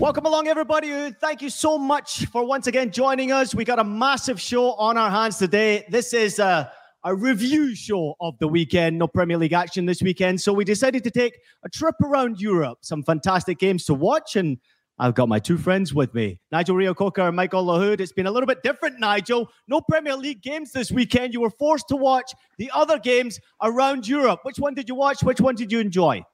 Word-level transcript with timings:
Welcome 0.00 0.24
along, 0.24 0.48
everybody. 0.48 1.10
Thank 1.10 1.42
you 1.42 1.50
so 1.50 1.76
much 1.76 2.24
for 2.28 2.42
once 2.42 2.66
again 2.66 2.90
joining 2.90 3.32
us. 3.32 3.54
We 3.54 3.66
got 3.66 3.78
a 3.78 3.84
massive 3.84 4.40
show 4.40 4.72
on 4.72 4.96
our 4.96 5.10
hands 5.10 5.36
today. 5.36 5.84
This 5.90 6.14
is 6.14 6.38
a, 6.38 6.72
a 7.04 7.14
review 7.14 7.74
show 7.74 8.14
of 8.18 8.38
the 8.38 8.48
weekend. 8.48 8.98
No 8.98 9.06
Premier 9.06 9.36
League 9.36 9.52
action 9.52 9.84
this 9.84 10.00
weekend. 10.00 10.40
So 10.40 10.54
we 10.54 10.64
decided 10.64 11.04
to 11.04 11.10
take 11.10 11.38
a 11.66 11.68
trip 11.68 11.96
around 12.02 12.40
Europe. 12.40 12.78
Some 12.80 13.02
fantastic 13.02 13.58
games 13.58 13.84
to 13.84 13.94
watch. 13.94 14.36
And 14.36 14.56
I've 14.98 15.14
got 15.14 15.28
my 15.28 15.38
two 15.38 15.58
friends 15.58 15.92
with 15.92 16.14
me, 16.14 16.40
Nigel 16.50 16.76
Reo-Coker 16.76 17.20
and 17.20 17.36
Michael 17.36 17.66
Lahoud. 17.66 18.00
It's 18.00 18.12
been 18.12 18.26
a 18.26 18.30
little 18.30 18.46
bit 18.46 18.62
different, 18.62 18.98
Nigel. 19.00 19.50
No 19.68 19.82
Premier 19.82 20.16
League 20.16 20.40
games 20.40 20.72
this 20.72 20.90
weekend. 20.90 21.34
You 21.34 21.42
were 21.42 21.50
forced 21.50 21.88
to 21.88 21.96
watch 21.96 22.32
the 22.56 22.70
other 22.74 22.98
games 22.98 23.38
around 23.60 24.08
Europe. 24.08 24.40
Which 24.44 24.58
one 24.58 24.72
did 24.72 24.88
you 24.88 24.94
watch? 24.94 25.22
Which 25.22 25.42
one 25.42 25.56
did 25.56 25.70
you 25.70 25.78
enjoy? 25.78 26.24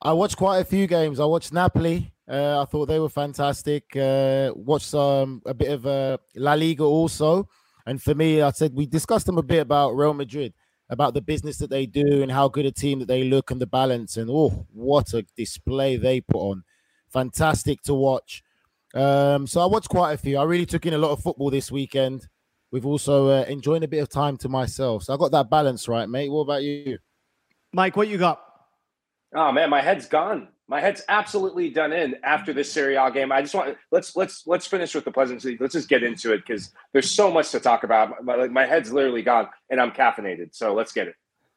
I 0.00 0.14
watched 0.14 0.38
quite 0.38 0.60
a 0.60 0.64
few 0.64 0.86
games. 0.86 1.20
I 1.20 1.26
watched 1.26 1.52
Napoli. 1.52 2.14
Uh, 2.30 2.62
I 2.62 2.64
thought 2.66 2.86
they 2.86 3.00
were 3.00 3.08
fantastic. 3.08 3.96
Uh, 3.96 4.52
watched 4.54 4.94
um, 4.94 5.42
a 5.46 5.54
bit 5.54 5.72
of 5.72 5.84
uh, 5.84 6.18
La 6.36 6.54
Liga 6.54 6.84
also. 6.84 7.48
And 7.86 8.00
for 8.00 8.14
me, 8.14 8.40
I 8.40 8.52
said 8.52 8.72
we 8.72 8.86
discussed 8.86 9.26
them 9.26 9.38
a 9.38 9.42
bit 9.42 9.58
about 9.58 9.96
Real 9.96 10.14
Madrid, 10.14 10.54
about 10.90 11.12
the 11.14 11.20
business 11.20 11.58
that 11.58 11.70
they 11.70 11.86
do 11.86 12.22
and 12.22 12.30
how 12.30 12.46
good 12.46 12.66
a 12.66 12.70
team 12.70 13.00
that 13.00 13.08
they 13.08 13.24
look 13.24 13.50
and 13.50 13.60
the 13.60 13.66
balance. 13.66 14.16
And 14.16 14.30
oh, 14.30 14.66
what 14.72 15.12
a 15.12 15.26
display 15.36 15.96
they 15.96 16.20
put 16.20 16.38
on! 16.38 16.62
Fantastic 17.08 17.82
to 17.82 17.94
watch. 17.94 18.44
Um, 18.94 19.48
so 19.48 19.60
I 19.60 19.66
watched 19.66 19.88
quite 19.88 20.12
a 20.12 20.18
few. 20.18 20.38
I 20.38 20.44
really 20.44 20.66
took 20.66 20.86
in 20.86 20.94
a 20.94 20.98
lot 20.98 21.10
of 21.10 21.20
football 21.20 21.50
this 21.50 21.72
weekend. 21.72 22.28
We've 22.70 22.86
also 22.86 23.28
uh, 23.28 23.44
enjoying 23.48 23.82
a 23.82 23.88
bit 23.88 24.02
of 24.02 24.08
time 24.08 24.36
to 24.38 24.48
myself. 24.48 25.04
So 25.04 25.14
I 25.14 25.16
got 25.16 25.32
that 25.32 25.50
balance 25.50 25.88
right, 25.88 26.08
mate. 26.08 26.30
What 26.30 26.42
about 26.42 26.62
you, 26.62 26.98
Mike? 27.72 27.96
What 27.96 28.06
you 28.06 28.18
got? 28.18 28.40
Oh 29.34 29.50
man, 29.50 29.70
my 29.70 29.80
head's 29.80 30.06
gone. 30.06 30.48
My 30.70 30.80
head's 30.80 31.02
absolutely 31.08 31.68
done 31.68 31.92
in 31.92 32.14
after 32.22 32.52
this 32.52 32.72
Serie 32.72 32.94
A 32.94 33.10
game. 33.10 33.32
I 33.32 33.42
just 33.42 33.56
want 33.56 33.76
let's 33.90 34.14
let's 34.14 34.46
let's 34.46 34.68
finish 34.68 34.94
with 34.94 35.04
the 35.04 35.10
Pleasantry. 35.10 35.58
Let's 35.58 35.72
just 35.72 35.88
get 35.88 36.04
into 36.04 36.32
it 36.32 36.46
because 36.46 36.70
there's 36.92 37.10
so 37.10 37.28
much 37.28 37.50
to 37.50 37.58
talk 37.58 37.82
about. 37.82 38.24
My, 38.24 38.36
like 38.36 38.52
my 38.52 38.66
head's 38.66 38.92
literally 38.92 39.22
gone, 39.22 39.48
and 39.68 39.80
I'm 39.80 39.90
caffeinated. 39.90 40.54
So 40.54 40.72
let's 40.72 40.92
get 40.92 41.08
it. 41.08 41.16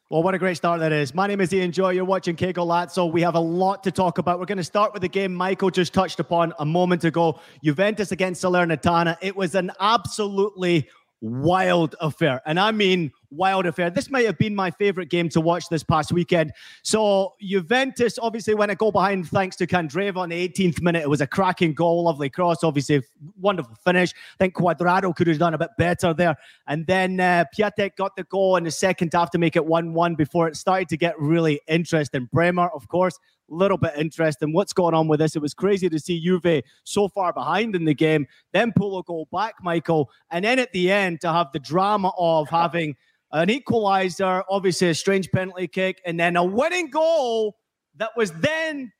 Well, 0.09 0.24
what 0.24 0.34
a 0.34 0.40
great 0.40 0.57
start 0.57 0.79
that 0.79 0.91
is. 0.91 1.13
My 1.13 1.28
name 1.28 1.41
is 1.41 1.53
Ian 1.53 1.72
Joy. 1.72 1.91
You're 1.91 2.06
watching 2.06 2.35
Que 2.35 2.53
Golazo. 2.53 3.12
We 3.12 3.22
have 3.22 3.35
a 3.35 3.40
lot 3.40 3.84
to 3.84 3.91
talk 3.91 4.18
about. 4.18 4.40
We're 4.40 4.46
going 4.46 4.57
to 4.57 4.63
start 4.63 4.94
with 4.94 5.03
the 5.03 5.07
game 5.07 5.34
Michael 5.34 5.69
just 5.69 5.94
touched 5.94 6.19
upon 6.19 6.53
a 6.57 6.66
moment 6.66 7.03
ago. 7.03 7.40
Juventus 7.63 8.12
against 8.12 8.44
Salernitana. 8.44 9.16
It 9.22 9.35
was 9.35 9.53
an 9.53 9.72
absolutely 9.80 10.90
wild 11.23 11.95
affair. 12.01 12.41
And 12.45 12.59
I 12.59 12.72
mean 12.72 13.09
wild 13.31 13.66
affair. 13.66 13.89
This 13.89 14.11
might 14.11 14.25
have 14.25 14.38
been 14.38 14.53
my 14.53 14.69
favorite 14.72 15.09
game 15.09 15.29
to 15.29 15.39
watch 15.39 15.69
this 15.69 15.81
past 15.81 16.11
weekend. 16.11 16.51
So 16.84 17.35
Juventus 17.41 18.19
obviously 18.22 18.53
went 18.56 18.72
a 18.72 18.75
goal 18.75 18.91
behind 18.91 19.29
thanks 19.29 19.56
to 19.56 19.66
Candreva 19.66 20.17
on 20.17 20.29
the 20.29 20.50
18th 20.50 20.81
minute. 20.81 21.01
It 21.01 21.09
was 21.09 21.22
a 21.22 21.28
cracking 21.28 21.73
goal, 21.73 22.03
lovely 22.03 22.29
cross, 22.29 22.62
obviously 22.62 23.01
wonderful 23.39 23.75
finish. 23.85 24.12
I 24.12 24.44
think 24.44 24.56
Cuadrado 24.56 25.16
could 25.16 25.28
have 25.28 25.39
done 25.39 25.53
a 25.53 25.57
bit 25.57 25.72
better 25.78 26.13
there. 26.13 26.35
And 26.67 26.85
then 26.88 27.22
uh, 27.22 27.45
Piatek 27.57 27.95
got 27.95 28.17
the 28.17 28.25
goal 28.25 28.57
in 28.57 28.66
the 28.66 28.72
second 28.72 29.13
half 29.13 29.31
to 29.31 29.38
make 29.38 29.56
it 29.56 29.63
1-1 29.63 30.17
before 30.17 30.50
it 30.50 30.57
started 30.57 30.89
to 30.89 30.97
get 30.97 31.17
really 31.17 31.62
interesting. 31.69 32.28
Bremer, 32.33 32.67
of 32.75 32.89
course, 32.89 33.17
little 33.50 33.78
bit 33.78 33.94
interesting. 33.98 34.54
What's 34.54 34.74
going 34.74 34.94
on 34.94 35.08
with 35.08 35.20
this? 35.20 35.36
It 35.36 35.42
was 35.42 35.54
crazy 35.54 35.90
to 35.90 36.00
see 36.00 36.20
Juve 36.20 36.64
so 36.84 37.08
far 37.08 37.34
behind 37.34 37.76
in 37.76 37.86
the 37.86 37.94
game, 37.94 38.28
then 38.52 38.74
pull 38.76 38.98
a 39.00 39.04
goal 39.04 39.28
back, 39.31 39.56
Michael, 39.62 40.09
and 40.31 40.46
then 40.46 40.59
at 40.59 40.72
the 40.72 40.92
end 40.92 41.22
to 41.22 41.31
have 41.31 41.52
the 41.52 41.59
drama 41.59 42.12
of 42.18 42.50
having 42.50 42.96
an 43.31 43.50
equalizer, 43.50 44.44
obviously 44.50 44.90
a 44.90 44.94
strange 44.94 45.30
penalty 45.31 45.68
kick, 45.68 46.02
and 46.06 46.20
then 46.20 46.36
a 46.36 46.44
winning 46.44 46.90
goal 46.90 47.58
that 47.98 48.12
was 48.16 48.31
then 48.34 48.92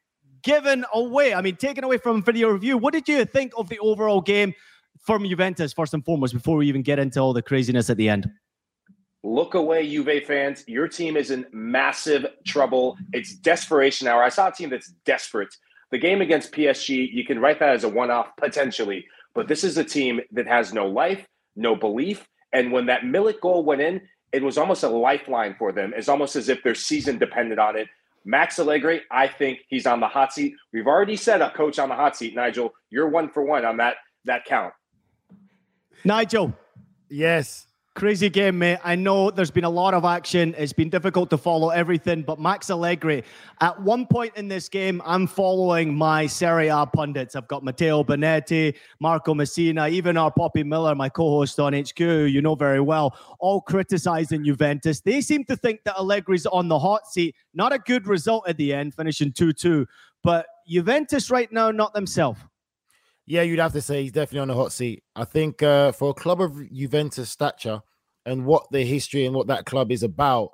given 0.42 0.86
away. 0.94 1.34
I 1.34 1.42
mean, 1.42 1.56
taken 1.56 1.84
away 1.84 1.98
from 1.98 2.22
video 2.24 2.50
review. 2.50 2.78
What 2.78 2.94
did 2.94 3.08
you 3.08 3.26
think 3.26 3.54
of 3.58 3.70
the 3.70 3.80
overall 3.80 4.22
game 4.22 4.54
from 5.00 5.26
Juventus, 5.26 5.74
first 5.74 5.94
and 5.94 6.04
foremost, 6.04 6.34
before 6.34 6.58
we 6.58 6.68
even 6.68 6.82
get 6.82 7.00
into 7.00 7.20
all 7.20 7.34
the 7.34 7.42
craziness 7.42 7.90
at 7.90 7.98
the 7.98 8.10
end? 8.10 8.30
Look 9.24 9.54
away, 9.54 9.90
Juve 9.90 10.26
fans. 10.26 10.66
Your 10.68 10.88
team 10.88 11.16
is 11.16 11.32
in 11.32 11.46
massive 11.54 12.26
trouble. 12.46 12.98
It's 13.14 13.34
desperation 13.36 14.08
hour. 14.08 14.22
I 14.22 14.30
saw 14.30 14.50
a 14.50 14.52
team 14.52 14.70
that's 14.70 14.90
desperate. 15.06 15.56
The 15.92 15.98
game 15.98 16.22
against 16.22 16.52
PSG, 16.52 17.10
you 17.12 17.24
can 17.24 17.40
write 17.40 17.60
that 17.60 17.70
as 17.70 17.86
a 17.86 17.90
one 17.90 18.12
off 18.12 18.36
potentially, 18.36 19.06
but 19.34 19.48
this 19.48 19.64
is 19.64 19.78
a 19.78 19.84
team 19.84 20.20
that 20.32 20.48
has 20.48 20.74
no 20.74 20.88
life, 20.88 21.26
no 21.56 21.76
belief. 21.76 22.28
And 22.52 22.72
when 22.72 22.88
that 22.88 23.02
Milik 23.02 23.40
goal 23.40 23.64
went 23.64 23.82
in, 23.82 24.02
it 24.34 24.44
was 24.44 24.58
almost 24.58 24.84
a 24.84 24.90
lifeline 24.90 25.56
for 25.58 25.72
them. 25.72 25.94
It's 25.96 26.10
almost 26.10 26.36
as 26.36 26.50
if 26.50 26.64
their 26.64 26.76
season 26.76 27.18
depended 27.18 27.60
on 27.60 27.78
it. 27.78 27.88
Max 28.26 28.58
Allegri, 28.58 29.02
I 29.12 29.28
think 29.28 29.60
he's 29.70 29.86
on 29.86 30.00
the 30.00 30.08
hot 30.08 30.34
seat. 30.34 30.54
We've 30.74 30.88
already 30.88 31.16
set 31.16 31.42
a 31.42 31.52
coach 31.52 31.78
on 31.78 31.90
the 31.90 31.96
hot 31.96 32.18
seat, 32.18 32.36
Nigel. 32.36 32.74
You're 32.90 33.10
one 33.10 33.30
for 33.30 33.44
one 33.44 33.64
on 33.64 33.78
that 33.78 33.96
that 34.26 34.46
count. 34.46 34.74
Nigel. 36.04 36.54
Yes. 37.10 37.68
Crazy 37.96 38.28
game, 38.28 38.58
mate. 38.58 38.80
I 38.84 38.96
know 38.96 39.30
there's 39.30 39.52
been 39.52 39.66
a 39.66 39.70
lot 39.70 39.94
of 39.94 40.04
action. 40.04 40.56
It's 40.58 40.74
been 40.74 40.90
difficult 40.90 41.30
to 41.30 41.38
follow 41.38 41.70
everything, 41.70 42.24
but 42.24 42.40
Max 42.40 42.72
Allegri, 42.72 43.24
at 43.62 43.80
one 43.80 44.08
point 44.08 44.36
in 44.36 44.48
this 44.48 44.68
game, 44.68 45.00
I'm 45.06 45.28
following 45.28 45.94
my 45.94 46.26
Serie 46.26 46.70
A 46.70 46.88
pundits. 46.88 47.36
I've 47.36 47.48
got 47.48 47.64
Matteo 47.64 48.04
Bonetti, 48.04 48.74
Marco 49.00 49.36
Messina, 49.36 49.90
even 49.90 50.18
our 50.18 50.32
Poppy 50.32 50.64
Miller, 50.64 50.96
my 50.96 51.08
co-host 51.08 51.60
on 51.60 51.74
HQ, 51.74 52.00
you 52.00 52.42
know 52.42 52.56
very 52.56 52.82
well, 52.82 53.16
all 53.38 53.62
criticizing 53.62 54.44
Juventus. 54.44 55.02
They 55.02 55.22
seem 55.22 55.44
to 55.46 55.56
think 55.56 55.84
that 55.84 55.96
Allegri's 55.96 56.48
on 56.48 56.70
the 56.70 56.80
hot 56.80 57.06
seat. 57.08 57.36
Not 57.54 57.74
a 57.74 57.78
good 57.78 58.08
result 58.08 58.50
at 58.50 58.58
the 58.58 58.74
end, 58.74 58.96
finishing 58.96 59.32
2-2, 59.32 59.86
but 60.24 60.48
Juventus 60.68 61.30
right 61.30 61.52
now, 61.52 61.70
not 61.70 61.94
themselves. 61.94 62.40
Yeah, 63.26 63.44
you'd 63.44 63.60
have 63.60 63.74
to 63.74 63.82
say 63.82 64.04
he's 64.04 64.12
definitely 64.12 64.42
on 64.42 64.48
the 64.50 64.56
hot 64.56 64.74
seat. 64.74 65.04
I 65.16 65.24
think 65.24 65.64
uh, 65.64 65.94
for 65.94 66.10
a 66.10 66.14
club 66.14 66.42
of 66.42 66.58
Juventus 66.72 67.30
stature 67.30 67.82
and 68.26 68.46
what 68.46 68.68
the 68.72 68.84
history 68.84 69.26
and 69.26 69.34
what 69.34 69.48
that 69.48 69.66
club 69.66 69.92
is 69.92 70.04
about, 70.04 70.52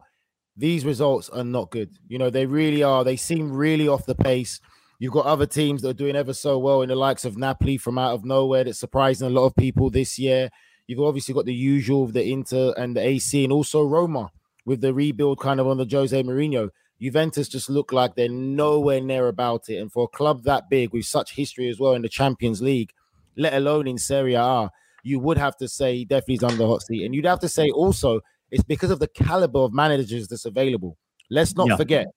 these 0.56 0.86
results 0.86 1.30
are 1.30 1.44
not 1.44 1.72
good. 1.72 1.98
You 2.08 2.20
know, 2.20 2.30
they 2.30 2.46
really 2.46 2.84
are. 2.84 3.04
They 3.04 3.16
seem 3.16 3.52
really 3.52 3.88
off 3.88 4.06
the 4.06 4.16
pace. 4.16 4.60
You've 5.00 5.14
got 5.14 5.26
other 5.26 5.46
teams 5.46 5.82
that 5.82 5.90
are 5.90 5.94
doing 5.94 6.16
ever 6.16 6.34
so 6.34 6.60
well 6.60 6.82
in 6.82 6.90
the 6.90 6.96
likes 6.96 7.26
of 7.26 7.38
Napoli 7.38 7.78
from 7.78 7.98
out 7.98 8.14
of 8.14 8.26
nowhere 8.26 8.66
that's 8.66 8.80
surprising 8.80 9.28
a 9.28 9.32
lot 9.32 9.46
of 9.46 9.56
people 9.56 9.90
this 9.90 10.20
year. 10.20 10.50
You've 10.88 11.00
obviously 11.00 11.34
got 11.34 11.46
the 11.46 11.54
usual, 11.54 12.04
of 12.04 12.14
the 12.14 12.30
Inter 12.30 12.74
and 12.76 12.96
the 12.96 13.02
AC, 13.02 13.44
and 13.44 13.54
also 13.54 13.84
Roma 13.84 14.30
with 14.66 14.82
the 14.82 14.94
rebuild 14.94 15.40
kind 15.40 15.60
of 15.60 15.68
on 15.68 15.78
the 15.78 15.88
Jose 15.90 16.22
Mourinho. 16.24 16.70
Juventus 17.02 17.48
just 17.48 17.70
look 17.70 17.92
like 17.92 18.16
they're 18.16 18.30
nowhere 18.30 19.00
near 19.00 19.28
about 19.28 19.70
it. 19.70 19.78
And 19.78 19.92
for 19.92 20.04
a 20.04 20.08
club 20.18 20.44
that 20.44 20.70
big 20.70 20.92
with 20.92 21.06
such 21.06 21.34
history 21.34 21.70
as 21.70 21.80
well 21.80 21.94
in 21.94 22.02
the 22.02 22.10
Champions 22.10 22.62
League, 22.62 22.92
let 23.38 23.54
alone 23.54 23.88
in 23.88 23.98
Serie 23.98 24.34
A, 24.34 24.70
you 25.04 25.20
would 25.20 25.38
have 25.38 25.56
to 25.58 25.68
say 25.68 26.04
definitely 26.04 26.46
on 26.48 26.58
the 26.58 26.68
hot 26.68 26.82
seat. 26.82 27.06
And 27.06 27.16
you'd 27.16 27.26
have 27.26 27.40
to 27.40 27.50
say 27.50 27.70
also 27.70 28.20
it's 28.52 28.64
because 28.64 28.92
of 28.92 29.00
the 29.00 29.08
caliber 29.08 29.60
of 29.60 29.74
managers 29.74 30.28
that's 30.28 30.46
available. 30.46 30.98
Let's 31.30 31.56
not 31.56 31.70
yeah. 31.70 31.78
forget, 31.78 32.08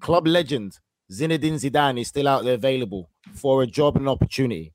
club 0.00 0.26
legend 0.26 0.78
Zinedine 1.12 1.54
Zidane 1.54 2.00
is 2.00 2.08
still 2.08 2.28
out 2.28 2.44
there 2.44 2.54
available 2.54 3.10
for 3.34 3.62
a 3.62 3.66
job 3.66 3.96
and 3.96 4.08
opportunity. 4.08 4.72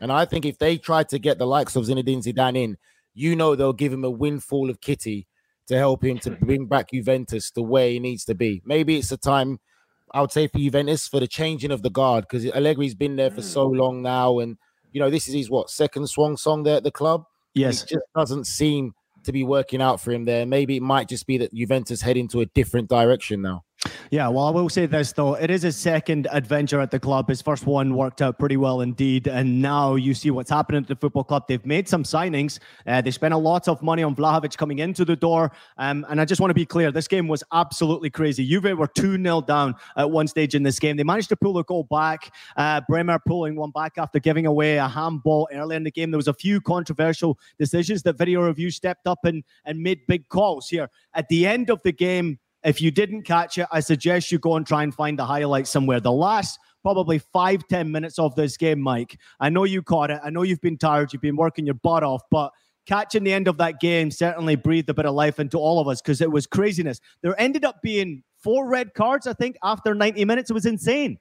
And 0.00 0.12
I 0.12 0.26
think 0.26 0.44
if 0.44 0.58
they 0.58 0.76
try 0.76 1.02
to 1.04 1.18
get 1.18 1.38
the 1.38 1.46
likes 1.46 1.74
of 1.74 1.84
Zinedine 1.84 2.22
Zidane 2.22 2.56
in, 2.56 2.76
you 3.14 3.34
know 3.34 3.56
they'll 3.56 3.72
give 3.72 3.92
him 3.92 4.04
a 4.04 4.10
windfall 4.10 4.70
of 4.70 4.80
kitty 4.80 5.26
to 5.68 5.76
help 5.76 6.02
him 6.02 6.18
to 6.20 6.30
bring 6.30 6.66
back 6.66 6.90
Juventus 6.92 7.50
the 7.50 7.62
way 7.62 7.94
he 7.94 8.00
needs 8.00 8.24
to 8.24 8.34
be. 8.34 8.62
Maybe 8.64 8.96
it's 8.96 9.10
the 9.10 9.16
time 9.16 9.60
I 10.12 10.20
would 10.20 10.32
say 10.32 10.48
for 10.48 10.58
Juventus 10.58 11.06
for 11.06 11.20
the 11.20 11.28
changing 11.28 11.70
of 11.70 11.82
the 11.82 11.90
guard 11.90 12.24
because 12.28 12.44
Allegri's 12.46 12.94
been 12.94 13.16
there 13.16 13.30
for 13.30 13.42
so 13.42 13.68
mm. 13.68 13.76
long 13.76 14.02
now, 14.02 14.38
and 14.38 14.56
you 14.92 15.00
know 15.00 15.10
this 15.10 15.28
is 15.28 15.34
his 15.34 15.50
what 15.50 15.70
second 15.70 16.08
swan 16.08 16.36
song 16.36 16.62
there 16.62 16.76
at 16.76 16.84
the 16.84 16.90
club. 16.90 17.24
Yes, 17.54 17.82
it 17.82 17.90
just 17.90 18.04
doesn't 18.16 18.46
seem 18.46 18.94
to 19.24 19.32
be 19.32 19.44
working 19.44 19.82
out 19.82 20.00
for 20.00 20.12
him 20.12 20.24
there. 20.24 20.46
Maybe 20.46 20.76
it 20.76 20.82
might 20.82 21.08
just 21.08 21.26
be 21.26 21.38
that 21.38 21.52
Juventus 21.52 22.00
head 22.00 22.16
into 22.16 22.40
a 22.40 22.46
different 22.46 22.88
direction 22.88 23.42
now. 23.42 23.64
Yeah, 24.10 24.28
well, 24.28 24.46
I 24.46 24.50
will 24.50 24.68
say 24.68 24.86
this 24.86 25.12
though. 25.12 25.34
It 25.34 25.50
is 25.50 25.62
his 25.62 25.76
second 25.76 26.26
adventure 26.32 26.80
at 26.80 26.90
the 26.90 26.98
club. 26.98 27.28
His 27.28 27.40
first 27.40 27.64
one 27.66 27.94
worked 27.94 28.20
out 28.22 28.38
pretty 28.38 28.56
well 28.56 28.80
indeed. 28.80 29.28
And 29.28 29.62
now 29.62 29.94
you 29.94 30.14
see 30.14 30.30
what's 30.30 30.50
happening 30.50 30.82
at 30.82 30.88
the 30.88 30.96
football 30.96 31.22
club. 31.22 31.44
They've 31.46 31.64
made 31.64 31.88
some 31.88 32.02
signings. 32.02 32.58
Uh, 32.86 33.00
they 33.00 33.12
spent 33.12 33.34
a 33.34 33.38
lot 33.38 33.68
of 33.68 33.80
money 33.82 34.02
on 34.02 34.16
Vlahovic 34.16 34.56
coming 34.56 34.80
into 34.80 35.04
the 35.04 35.14
door. 35.14 35.52
Um, 35.76 36.04
and 36.08 36.20
I 36.20 36.24
just 36.24 36.40
want 36.40 36.50
to 36.50 36.54
be 36.54 36.66
clear 36.66 36.90
this 36.90 37.06
game 37.06 37.28
was 37.28 37.44
absolutely 37.52 38.10
crazy. 38.10 38.44
Juve 38.44 38.76
were 38.76 38.88
2 38.88 39.22
0 39.22 39.42
down 39.42 39.74
at 39.96 40.10
one 40.10 40.26
stage 40.26 40.54
in 40.56 40.64
this 40.64 40.78
game. 40.78 40.96
They 40.96 41.04
managed 41.04 41.28
to 41.28 41.36
pull 41.36 41.58
a 41.58 41.64
goal 41.64 41.84
back. 41.84 42.34
Uh, 42.56 42.80
Bremer 42.88 43.20
pulling 43.26 43.54
one 43.54 43.70
back 43.70 43.92
after 43.96 44.18
giving 44.18 44.46
away 44.46 44.78
a 44.78 44.88
handball 44.88 45.48
early 45.52 45.76
in 45.76 45.84
the 45.84 45.92
game. 45.92 46.10
There 46.10 46.18
was 46.18 46.28
a 46.28 46.34
few 46.34 46.60
controversial 46.60 47.38
decisions 47.58 48.02
that 48.02 48.18
video 48.18 48.42
review 48.42 48.70
stepped 48.70 49.06
up 49.06 49.20
and, 49.24 49.44
and 49.64 49.78
made 49.80 50.00
big 50.08 50.28
calls 50.28 50.68
here. 50.68 50.90
At 51.14 51.28
the 51.28 51.46
end 51.46 51.70
of 51.70 51.80
the 51.84 51.92
game, 51.92 52.38
if 52.64 52.80
you 52.80 52.90
didn't 52.90 53.22
catch 53.22 53.58
it, 53.58 53.66
I 53.70 53.80
suggest 53.80 54.32
you 54.32 54.38
go 54.38 54.56
and 54.56 54.66
try 54.66 54.82
and 54.82 54.94
find 54.94 55.18
the 55.18 55.24
highlight 55.24 55.66
somewhere. 55.66 56.00
The 56.00 56.12
last 56.12 56.58
probably 56.82 57.18
five 57.18 57.66
ten 57.68 57.90
minutes 57.90 58.18
of 58.18 58.34
this 58.34 58.56
game, 58.56 58.80
Mike. 58.80 59.18
I 59.40 59.48
know 59.48 59.64
you 59.64 59.82
caught 59.82 60.10
it. 60.10 60.20
I 60.24 60.30
know 60.30 60.42
you've 60.42 60.60
been 60.60 60.78
tired. 60.78 61.12
You've 61.12 61.22
been 61.22 61.36
working 61.36 61.66
your 61.66 61.74
butt 61.74 62.02
off, 62.02 62.22
but 62.30 62.52
catching 62.86 63.24
the 63.24 63.32
end 63.32 63.48
of 63.48 63.58
that 63.58 63.80
game 63.80 64.10
certainly 64.10 64.56
breathed 64.56 64.88
a 64.88 64.94
bit 64.94 65.06
of 65.06 65.14
life 65.14 65.38
into 65.38 65.58
all 65.58 65.78
of 65.78 65.88
us 65.88 66.00
because 66.00 66.20
it 66.20 66.32
was 66.32 66.46
craziness. 66.46 67.00
There 67.22 67.38
ended 67.40 67.64
up 67.64 67.82
being 67.82 68.22
four 68.42 68.68
red 68.68 68.94
cards, 68.94 69.26
I 69.26 69.34
think, 69.34 69.56
after 69.62 69.94
90 69.94 70.24
minutes. 70.24 70.50
It 70.50 70.54
was 70.54 70.66
insane. 70.66 71.18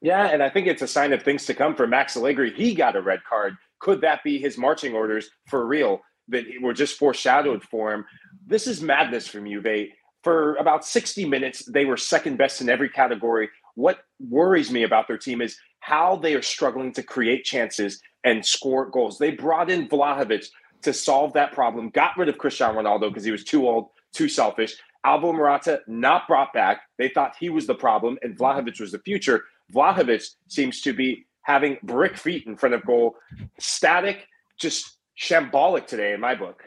Yeah, 0.00 0.28
and 0.28 0.42
I 0.42 0.48
think 0.48 0.66
it's 0.66 0.82
a 0.82 0.86
sign 0.86 1.12
of 1.12 1.22
things 1.22 1.44
to 1.46 1.54
come 1.54 1.74
for 1.74 1.86
Max 1.86 2.16
Allegri. 2.16 2.52
He 2.54 2.74
got 2.74 2.96
a 2.96 3.02
red 3.02 3.20
card. 3.28 3.54
Could 3.80 4.00
that 4.02 4.22
be 4.24 4.38
his 4.38 4.56
marching 4.56 4.94
orders 4.94 5.28
for 5.48 5.66
real 5.66 6.00
that 6.28 6.44
were 6.62 6.72
just 6.72 6.98
foreshadowed 6.98 7.62
for 7.64 7.92
him? 7.92 8.06
This 8.46 8.66
is 8.66 8.80
madness 8.80 9.26
from 9.26 9.46
Juve 9.46 9.88
for 10.22 10.56
about 10.56 10.84
60 10.84 11.24
minutes, 11.24 11.64
they 11.64 11.84
were 11.84 11.96
second 11.96 12.36
best 12.36 12.60
in 12.60 12.68
every 12.68 12.88
category. 12.88 13.48
What 13.74 14.00
worries 14.18 14.70
me 14.70 14.82
about 14.82 15.08
their 15.08 15.18
team 15.18 15.40
is 15.40 15.56
how 15.80 16.16
they 16.16 16.34
are 16.34 16.42
struggling 16.42 16.92
to 16.92 17.02
create 17.02 17.44
chances 17.44 18.00
and 18.24 18.44
score 18.44 18.86
goals. 18.90 19.18
They 19.18 19.30
brought 19.30 19.70
in 19.70 19.88
Vlahovic 19.88 20.46
to 20.82 20.92
solve 20.92 21.32
that 21.34 21.52
problem, 21.52 21.90
got 21.90 22.16
rid 22.16 22.28
of 22.28 22.38
Cristiano 22.38 22.80
Ronaldo 22.80 23.08
because 23.08 23.24
he 23.24 23.30
was 23.30 23.44
too 23.44 23.66
old, 23.66 23.88
too 24.12 24.28
selfish. 24.28 24.76
Alvaro 25.04 25.32
Morata 25.32 25.80
not 25.86 26.28
brought 26.28 26.52
back. 26.52 26.82
They 26.98 27.08
thought 27.08 27.36
he 27.38 27.48
was 27.48 27.66
the 27.66 27.74
problem 27.74 28.18
and 28.22 28.36
Vlahovic 28.36 28.80
was 28.80 28.92
the 28.92 28.98
future. 28.98 29.44
Vlahovic 29.74 30.28
seems 30.48 30.82
to 30.82 30.92
be 30.92 31.26
having 31.42 31.78
brick 31.82 32.16
feet 32.16 32.46
in 32.46 32.56
front 32.56 32.74
of 32.74 32.84
goal, 32.84 33.16
static, 33.58 34.26
just 34.58 34.98
shambolic 35.18 35.86
today 35.86 36.12
in 36.12 36.20
my 36.20 36.34
book. 36.34 36.62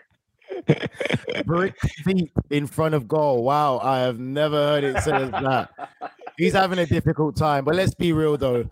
Brick 1.45 1.79
feet 1.79 2.31
in 2.49 2.67
front 2.67 2.95
of 2.95 3.07
goal. 3.07 3.43
Wow, 3.43 3.79
I 3.79 3.99
have 3.99 4.19
never 4.19 4.55
heard 4.55 4.83
it 4.83 5.01
said 5.03 5.31
that. 5.31 5.69
He's 6.37 6.53
having 6.53 6.79
a 6.79 6.85
difficult 6.85 7.35
time, 7.35 7.65
but 7.65 7.75
let's 7.75 7.93
be 7.93 8.13
real 8.13 8.37
though. 8.37 8.67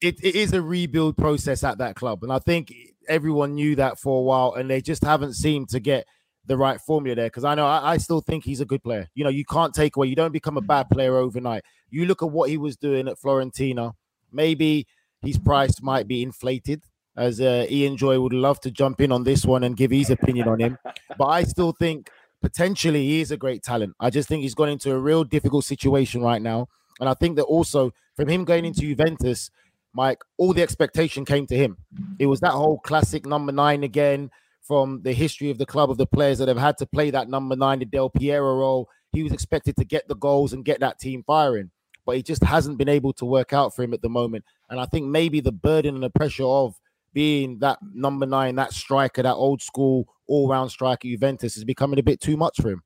It, 0.00 0.22
it 0.22 0.34
is 0.34 0.52
a 0.52 0.62
rebuild 0.62 1.16
process 1.16 1.62
at 1.64 1.78
that 1.78 1.94
club, 1.94 2.22
and 2.22 2.32
I 2.32 2.38
think 2.38 2.72
everyone 3.08 3.54
knew 3.54 3.76
that 3.76 3.98
for 3.98 4.18
a 4.18 4.22
while, 4.22 4.54
and 4.54 4.68
they 4.68 4.80
just 4.80 5.04
haven't 5.04 5.34
seemed 5.34 5.68
to 5.70 5.80
get 5.80 6.06
the 6.46 6.56
right 6.56 6.80
formula 6.80 7.14
there. 7.14 7.26
Because 7.26 7.44
I 7.44 7.54
know 7.54 7.66
I, 7.66 7.92
I, 7.92 7.96
still 7.98 8.20
think 8.20 8.44
he's 8.44 8.60
a 8.60 8.64
good 8.64 8.82
player. 8.82 9.08
You 9.14 9.24
know, 9.24 9.30
you 9.30 9.44
can't 9.44 9.72
take 9.72 9.96
away. 9.96 10.08
You 10.08 10.16
don't 10.16 10.32
become 10.32 10.56
a 10.56 10.62
bad 10.62 10.90
player 10.90 11.16
overnight. 11.16 11.62
You 11.90 12.06
look 12.06 12.22
at 12.22 12.30
what 12.30 12.50
he 12.50 12.56
was 12.56 12.76
doing 12.76 13.06
at 13.08 13.18
Fiorentina. 13.18 13.92
Maybe 14.32 14.86
his 15.20 15.38
price 15.38 15.80
might 15.80 16.08
be 16.08 16.22
inflated 16.22 16.82
as 17.16 17.40
uh, 17.40 17.66
Ian 17.70 17.96
Joy 17.96 18.18
would 18.20 18.32
love 18.32 18.60
to 18.60 18.70
jump 18.70 19.00
in 19.00 19.12
on 19.12 19.24
this 19.24 19.44
one 19.44 19.64
and 19.64 19.76
give 19.76 19.90
his 19.90 20.10
opinion 20.10 20.48
on 20.48 20.60
him. 20.60 20.78
But 21.18 21.26
I 21.26 21.44
still 21.44 21.72
think 21.72 22.10
potentially 22.40 23.04
he 23.06 23.20
is 23.20 23.30
a 23.30 23.36
great 23.36 23.62
talent. 23.62 23.94
I 24.00 24.08
just 24.10 24.28
think 24.28 24.42
he's 24.42 24.54
gone 24.54 24.70
into 24.70 24.92
a 24.92 24.98
real 24.98 25.24
difficult 25.24 25.64
situation 25.64 26.22
right 26.22 26.40
now. 26.40 26.68
And 27.00 27.08
I 27.08 27.14
think 27.14 27.36
that 27.36 27.44
also 27.44 27.92
from 28.16 28.28
him 28.28 28.44
going 28.44 28.64
into 28.64 28.80
Juventus, 28.80 29.50
Mike, 29.94 30.22
all 30.38 30.54
the 30.54 30.62
expectation 30.62 31.24
came 31.24 31.46
to 31.46 31.56
him. 31.56 31.76
It 32.18 32.26
was 32.26 32.40
that 32.40 32.52
whole 32.52 32.78
classic 32.78 33.26
number 33.26 33.52
nine 33.52 33.84
again 33.84 34.30
from 34.62 35.02
the 35.02 35.12
history 35.12 35.50
of 35.50 35.58
the 35.58 35.66
club 35.66 35.90
of 35.90 35.98
the 35.98 36.06
players 36.06 36.38
that 36.38 36.48
have 36.48 36.58
had 36.58 36.78
to 36.78 36.86
play 36.86 37.10
that 37.10 37.28
number 37.28 37.56
nine, 37.56 37.80
the 37.80 37.84
Del 37.84 38.08
Piero 38.08 38.56
role. 38.56 38.88
He 39.12 39.22
was 39.22 39.32
expected 39.32 39.76
to 39.76 39.84
get 39.84 40.08
the 40.08 40.14
goals 40.16 40.52
and 40.52 40.64
get 40.64 40.80
that 40.80 40.98
team 40.98 41.22
firing, 41.26 41.70
but 42.06 42.16
he 42.16 42.22
just 42.22 42.42
hasn't 42.42 42.78
been 42.78 42.88
able 42.88 43.12
to 43.14 43.26
work 43.26 43.52
out 43.52 43.76
for 43.76 43.82
him 43.82 43.92
at 43.92 44.00
the 44.00 44.08
moment. 44.08 44.44
And 44.70 44.80
I 44.80 44.86
think 44.86 45.06
maybe 45.06 45.40
the 45.40 45.52
burden 45.52 45.94
and 45.94 46.02
the 46.02 46.10
pressure 46.10 46.44
of 46.44 46.74
being 47.12 47.58
that 47.58 47.78
number 47.94 48.26
nine, 48.26 48.56
that 48.56 48.72
striker, 48.72 49.22
that 49.22 49.34
old 49.34 49.62
school 49.62 50.08
all 50.26 50.48
round 50.48 50.70
striker, 50.70 51.08
Juventus 51.08 51.56
is 51.56 51.64
becoming 51.64 51.98
a 51.98 52.02
bit 52.02 52.20
too 52.20 52.36
much 52.36 52.60
for 52.60 52.70
him. 52.70 52.82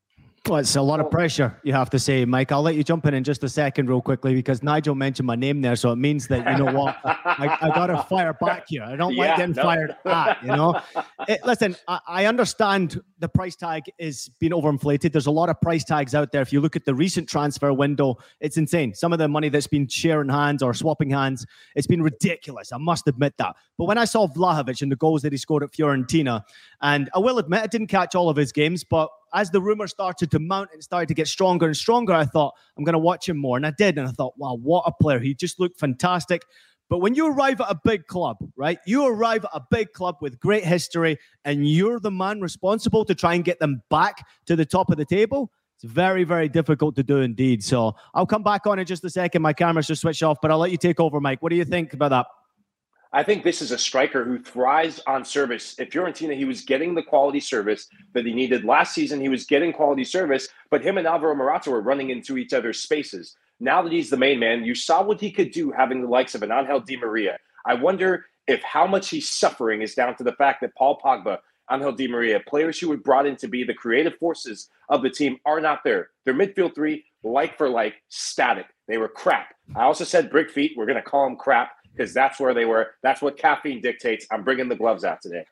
Well, 0.49 0.61
it's 0.61 0.77
a 0.77 0.83
lot 0.83 1.01
of 1.01 1.11
pressure, 1.11 1.59
you 1.65 1.73
have 1.73 1.91
to 1.91 1.99
say, 1.99 2.25
Mike. 2.25 2.53
I'll 2.53 2.63
let 2.63 2.77
you 2.77 2.85
jump 2.85 3.05
in 3.07 3.15
in 3.15 3.25
just 3.25 3.43
a 3.43 3.49
second, 3.49 3.89
real 3.89 4.01
quickly, 4.01 4.33
because 4.33 4.63
Nigel 4.63 4.95
mentioned 4.95 5.27
my 5.27 5.35
name 5.35 5.61
there, 5.61 5.75
so 5.75 5.91
it 5.91 5.97
means 5.97 6.29
that 6.29 6.49
you 6.49 6.65
know 6.65 6.73
what, 6.73 6.97
I, 7.05 7.59
I 7.63 7.69
got 7.71 7.89
to 7.89 8.01
fire 8.05 8.33
back 8.33 8.67
here. 8.69 8.85
I 8.85 8.95
don't 8.95 9.13
yeah, 9.15 9.27
like 9.27 9.37
getting 9.39 9.57
no. 9.57 9.63
fired 9.63 9.97
at. 10.05 10.41
You 10.43 10.51
know, 10.51 10.81
it, 11.27 11.45
listen, 11.45 11.75
I, 11.89 11.99
I, 12.07 12.27
understand 12.27 13.03
the 13.19 13.29
price 13.29 13.57
tag 13.57 13.83
is 13.99 14.31
being 14.39 14.53
overinflated. 14.53 15.11
There's 15.11 15.27
a 15.27 15.33
lot 15.33 15.49
of 15.49 15.61
price 15.61 15.83
tags 15.83 16.15
out 16.15 16.31
there. 16.31 16.43
If 16.43 16.53
you 16.53 16.61
look 16.61 16.77
at 16.77 16.85
the 16.85 16.95
recent 16.95 17.29
transfer 17.29 17.73
window, 17.73 18.17
it's 18.41 18.57
insane. 18.57 18.95
Some 18.95 19.13
of 19.13 19.19
the 19.19 19.27
money 19.27 19.49
that's 19.49 19.67
been 19.67 19.89
sharing 19.89 20.29
hands 20.29 20.63
or 20.63 20.75
swapping 20.75 21.11
hands, 21.11 21.45
it's 21.75 21.89
been 21.89 22.03
ridiculous. 22.03 22.71
I 22.71 22.79
must 22.79 23.09
admit 23.09 23.35
that. 23.39 23.57
But 23.79 23.87
when 23.87 23.99
I 23.99 24.05
saw 24.05 24.29
Vlahovic 24.29 24.81
and 24.81 24.93
the 24.93 24.97
goals 24.97 25.23
that 25.23 25.33
he 25.33 25.39
scored 25.39 25.65
at 25.65 25.73
Fiorentina, 25.73 26.43
and 26.83 27.11
I 27.17 27.19
will 27.19 27.39
admit 27.39 27.63
I 27.63 27.67
didn't 27.67 27.89
catch 27.89 28.15
all 28.15 28.29
of 28.29 28.37
his 28.37 28.53
games, 28.53 28.85
but 28.85 29.11
as 29.37 29.51
the 29.51 29.61
rumor 29.61 29.87
started 29.87 30.31
to 30.31 30.39
mount 30.39 30.71
and 30.73 30.83
started 30.83 31.09
to 31.09 31.15
get 31.15 31.29
stronger 31.29 31.67
and 31.67 31.77
stronger, 31.77 32.15
I 32.15 32.25
thought, 32.25 32.55
I'm 32.77 32.85
going 32.85 32.95
to 32.95 32.99
watch 32.99 33.29
him 33.29 33.37
more. 33.37 33.59
And 33.59 33.67
I 33.67 33.73
did. 33.77 33.99
And 33.99 34.09
I 34.09 34.11
thought, 34.11 34.33
wow, 34.39 34.57
what 34.57 34.85
a 34.87 34.93
player. 35.01 35.19
He 35.19 35.35
just 35.35 35.61
looked 35.61 35.79
fantastic. 35.79 36.43
But 36.89 36.99
when 36.99 37.15
you 37.15 37.27
arrive 37.27 37.61
at 37.61 37.71
a 37.71 37.79
big 37.85 38.07
club, 38.07 38.39
right? 38.57 38.79
You 38.87 39.07
arrive 39.07 39.45
at 39.45 39.51
a 39.53 39.63
big 39.71 39.93
club 39.93 40.17
with 40.23 40.41
great 40.41 40.65
history 40.65 41.19
and 41.45 41.69
you're 41.69 42.01
the 42.01 42.11
man 42.11 42.41
responsible 42.41 43.05
to 43.05 43.15
try 43.15 43.35
and 43.35 43.45
get 43.45 43.61
them 43.61 43.83
back 43.91 44.27
to 44.47 44.57
the 44.57 44.65
top 44.65 44.91
of 44.91 44.97
the 44.97 45.05
table. 45.05 45.51
It's 45.77 45.93
very, 45.93 46.25
very 46.25 46.49
difficult 46.49 46.97
to 46.97 47.03
do 47.03 47.19
indeed. 47.19 47.63
So 47.63 47.95
I'll 48.15 48.25
come 48.25 48.43
back 48.43 48.67
on 48.67 48.79
in 48.79 48.87
just 48.87 49.05
a 49.05 49.11
second. 49.11 49.43
My 49.43 49.53
camera's 49.53 49.87
just 49.87 50.01
switched 50.01 50.23
off, 50.23 50.39
but 50.41 50.51
I'll 50.51 50.59
let 50.59 50.71
you 50.71 50.79
take 50.79 50.99
over, 50.99 51.21
Mike. 51.21 51.43
What 51.43 51.51
do 51.51 51.57
you 51.57 51.67
think 51.67 51.93
about 51.93 52.09
that? 52.11 52.27
I 53.17 53.23
think 53.23 53.45
this 53.45 53.63
is 53.63 53.71
a 53.71 53.79
striker 53.79 54.25
who 54.25 54.39
thrives 54.39 55.01
on 55.07 55.25
service. 55.25 55.75
If 55.79 55.89
Fiorentina, 55.89 56.37
he 56.37 56.45
was 56.45 56.61
getting 56.61 56.95
the 56.95 57.03
quality 57.03 57.41
service 57.41 57.89
that 58.13 58.27
he 58.27 58.35
needed 58.35 58.63
last 58.63 58.95
season. 58.95 59.23
He 59.23 59.31
was 59.31 59.47
getting 59.47 59.73
quality 59.73 60.05
service, 60.05 60.49
but 60.69 60.83
him 60.83 60.99
and 60.99 61.07
Alvaro 61.07 61.35
Morata 61.35 61.71
were 61.71 61.81
running 61.81 62.11
into 62.11 62.37
each 62.37 62.53
other's 62.53 62.83
spaces. 62.83 63.35
Now 63.59 63.81
that 63.81 63.91
he's 63.91 64.11
the 64.11 64.19
main 64.19 64.39
man, 64.39 64.67
you 64.67 64.75
saw 64.75 65.03
what 65.03 65.19
he 65.19 65.31
could 65.31 65.51
do 65.51 65.73
having 65.73 66.03
the 66.03 66.09
likes 66.09 66.35
of 66.35 66.43
an 66.43 66.53
Angel 66.53 66.79
Di 66.79 66.99
Maria. 66.99 67.39
I 67.65 67.73
wonder 67.73 68.27
if 68.47 68.63
how 68.63 68.87
much 68.87 69.09
he's 69.09 69.31
suffering 69.31 69.81
is 69.81 69.95
down 69.95 70.15
to 70.17 70.23
the 70.23 70.35
fact 70.35 70.61
that 70.61 70.75
Paul 70.75 71.01
Pogba, 71.03 71.39
Angel 71.73 71.93
Di 71.93 72.09
Maria, 72.09 72.41
players 72.47 72.79
who 72.79 72.91
were 72.91 72.99
brought 72.99 73.25
in 73.25 73.37
to 73.37 73.49
be 73.49 73.65
the 73.65 73.73
creative 73.73 74.19
forces 74.19 74.69
of 74.91 75.01
the 75.01 75.09
team, 75.09 75.39
are 75.47 75.63
not 75.63 75.85
there. 75.85 76.11
Their 76.27 76.35
midfield 76.35 76.75
three, 76.75 77.07
like 77.25 77.57
for 77.57 77.71
like, 77.71 77.95
static. 78.11 78.67
They 78.89 78.99
were 78.99 79.09
crap. 79.09 79.55
I 79.75 79.85
also 79.85 80.05
said 80.05 80.31
brick 80.31 80.51
feet. 80.51 80.73
We're 80.77 80.85
going 80.85 80.97
to 80.97 81.03
call 81.03 81.25
them 81.25 81.39
crap 81.39 81.71
because 81.97 82.13
that's 82.13 82.39
where 82.39 82.55
they 82.55 82.65
were. 82.65 82.93
That's 83.03 83.23
what 83.23 83.37
caffeine 83.39 83.81
dictates. 83.81 84.27
I'm 84.31 84.43
bringing 84.43 84.69
the 84.69 84.77
gloves 84.77 85.05
out 85.05 85.23
today. 85.23 85.45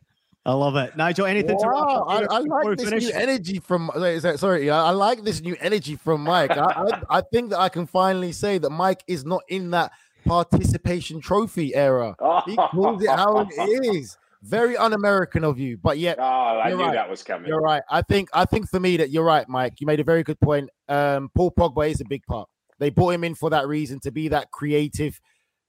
I 0.47 0.53
love 0.53 0.77
it, 0.77 0.95
Nigel. 0.95 1.25
Anything 1.25 1.57
wow, 1.57 2.05
to 2.07 2.31
I, 2.31 2.37
I 2.37 2.39
like 2.41 2.77
this 2.77 2.91
finish? 2.91 3.05
new 3.05 3.13
energy 3.13 3.59
from. 3.61 3.91
Sorry, 4.37 4.71
I 4.71 4.91
like 4.91 5.25
this 5.25 5.41
new 5.41 5.57
energy 5.59 5.97
from 5.97 6.23
Mike. 6.23 6.51
I, 6.51 6.61
I, 6.61 7.03
I, 7.19 7.21
think 7.33 7.51
that 7.51 7.61
I 7.61 7.71
can 7.71 7.87
finally 7.87 8.33
say 8.33 8.59
that 8.59 8.69
Mike 8.69 9.03
is 9.07 9.25
not 9.25 9.43
in 9.49 9.71
that 9.71 9.93
participation 10.27 11.21
trophy 11.21 11.75
era. 11.75 12.15
He 12.47 12.57
calls 12.57 13.03
it 13.03 13.09
how 13.09 13.47
it 13.51 13.97
is. 13.97 14.19
Very 14.43 14.77
un-American 14.77 15.43
of 15.43 15.59
you, 15.59 15.79
but 15.79 15.97
yet. 15.97 16.19
Oh, 16.21 16.23
I 16.23 16.69
knew 16.69 16.77
right. 16.77 16.93
that 16.93 17.09
was 17.09 17.23
coming. 17.23 17.49
You're 17.49 17.63
right. 17.63 17.83
I 17.91 18.03
think. 18.03 18.29
I 18.35 18.45
think 18.45 18.69
for 18.69 18.79
me 18.79 18.99
that 18.99 19.09
you're 19.09 19.25
right, 19.25 19.49
Mike. 19.49 19.81
You 19.81 19.87
made 19.87 20.01
a 20.01 20.05
very 20.05 20.23
good 20.23 20.39
point. 20.39 20.69
Um, 20.91 21.31
Paul 21.35 21.53
Pogba 21.53 21.91
is 21.91 22.03
a 22.03 22.05
big 22.05 22.23
part. 22.27 22.51
They 22.79 22.91
brought 22.91 23.15
him 23.15 23.25
in 23.25 23.35
for 23.35 23.49
that 23.49 23.67
reason 23.67 24.01
to 24.01 24.11
be 24.11 24.29
that 24.29 24.51
creative 24.51 25.19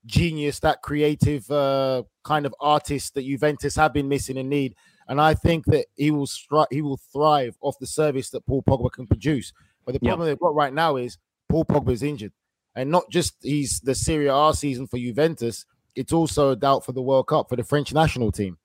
genius, 0.05 0.59
that 0.59 0.81
creative 0.81 1.49
uh, 1.49 2.03
kind 2.23 2.45
of 2.45 2.55
artist 2.59 3.13
that 3.15 3.25
Juventus 3.25 3.75
have 3.75 3.93
been 3.93 4.07
missing 4.07 4.37
and 4.37 4.49
need. 4.49 4.75
And 5.07 5.21
I 5.21 5.33
think 5.35 5.65
that 5.65 5.85
he 5.95 6.11
will 6.11 6.27
stri- 6.27 6.67
he 6.71 6.81
will 6.81 6.99
thrive 7.13 7.55
off 7.61 7.77
the 7.79 7.87
service 7.87 8.29
that 8.31 8.45
Paul 8.45 8.63
Pogba 8.63 8.91
can 8.91 9.07
produce. 9.07 9.53
But 9.85 9.93
the 9.93 9.99
problem 9.99 10.27
yep. 10.27 10.33
they've 10.33 10.41
got 10.41 10.55
right 10.55 10.73
now 10.73 10.95
is 10.95 11.17
Paul 11.47 11.65
Pogba 11.65 11.91
is 11.91 12.01
injured, 12.01 12.33
and 12.75 12.89
not 12.89 13.09
just 13.11 13.35
he's 13.41 13.79
the 13.81 13.93
Serie 13.93 14.29
A 14.31 14.51
season 14.53 14.87
for 14.87 14.97
Juventus. 14.97 15.65
It's 15.95 16.11
also 16.11 16.51
a 16.51 16.55
doubt 16.55 16.83
for 16.85 16.91
the 16.91 17.01
World 17.01 17.27
Cup 17.27 17.49
for 17.49 17.55
the 17.55 17.63
French 17.63 17.93
national 17.93 18.31
team. 18.31 18.57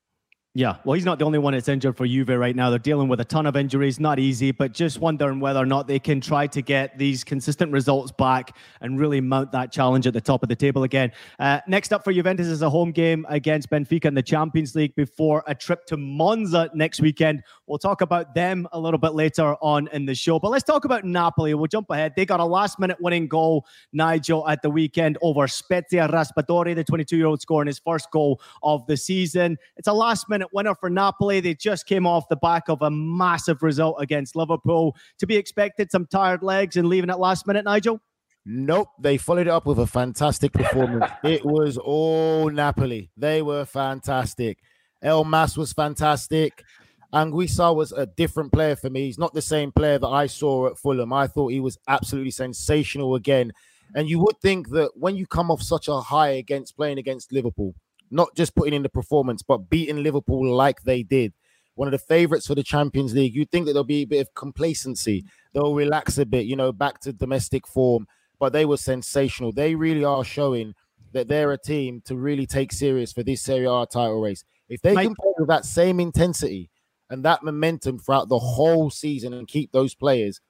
Yeah, 0.52 0.78
well, 0.84 0.94
he's 0.94 1.04
not 1.04 1.20
the 1.20 1.24
only 1.24 1.38
one 1.38 1.52
that's 1.52 1.68
injured 1.68 1.96
for 1.96 2.04
Juve 2.04 2.30
right 2.30 2.56
now. 2.56 2.70
They're 2.70 2.80
dealing 2.80 3.06
with 3.06 3.20
a 3.20 3.24
ton 3.24 3.46
of 3.46 3.54
injuries, 3.54 4.00
not 4.00 4.18
easy, 4.18 4.50
but 4.50 4.72
just 4.72 4.98
wondering 4.98 5.38
whether 5.38 5.60
or 5.60 5.66
not 5.66 5.86
they 5.86 6.00
can 6.00 6.20
try 6.20 6.48
to 6.48 6.60
get 6.60 6.98
these 6.98 7.22
consistent 7.22 7.70
results 7.70 8.10
back 8.10 8.56
and 8.80 8.98
really 8.98 9.20
mount 9.20 9.52
that 9.52 9.70
challenge 9.70 10.08
at 10.08 10.12
the 10.12 10.20
top 10.20 10.42
of 10.42 10.48
the 10.48 10.56
table 10.56 10.82
again. 10.82 11.12
Uh, 11.38 11.60
next 11.68 11.92
up 11.92 12.02
for 12.02 12.12
Juventus 12.12 12.48
is 12.48 12.62
a 12.62 12.70
home 12.70 12.90
game 12.90 13.24
against 13.28 13.70
Benfica 13.70 14.06
in 14.06 14.14
the 14.14 14.24
Champions 14.24 14.74
League 14.74 14.92
before 14.96 15.44
a 15.46 15.54
trip 15.54 15.86
to 15.86 15.96
Monza 15.96 16.68
next 16.74 17.00
weekend. 17.00 17.44
We'll 17.68 17.78
talk 17.78 18.00
about 18.00 18.34
them 18.34 18.66
a 18.72 18.80
little 18.80 18.98
bit 18.98 19.14
later 19.14 19.54
on 19.62 19.86
in 19.92 20.04
the 20.04 20.16
show, 20.16 20.40
but 20.40 20.50
let's 20.50 20.64
talk 20.64 20.84
about 20.84 21.04
Napoli. 21.04 21.54
We'll 21.54 21.68
jump 21.68 21.90
ahead. 21.90 22.14
They 22.16 22.26
got 22.26 22.40
a 22.40 22.44
last 22.44 22.80
minute 22.80 22.96
winning 23.00 23.28
goal, 23.28 23.66
Nigel, 23.92 24.48
at 24.48 24.62
the 24.62 24.70
weekend 24.70 25.16
over 25.22 25.46
Spezia 25.46 26.08
Raspadori, 26.08 26.74
the 26.74 26.82
22 26.82 27.16
year 27.16 27.26
old 27.26 27.40
scoring 27.40 27.68
his 27.68 27.78
first 27.78 28.10
goal 28.10 28.40
of 28.64 28.84
the 28.88 28.96
season. 28.96 29.56
It's 29.76 29.86
a 29.86 29.92
last 29.92 30.28
minute 30.28 30.39
minute 30.40 30.54
winner 30.54 30.74
for 30.74 30.88
Napoli. 30.88 31.40
They 31.40 31.54
just 31.54 31.86
came 31.86 32.06
off 32.06 32.28
the 32.30 32.36
back 32.36 32.68
of 32.68 32.80
a 32.80 32.90
massive 32.90 33.62
result 33.62 33.96
against 33.98 34.34
Liverpool. 34.34 34.96
To 35.18 35.26
be 35.26 35.36
expected, 35.36 35.90
some 35.90 36.06
tired 36.06 36.42
legs 36.42 36.76
and 36.76 36.88
leaving 36.88 37.10
at 37.10 37.20
last 37.20 37.46
minute, 37.46 37.66
Nigel? 37.66 38.00
Nope, 38.46 38.88
they 38.98 39.18
followed 39.18 39.48
it 39.48 39.50
up 39.50 39.66
with 39.66 39.78
a 39.78 39.86
fantastic 39.86 40.52
performance. 40.52 41.12
it 41.24 41.44
was 41.44 41.76
all 41.76 42.48
Napoli. 42.48 43.10
They 43.18 43.42
were 43.42 43.66
fantastic. 43.66 44.58
Elmas 45.04 45.58
was 45.58 45.74
fantastic. 45.74 46.64
Anguissa 47.12 47.74
was 47.74 47.92
a 47.92 48.06
different 48.06 48.50
player 48.50 48.76
for 48.76 48.88
me. 48.88 49.04
He's 49.04 49.18
not 49.18 49.34
the 49.34 49.42
same 49.42 49.72
player 49.72 49.98
that 49.98 50.08
I 50.08 50.26
saw 50.26 50.68
at 50.68 50.78
Fulham. 50.78 51.12
I 51.12 51.26
thought 51.26 51.48
he 51.48 51.60
was 51.60 51.76
absolutely 51.86 52.30
sensational 52.30 53.14
again. 53.14 53.52
And 53.94 54.08
you 54.08 54.20
would 54.20 54.40
think 54.40 54.70
that 54.70 54.92
when 54.94 55.16
you 55.16 55.26
come 55.26 55.50
off 55.50 55.60
such 55.60 55.88
a 55.88 56.00
high 56.00 56.30
against 56.30 56.76
playing 56.76 56.98
against 56.98 57.32
Liverpool, 57.32 57.74
not 58.10 58.34
just 58.36 58.54
putting 58.54 58.74
in 58.74 58.82
the 58.82 58.88
performance, 58.88 59.42
but 59.42 59.70
beating 59.70 60.02
Liverpool 60.02 60.54
like 60.54 60.82
they 60.82 61.02
did. 61.02 61.32
One 61.74 61.88
of 61.88 61.92
the 61.92 61.98
favorites 61.98 62.46
for 62.46 62.54
the 62.54 62.62
Champions 62.62 63.14
League. 63.14 63.34
You'd 63.34 63.50
think 63.50 63.66
that 63.66 63.72
there'll 63.72 63.84
be 63.84 64.02
a 64.02 64.06
bit 64.06 64.20
of 64.20 64.34
complacency. 64.34 65.24
They'll 65.54 65.74
relax 65.74 66.18
a 66.18 66.26
bit, 66.26 66.46
you 66.46 66.56
know, 66.56 66.72
back 66.72 67.00
to 67.00 67.12
domestic 67.12 67.66
form. 67.66 68.06
But 68.38 68.52
they 68.52 68.64
were 68.64 68.76
sensational. 68.76 69.52
They 69.52 69.74
really 69.74 70.04
are 70.04 70.24
showing 70.24 70.74
that 71.12 71.28
they're 71.28 71.52
a 71.52 71.58
team 71.58 72.02
to 72.06 72.16
really 72.16 72.46
take 72.46 72.72
serious 72.72 73.12
for 73.12 73.22
this 73.22 73.42
Serie 73.42 73.66
A 73.66 73.86
title 73.86 74.20
race. 74.20 74.44
If 74.68 74.82
they 74.82 74.94
Mate. 74.94 75.04
can 75.04 75.14
play 75.14 75.32
with 75.38 75.48
that 75.48 75.64
same 75.64 76.00
intensity 76.00 76.70
and 77.08 77.24
that 77.24 77.42
momentum 77.42 77.98
throughout 77.98 78.28
the 78.28 78.38
whole 78.38 78.90
season 78.90 79.34
and 79.34 79.48
keep 79.48 79.72
those 79.72 79.94
players, 79.94 80.40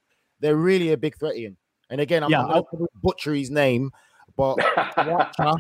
they're 0.41 0.57
really 0.57 0.93
a 0.93 0.97
big 0.97 1.19
threat. 1.19 1.37
Ian. 1.37 1.57
And 1.89 2.01
again, 2.01 2.23
I'm 2.23 2.31
yeah, 2.31 2.43
not 2.43 2.67
going 2.71 2.85
to 2.85 2.89
butcher 3.03 3.35
his 3.35 3.51
name, 3.51 3.91
but 4.37 4.59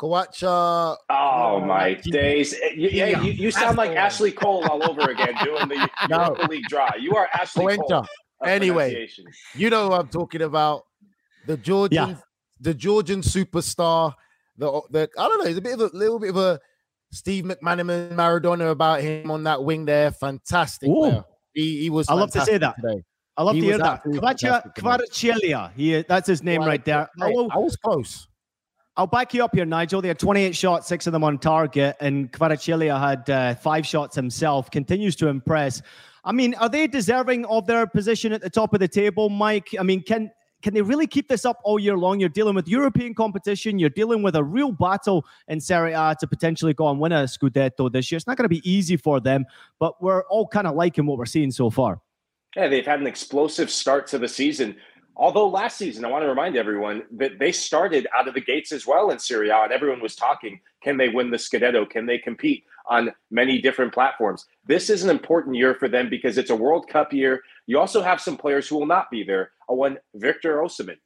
Kawacha. 0.00 0.96
Oh 1.10 1.60
my 1.60 1.94
days! 1.94 2.54
Eh, 2.54 2.74
you, 2.74 2.88
yeah, 2.90 3.22
you, 3.22 3.32
you 3.32 3.50
sound 3.50 3.76
like 3.76 3.92
Ashley 3.92 4.32
Cole 4.32 4.64
all 4.68 4.88
over 4.88 5.10
again 5.10 5.34
doing 5.42 5.68
the 5.68 5.88
no. 6.08 6.24
Europa 6.24 6.46
League 6.50 6.64
draw. 6.64 6.88
You 6.98 7.14
are 7.16 7.28
Ashley 7.32 7.76
Cole. 7.76 8.06
Anyway, 8.44 9.08
you 9.54 9.70
know 9.70 9.88
who 9.88 9.94
I'm 9.94 10.08
talking 10.08 10.42
about. 10.42 10.82
The 11.46 11.56
Georgian, 11.56 12.10
yeah. 12.10 12.16
the 12.60 12.74
Georgian 12.74 13.20
superstar. 13.20 14.14
The 14.56 14.80
the 14.90 15.08
I 15.18 15.28
don't 15.28 15.38
know. 15.38 15.48
It's 15.48 15.58
a 15.58 15.62
bit 15.62 15.74
of 15.74 15.92
a 15.92 15.96
little 15.96 16.18
bit 16.18 16.30
of 16.30 16.36
a 16.36 16.60
Steve 17.12 17.44
McManaman 17.44 18.14
Maradona 18.14 18.70
about 18.70 19.00
him 19.00 19.30
on 19.30 19.44
that 19.44 19.62
wing 19.62 19.84
there. 19.84 20.10
Fantastic. 20.10 20.90
He, 21.52 21.82
he 21.82 21.90
was. 21.90 22.08
I 22.08 22.14
love 22.14 22.32
to 22.32 22.44
say 22.44 22.58
that. 22.58 22.74
Today. 22.80 23.02
I 23.36 23.42
love 23.42 23.54
he 23.54 23.60
to 23.60 23.66
hear 23.66 23.78
that. 23.78 24.04
Kvaratskhelia. 24.04 25.72
He 25.74 26.02
that's 26.02 26.26
his 26.26 26.42
name 26.42 26.62
right 26.62 26.84
there. 26.84 27.08
Oh, 27.20 27.48
I 27.50 27.58
was 27.58 27.76
close. 27.76 28.26
I'll 28.96 29.08
back 29.08 29.34
you 29.34 29.42
up 29.44 29.54
here, 29.54 29.64
Nigel. 29.64 30.00
They 30.00 30.08
had 30.08 30.20
28 30.20 30.54
shots, 30.54 30.86
six 30.86 31.08
of 31.08 31.12
them 31.12 31.24
on 31.24 31.38
target, 31.38 31.96
and 32.00 32.30
Kvaratskhelia 32.30 32.98
had 32.98 33.28
uh, 33.28 33.54
five 33.56 33.84
shots 33.84 34.14
himself. 34.14 34.70
Continues 34.70 35.16
to 35.16 35.26
impress. 35.26 35.82
I 36.24 36.30
mean, 36.30 36.54
are 36.54 36.68
they 36.68 36.86
deserving 36.86 37.44
of 37.46 37.66
their 37.66 37.86
position 37.88 38.32
at 38.32 38.40
the 38.40 38.50
top 38.50 38.72
of 38.72 38.78
the 38.78 38.86
table, 38.86 39.28
Mike? 39.30 39.74
I 39.78 39.82
mean, 39.82 40.02
can 40.02 40.30
can 40.62 40.72
they 40.72 40.80
really 40.80 41.06
keep 41.06 41.28
this 41.28 41.44
up 41.44 41.60
all 41.62 41.78
year 41.78 41.96
long? 41.96 42.20
You're 42.20 42.30
dealing 42.30 42.54
with 42.54 42.66
European 42.66 43.14
competition. 43.14 43.78
You're 43.78 43.90
dealing 43.90 44.22
with 44.22 44.34
a 44.34 44.42
real 44.42 44.72
battle 44.72 45.26
in 45.48 45.60
Serie 45.60 45.92
A 45.92 46.16
to 46.20 46.26
potentially 46.26 46.72
go 46.72 46.88
and 46.88 46.98
win 46.98 47.12
a 47.12 47.24
Scudetto 47.24 47.92
this 47.92 48.10
year. 48.10 48.16
It's 48.16 48.26
not 48.26 48.38
going 48.38 48.46
to 48.46 48.48
be 48.48 48.62
easy 48.68 48.96
for 48.96 49.20
them, 49.20 49.44
but 49.78 50.00
we're 50.02 50.22
all 50.28 50.46
kind 50.46 50.66
of 50.66 50.74
liking 50.74 51.04
what 51.04 51.18
we're 51.18 51.26
seeing 51.26 51.50
so 51.50 51.68
far. 51.68 52.00
Yeah, 52.56 52.68
they've 52.68 52.86
had 52.86 53.00
an 53.00 53.06
explosive 53.06 53.68
start 53.70 54.06
to 54.08 54.18
the 54.18 54.28
season. 54.28 54.76
Although 55.16 55.48
last 55.48 55.78
season, 55.78 56.04
I 56.04 56.08
want 56.08 56.24
to 56.24 56.28
remind 56.28 56.56
everyone 56.56 57.04
that 57.12 57.38
they 57.38 57.52
started 57.52 58.08
out 58.16 58.26
of 58.26 58.34
the 58.34 58.40
gates 58.40 58.72
as 58.72 58.86
well 58.86 59.10
in 59.10 59.18
Serie 59.18 59.48
A, 59.48 59.62
and 59.62 59.72
everyone 59.72 60.00
was 60.00 60.16
talking, 60.16 60.60
can 60.82 60.96
they 60.96 61.08
win 61.08 61.30
the 61.30 61.36
Scudetto? 61.36 61.88
Can 61.88 62.04
they 62.04 62.18
compete 62.18 62.64
on 62.88 63.12
many 63.30 63.60
different 63.60 63.94
platforms? 63.94 64.44
This 64.66 64.90
is 64.90 65.04
an 65.04 65.10
important 65.10 65.54
year 65.54 65.74
for 65.74 65.88
them 65.88 66.10
because 66.10 66.36
it's 66.36 66.50
a 66.50 66.56
World 66.56 66.88
Cup 66.88 67.12
year. 67.12 67.42
You 67.66 67.78
also 67.78 68.02
have 68.02 68.20
some 68.20 68.36
players 68.36 68.66
who 68.66 68.76
will 68.76 68.86
not 68.86 69.10
be 69.10 69.22
there. 69.22 69.52
One, 69.68 69.98
Victor 70.14 70.58
Osimhen, 70.58 70.98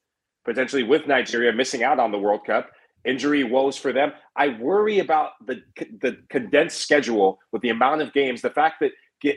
potentially 0.44 0.84
with 0.84 1.06
Nigeria 1.06 1.52
missing 1.52 1.82
out 1.82 2.00
on 2.00 2.10
the 2.10 2.18
World 2.18 2.46
Cup. 2.46 2.70
Injury 3.04 3.44
woes 3.44 3.76
for 3.76 3.92
them. 3.92 4.12
I 4.36 4.48
worry 4.60 4.98
about 4.98 5.32
the 5.46 5.62
the 6.00 6.18
condensed 6.30 6.80
schedule 6.80 7.38
with 7.52 7.62
the 7.62 7.68
amount 7.68 8.02
of 8.02 8.12
games. 8.12 8.42
The 8.42 8.50
fact 8.50 8.80
that 8.80 8.90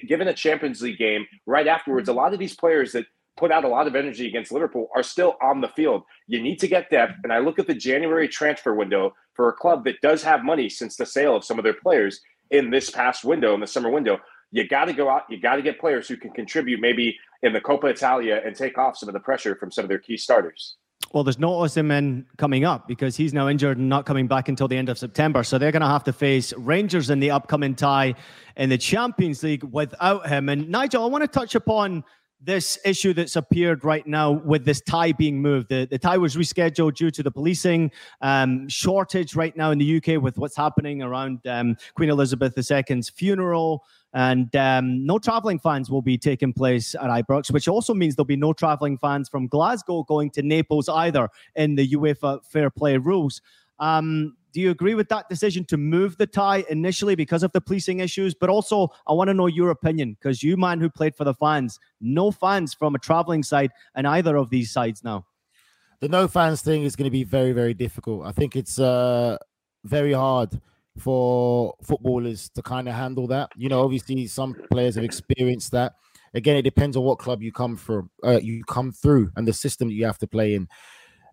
given 0.07 0.27
a 0.27 0.33
Champions 0.33 0.81
League 0.81 0.97
game 0.97 1.25
right 1.45 1.67
afterwards, 1.67 2.09
a 2.09 2.13
lot 2.13 2.33
of 2.33 2.39
these 2.39 2.55
players 2.55 2.93
that 2.93 3.05
put 3.41 3.51
out 3.51 3.63
a 3.63 3.67
lot 3.67 3.87
of 3.87 3.95
energy 3.95 4.27
against 4.27 4.51
Liverpool 4.51 4.87
are 4.95 5.01
still 5.01 5.35
on 5.41 5.61
the 5.61 5.67
field. 5.69 6.03
You 6.27 6.43
need 6.43 6.59
to 6.59 6.67
get 6.67 6.91
depth. 6.91 7.15
And 7.23 7.33
I 7.33 7.39
look 7.39 7.57
at 7.57 7.65
the 7.65 7.73
January 7.73 8.27
transfer 8.27 8.75
window 8.75 9.15
for 9.33 9.49
a 9.49 9.53
club 9.53 9.83
that 9.85 9.99
does 10.01 10.21
have 10.21 10.43
money 10.43 10.69
since 10.69 10.95
the 10.95 11.07
sale 11.07 11.35
of 11.35 11.43
some 11.43 11.57
of 11.57 11.63
their 11.63 11.73
players 11.73 12.21
in 12.51 12.69
this 12.69 12.91
past 12.91 13.25
window, 13.25 13.55
in 13.55 13.59
the 13.59 13.65
summer 13.65 13.89
window. 13.89 14.19
You 14.51 14.67
got 14.67 14.85
to 14.85 14.93
go 14.93 15.09
out, 15.09 15.23
you 15.27 15.39
got 15.39 15.55
to 15.55 15.63
get 15.63 15.79
players 15.79 16.07
who 16.07 16.17
can 16.17 16.29
contribute 16.31 16.79
maybe 16.79 17.17
in 17.41 17.51
the 17.51 17.61
Coppa 17.61 17.85
Italia 17.85 18.41
and 18.45 18.55
take 18.55 18.77
off 18.77 18.95
some 18.95 19.09
of 19.09 19.13
the 19.13 19.19
pressure 19.19 19.55
from 19.55 19.71
some 19.71 19.83
of 19.85 19.89
their 19.89 19.97
key 19.97 20.17
starters. 20.17 20.75
Well, 21.13 21.23
there's 21.23 21.39
no 21.39 21.49
Osimhen 21.49 22.25
coming 22.37 22.63
up 22.63 22.87
because 22.87 23.17
he's 23.17 23.33
now 23.33 23.49
injured 23.49 23.77
and 23.77 23.89
not 23.89 24.05
coming 24.05 24.27
back 24.27 24.47
until 24.49 24.67
the 24.67 24.77
end 24.77 24.87
of 24.87 24.97
September. 24.99 25.43
So 25.43 25.57
they're 25.57 25.71
going 25.71 25.81
to 25.81 25.87
have 25.87 26.03
to 26.05 26.13
face 26.13 26.53
Rangers 26.53 27.09
in 27.09 27.19
the 27.19 27.31
upcoming 27.31 27.75
tie 27.75 28.13
in 28.55 28.69
the 28.69 28.77
Champions 28.77 29.41
League 29.43 29.63
without 29.63 30.27
him. 30.27 30.47
And 30.47 30.69
Nigel, 30.69 31.03
I 31.03 31.07
want 31.07 31.23
to 31.23 31.27
touch 31.27 31.55
upon 31.55 32.03
this 32.43 32.79
issue 32.83 33.13
that's 33.13 33.35
appeared 33.35 33.83
right 33.83 34.05
now 34.07 34.31
with 34.31 34.65
this 34.65 34.81
tie 34.81 35.11
being 35.11 35.41
moved. 35.41 35.69
The, 35.69 35.87
the 35.89 35.99
tie 35.99 36.17
was 36.17 36.35
rescheduled 36.35 36.95
due 36.95 37.11
to 37.11 37.21
the 37.21 37.31
policing 37.31 37.91
um, 38.21 38.67
shortage 38.67 39.35
right 39.35 39.55
now 39.55 39.71
in 39.71 39.77
the 39.77 39.97
UK 39.97 40.21
with 40.21 40.37
what's 40.37 40.55
happening 40.55 41.03
around 41.03 41.45
um, 41.45 41.77
Queen 41.95 42.09
Elizabeth 42.09 42.57
II's 42.57 43.09
funeral. 43.09 43.83
And 44.13 44.53
um, 44.55 45.05
no 45.05 45.19
traveling 45.19 45.59
fans 45.59 45.89
will 45.89 46.01
be 46.01 46.17
taking 46.17 46.51
place 46.51 46.95
at 46.95 47.03
Ibrox, 47.03 47.51
which 47.51 47.67
also 47.67 47.93
means 47.93 48.15
there'll 48.15 48.25
be 48.25 48.35
no 48.35 48.53
traveling 48.53 48.97
fans 48.97 49.29
from 49.29 49.47
Glasgow 49.47 50.03
going 50.03 50.31
to 50.31 50.41
Naples 50.41 50.89
either 50.89 51.29
in 51.55 51.75
the 51.75 51.87
UEFA 51.89 52.43
fair 52.43 52.69
play 52.69 52.97
rules. 52.97 53.41
Um, 53.79 54.35
do 54.53 54.61
you 54.61 54.71
agree 54.71 54.95
with 54.95 55.09
that 55.09 55.29
decision 55.29 55.65
to 55.65 55.77
move 55.77 56.17
the 56.17 56.27
tie 56.27 56.63
initially 56.69 57.15
because 57.15 57.43
of 57.43 57.51
the 57.51 57.61
policing 57.61 57.99
issues? 57.99 58.33
But 58.33 58.49
also, 58.49 58.89
I 59.07 59.13
want 59.13 59.29
to 59.29 59.33
know 59.33 59.47
your 59.47 59.69
opinion 59.69 60.17
because 60.19 60.43
you, 60.43 60.57
man, 60.57 60.79
who 60.79 60.89
played 60.89 61.15
for 61.15 61.23
the 61.23 61.33
fans, 61.33 61.79
no 61.99 62.31
fans 62.31 62.73
from 62.73 62.95
a 62.95 62.99
traveling 62.99 63.43
side 63.43 63.71
and 63.95 64.07
either 64.07 64.35
of 64.35 64.49
these 64.49 64.71
sides 64.71 65.03
now. 65.03 65.25
The 65.99 66.09
no 66.09 66.27
fans 66.27 66.61
thing 66.61 66.83
is 66.83 66.95
going 66.95 67.05
to 67.05 67.11
be 67.11 67.23
very, 67.23 67.51
very 67.51 67.73
difficult. 67.73 68.25
I 68.25 68.31
think 68.31 68.55
it's 68.55 68.79
uh, 68.79 69.37
very 69.83 70.13
hard 70.13 70.59
for 70.97 71.75
footballers 71.83 72.49
to 72.49 72.61
kind 72.61 72.89
of 72.89 72.95
handle 72.95 73.27
that. 73.27 73.51
You 73.55 73.69
know, 73.69 73.83
obviously, 73.83 74.27
some 74.27 74.55
players 74.71 74.95
have 74.95 75.03
experienced 75.03 75.71
that. 75.71 75.93
Again, 76.33 76.55
it 76.55 76.63
depends 76.63 76.97
on 76.97 77.03
what 77.03 77.19
club 77.19 77.41
you 77.41 77.51
come 77.51 77.75
from, 77.75 78.09
uh, 78.23 78.39
you 78.41 78.63
come 78.63 78.91
through, 78.91 79.31
and 79.35 79.47
the 79.47 79.53
system 79.53 79.89
you 79.89 80.05
have 80.05 80.17
to 80.19 80.27
play 80.27 80.55
in, 80.55 80.67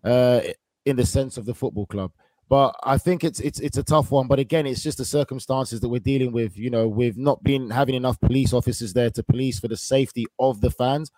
uh, 0.03 0.41
in 0.85 0.95
the 0.95 1.05
sense 1.05 1.37
of 1.37 1.45
the 1.45 1.53
football 1.53 1.85
club. 1.85 2.11
But 2.49 2.75
I 2.83 2.97
think 2.97 3.23
it's 3.23 3.39
it's 3.39 3.59
it's 3.59 3.77
a 3.77 3.83
tough 3.83 4.09
one. 4.09 4.27
But 4.27 4.39
again, 4.39 4.65
it's 4.65 4.81
just 4.81 4.97
the 4.97 5.05
circumstances 5.05 5.79
that 5.81 5.89
we're 5.89 5.99
dealing 5.99 6.31
with. 6.31 6.57
You 6.57 6.71
know, 6.71 6.87
with 6.87 7.15
not 7.15 7.43
being 7.43 7.69
having 7.69 7.93
enough 7.93 8.19
police 8.19 8.53
officers 8.53 8.91
there 8.93 9.11
to 9.11 9.23
police 9.23 9.59
for 9.59 9.67
the 9.67 9.77
safety 9.77 10.25
of 10.39 10.59
the 10.59 10.71
fans. 10.71 11.11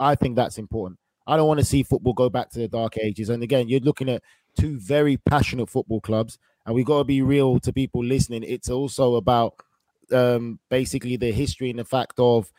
I 0.00 0.14
think 0.14 0.34
that's 0.34 0.56
important. 0.56 0.98
I 1.26 1.36
don't 1.36 1.46
want 1.46 1.60
to 1.60 1.66
see 1.66 1.82
football 1.82 2.14
go 2.14 2.30
back 2.30 2.48
to 2.50 2.58
the 2.58 2.68
dark 2.68 2.96
ages. 2.96 3.28
And 3.28 3.42
again, 3.42 3.68
you're 3.68 3.80
looking 3.80 4.08
at 4.08 4.22
two 4.58 4.78
very 4.78 5.18
passionate 5.18 5.68
football 5.68 6.00
clubs, 6.00 6.38
and 6.64 6.74
we've 6.74 6.86
got 6.86 6.98
to 6.98 7.04
be 7.04 7.20
real 7.20 7.60
to 7.60 7.72
people 7.72 8.02
listening. 8.02 8.42
It's 8.42 8.70
also 8.70 9.16
about 9.16 9.54
um, 10.10 10.58
basically 10.70 11.16
the 11.16 11.32
history 11.32 11.68
and 11.68 11.78
the 11.78 11.84
fact 11.84 12.18
of 12.18 12.50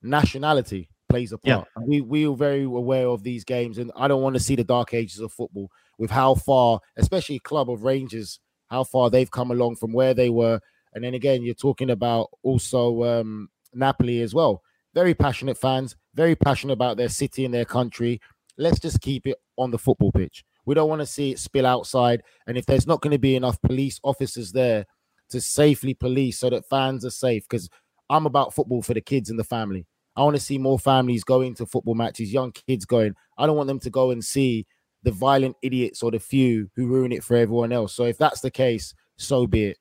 nationality 0.00 0.88
plays 1.08 1.32
a 1.32 1.38
part. 1.38 1.66
Yeah. 1.76 1.84
We 1.84 2.00
we 2.02 2.28
are 2.28 2.36
very 2.36 2.62
aware 2.62 3.08
of 3.08 3.24
these 3.24 3.42
games, 3.42 3.78
and 3.78 3.90
I 3.96 4.06
don't 4.06 4.22
want 4.22 4.36
to 4.36 4.42
see 4.42 4.54
the 4.54 4.62
dark 4.62 4.94
ages 4.94 5.18
of 5.18 5.32
football 5.32 5.70
with 5.98 6.10
how 6.10 6.34
far, 6.34 6.80
especially 6.96 7.38
club 7.38 7.70
of 7.70 7.84
Rangers, 7.84 8.40
how 8.68 8.84
far 8.84 9.10
they've 9.10 9.30
come 9.30 9.50
along 9.50 9.76
from 9.76 9.92
where 9.92 10.14
they 10.14 10.30
were. 10.30 10.60
And 10.94 11.04
then 11.04 11.14
again, 11.14 11.42
you're 11.42 11.54
talking 11.54 11.90
about 11.90 12.30
also 12.42 13.04
um, 13.04 13.48
Napoli 13.72 14.20
as 14.20 14.34
well. 14.34 14.62
Very 14.94 15.14
passionate 15.14 15.58
fans, 15.58 15.96
very 16.14 16.36
passionate 16.36 16.72
about 16.72 16.96
their 16.96 17.08
city 17.08 17.44
and 17.44 17.52
their 17.52 17.64
country. 17.64 18.20
Let's 18.56 18.78
just 18.78 19.00
keep 19.00 19.26
it 19.26 19.36
on 19.56 19.70
the 19.70 19.78
football 19.78 20.12
pitch. 20.12 20.44
We 20.66 20.74
don't 20.74 20.88
want 20.88 21.00
to 21.00 21.06
see 21.06 21.32
it 21.32 21.38
spill 21.38 21.66
outside. 21.66 22.22
And 22.46 22.56
if 22.56 22.66
there's 22.66 22.86
not 22.86 23.00
going 23.00 23.12
to 23.12 23.18
be 23.18 23.36
enough 23.36 23.60
police 23.60 24.00
officers 24.02 24.52
there 24.52 24.86
to 25.30 25.40
safely 25.40 25.94
police 25.94 26.38
so 26.38 26.50
that 26.50 26.68
fans 26.68 27.04
are 27.04 27.10
safe. 27.10 27.44
Because 27.48 27.68
I'm 28.08 28.26
about 28.26 28.54
football 28.54 28.82
for 28.82 28.94
the 28.94 29.00
kids 29.00 29.30
and 29.30 29.38
the 29.38 29.44
family. 29.44 29.86
I 30.16 30.22
want 30.22 30.36
to 30.36 30.42
see 30.42 30.58
more 30.58 30.78
families 30.78 31.24
going 31.24 31.54
to 31.56 31.66
football 31.66 31.94
matches, 31.96 32.32
young 32.32 32.52
kids 32.52 32.84
going. 32.84 33.14
I 33.36 33.46
don't 33.46 33.56
want 33.56 33.66
them 33.66 33.80
to 33.80 33.90
go 33.90 34.12
and 34.12 34.24
see 34.24 34.66
the 35.04 35.12
violent 35.12 35.56
idiots 35.62 36.02
or 36.02 36.10
the 36.10 36.18
few 36.18 36.68
who 36.74 36.86
ruin 36.86 37.12
it 37.12 37.22
for 37.22 37.36
everyone 37.36 37.72
else. 37.72 37.94
So 37.94 38.04
if 38.04 38.18
that's 38.18 38.40
the 38.40 38.50
case, 38.50 38.94
so 39.16 39.46
be 39.46 39.66
it. 39.66 39.78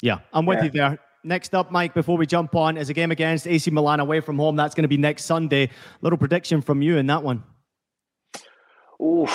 Yeah, 0.00 0.20
I'm 0.32 0.46
with 0.46 0.58
Yeah. 0.58 0.64
you 0.64 0.70
there. 0.70 0.98
Next 1.24 1.54
up, 1.54 1.70
Mike, 1.70 1.94
before 1.94 2.16
we 2.16 2.26
jump 2.26 2.54
on, 2.54 2.76
is 2.76 2.90
a 2.90 2.94
game 2.94 3.10
against 3.10 3.46
AC 3.46 3.70
Milan 3.70 4.00
away 4.00 4.20
from 4.20 4.38
home. 4.38 4.56
That's 4.56 4.74
going 4.74 4.82
to 4.82 4.88
be 4.88 4.96
next 4.98 5.24
Sunday. 5.24 5.70
Little 6.02 6.18
prediction 6.18 6.60
from 6.60 6.82
you 6.82 6.98
in 6.98 7.06
that 7.06 7.22
one. 7.22 7.42
Ooh, 9.00 9.26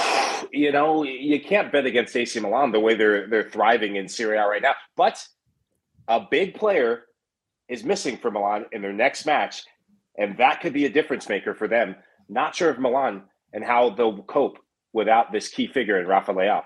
you 0.52 0.72
know, 0.72 1.04
you 1.04 1.42
can't 1.42 1.72
bet 1.72 1.86
against 1.86 2.16
AC 2.16 2.40
Milan 2.40 2.72
the 2.72 2.80
way 2.80 2.96
they're 2.96 3.28
they're 3.28 3.50
thriving 3.50 3.98
in 3.98 4.08
Serie 4.08 4.38
A 4.38 4.48
right 4.48 4.62
now. 4.62 4.74
But 4.96 5.28
a 6.08 6.22
big 6.22 6.56
player 6.56 7.04
is 7.68 7.84
missing 7.84 8.18
for 8.18 8.32
Milan 8.32 8.66
in 8.72 8.82
their 8.82 8.94
next 8.94 9.26
match, 9.26 9.64
and 10.18 10.38
that 10.38 10.62
could 10.62 10.74
be 10.74 10.86
a 10.86 10.90
difference 10.90 11.28
maker 11.28 11.54
for 11.54 11.68
them. 11.68 11.96
Not 12.30 12.56
sure 12.56 12.70
if 12.70 12.78
Milan 12.78 13.24
and 13.52 13.64
how 13.64 13.90
they'll 13.90 14.24
cope 14.24 14.60
without 14.93 15.31
this 15.31 15.50
key 15.50 15.67
figure 15.67 16.00
in 16.00 16.08
Rafa 16.08 16.34
Leao. 16.34 16.63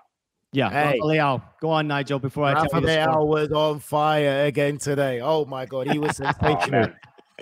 Yeah, 0.51 0.69
Hey. 0.69 0.85
Rafa 0.85 0.97
Leao. 0.99 1.41
Go 1.61 1.69
on, 1.71 1.87
Nigel, 1.87 2.19
before 2.19 2.45
I 2.45 2.53
Rafa 2.53 2.67
tell 2.69 2.81
you 2.81 2.87
the 2.87 3.25
was 3.25 3.51
on 3.51 3.79
fire 3.79 4.45
again 4.45 4.77
today. 4.77 5.19
Oh 5.21 5.45
my 5.45 5.65
god, 5.65 5.91
he 5.91 5.99
was 5.99 6.19
Oh, 6.21 6.25
oh 6.25 6.31
sensational. 6.39 6.79
man. 6.81 6.95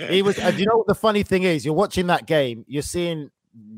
he 0.10 0.22
was. 0.22 0.40
And 0.40 0.58
you 0.58 0.66
know 0.66 0.78
what 0.78 0.88
the 0.88 0.96
funny 0.96 1.24
thing 1.24 1.44
is? 1.44 1.66
You're 1.66 1.74
watching 1.74 2.08
that 2.08 2.26
game. 2.26 2.64
You're 2.68 2.82
seeing 2.82 3.30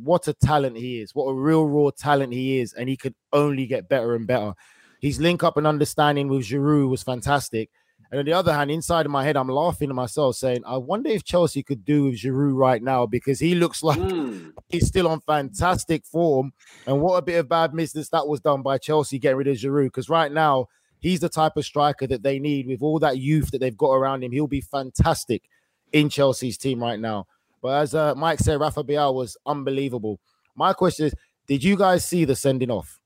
what 0.04 0.28
a 0.28 0.34
talent 0.34 0.78
he 0.78 1.02
is. 1.02 1.16
What 1.16 1.26
a 1.26 1.34
real 1.34 1.66
raw 1.66 1.90
talent 1.98 2.32
he 2.34 2.60
is, 2.60 2.74
and 2.74 2.88
he 2.88 2.96
could 2.96 3.16
only 3.32 3.66
get 3.66 3.90
better 3.90 4.14
and 4.16 4.28
better. 4.28 4.54
His 5.02 5.20
link 5.20 5.44
up 5.44 5.58
and 5.58 5.66
understanding 5.68 6.28
with 6.28 6.44
Giroud 6.46 6.90
was 6.90 7.02
fantastic. 7.04 7.70
And 8.14 8.20
on 8.20 8.26
the 8.26 8.34
other 8.34 8.54
hand, 8.54 8.70
inside 8.70 9.08
of 9.08 9.12
my 9.12 9.24
head, 9.24 9.36
I'm 9.36 9.48
laughing 9.48 9.88
to 9.88 9.96
myself, 9.96 10.36
saying, 10.36 10.62
"I 10.68 10.78
wonder 10.78 11.10
if 11.10 11.24
Chelsea 11.24 11.64
could 11.64 11.84
do 11.84 12.04
with 12.04 12.20
Giroud 12.20 12.56
right 12.56 12.80
now 12.84 13.08
because 13.08 13.40
he 13.40 13.56
looks 13.56 13.82
like 13.82 13.98
Mm. 13.98 14.54
he's 14.70 14.86
still 14.86 15.08
on 15.08 15.20
fantastic 15.22 16.06
form. 16.06 16.54
And 16.86 17.02
what 17.02 17.16
a 17.16 17.24
bit 17.24 17.40
of 17.40 17.50
bad 17.50 17.76
business 17.76 18.10
that 18.10 18.28
was 18.28 18.40
done 18.40 18.62
by 18.62 18.78
Chelsea 18.78 19.18
getting 19.18 19.38
rid 19.38 19.48
of 19.48 19.58
Giroud. 19.58 19.86
Because 19.88 20.10
right 20.10 20.32
now, 20.32 20.68
he's 21.00 21.22
the 21.22 21.28
type 21.28 21.58
of 21.58 21.66
striker 21.66 22.06
that 22.06 22.22
they 22.22 22.38
need 22.38 22.68
with 22.68 22.84
all 22.84 23.00
that 23.00 23.18
youth 23.18 23.50
that 23.50 23.58
they've 23.58 23.76
got 23.76 23.94
around 23.94 24.24
him. 24.24 24.32
He'll 24.32 24.46
be 24.46 24.62
fantastic 24.62 25.50
in 25.92 26.08
Chelsea's 26.08 26.60
team 26.60 26.84
right 26.84 27.00
now. 27.00 27.26
But 27.64 27.82
as 27.82 27.96
uh, 27.96 28.14
Mike 28.14 28.38
said, 28.38 28.60
Rafa 28.60 28.84
Bial 28.84 29.16
was 29.16 29.36
unbelievable. 29.48 30.20
My 30.56 30.74
question 30.74 31.08
is, 31.08 31.16
did 31.48 31.64
you 31.64 31.76
guys 31.76 32.06
see 32.06 32.26
the 32.26 32.36
sending 32.36 32.70
off? 32.70 33.00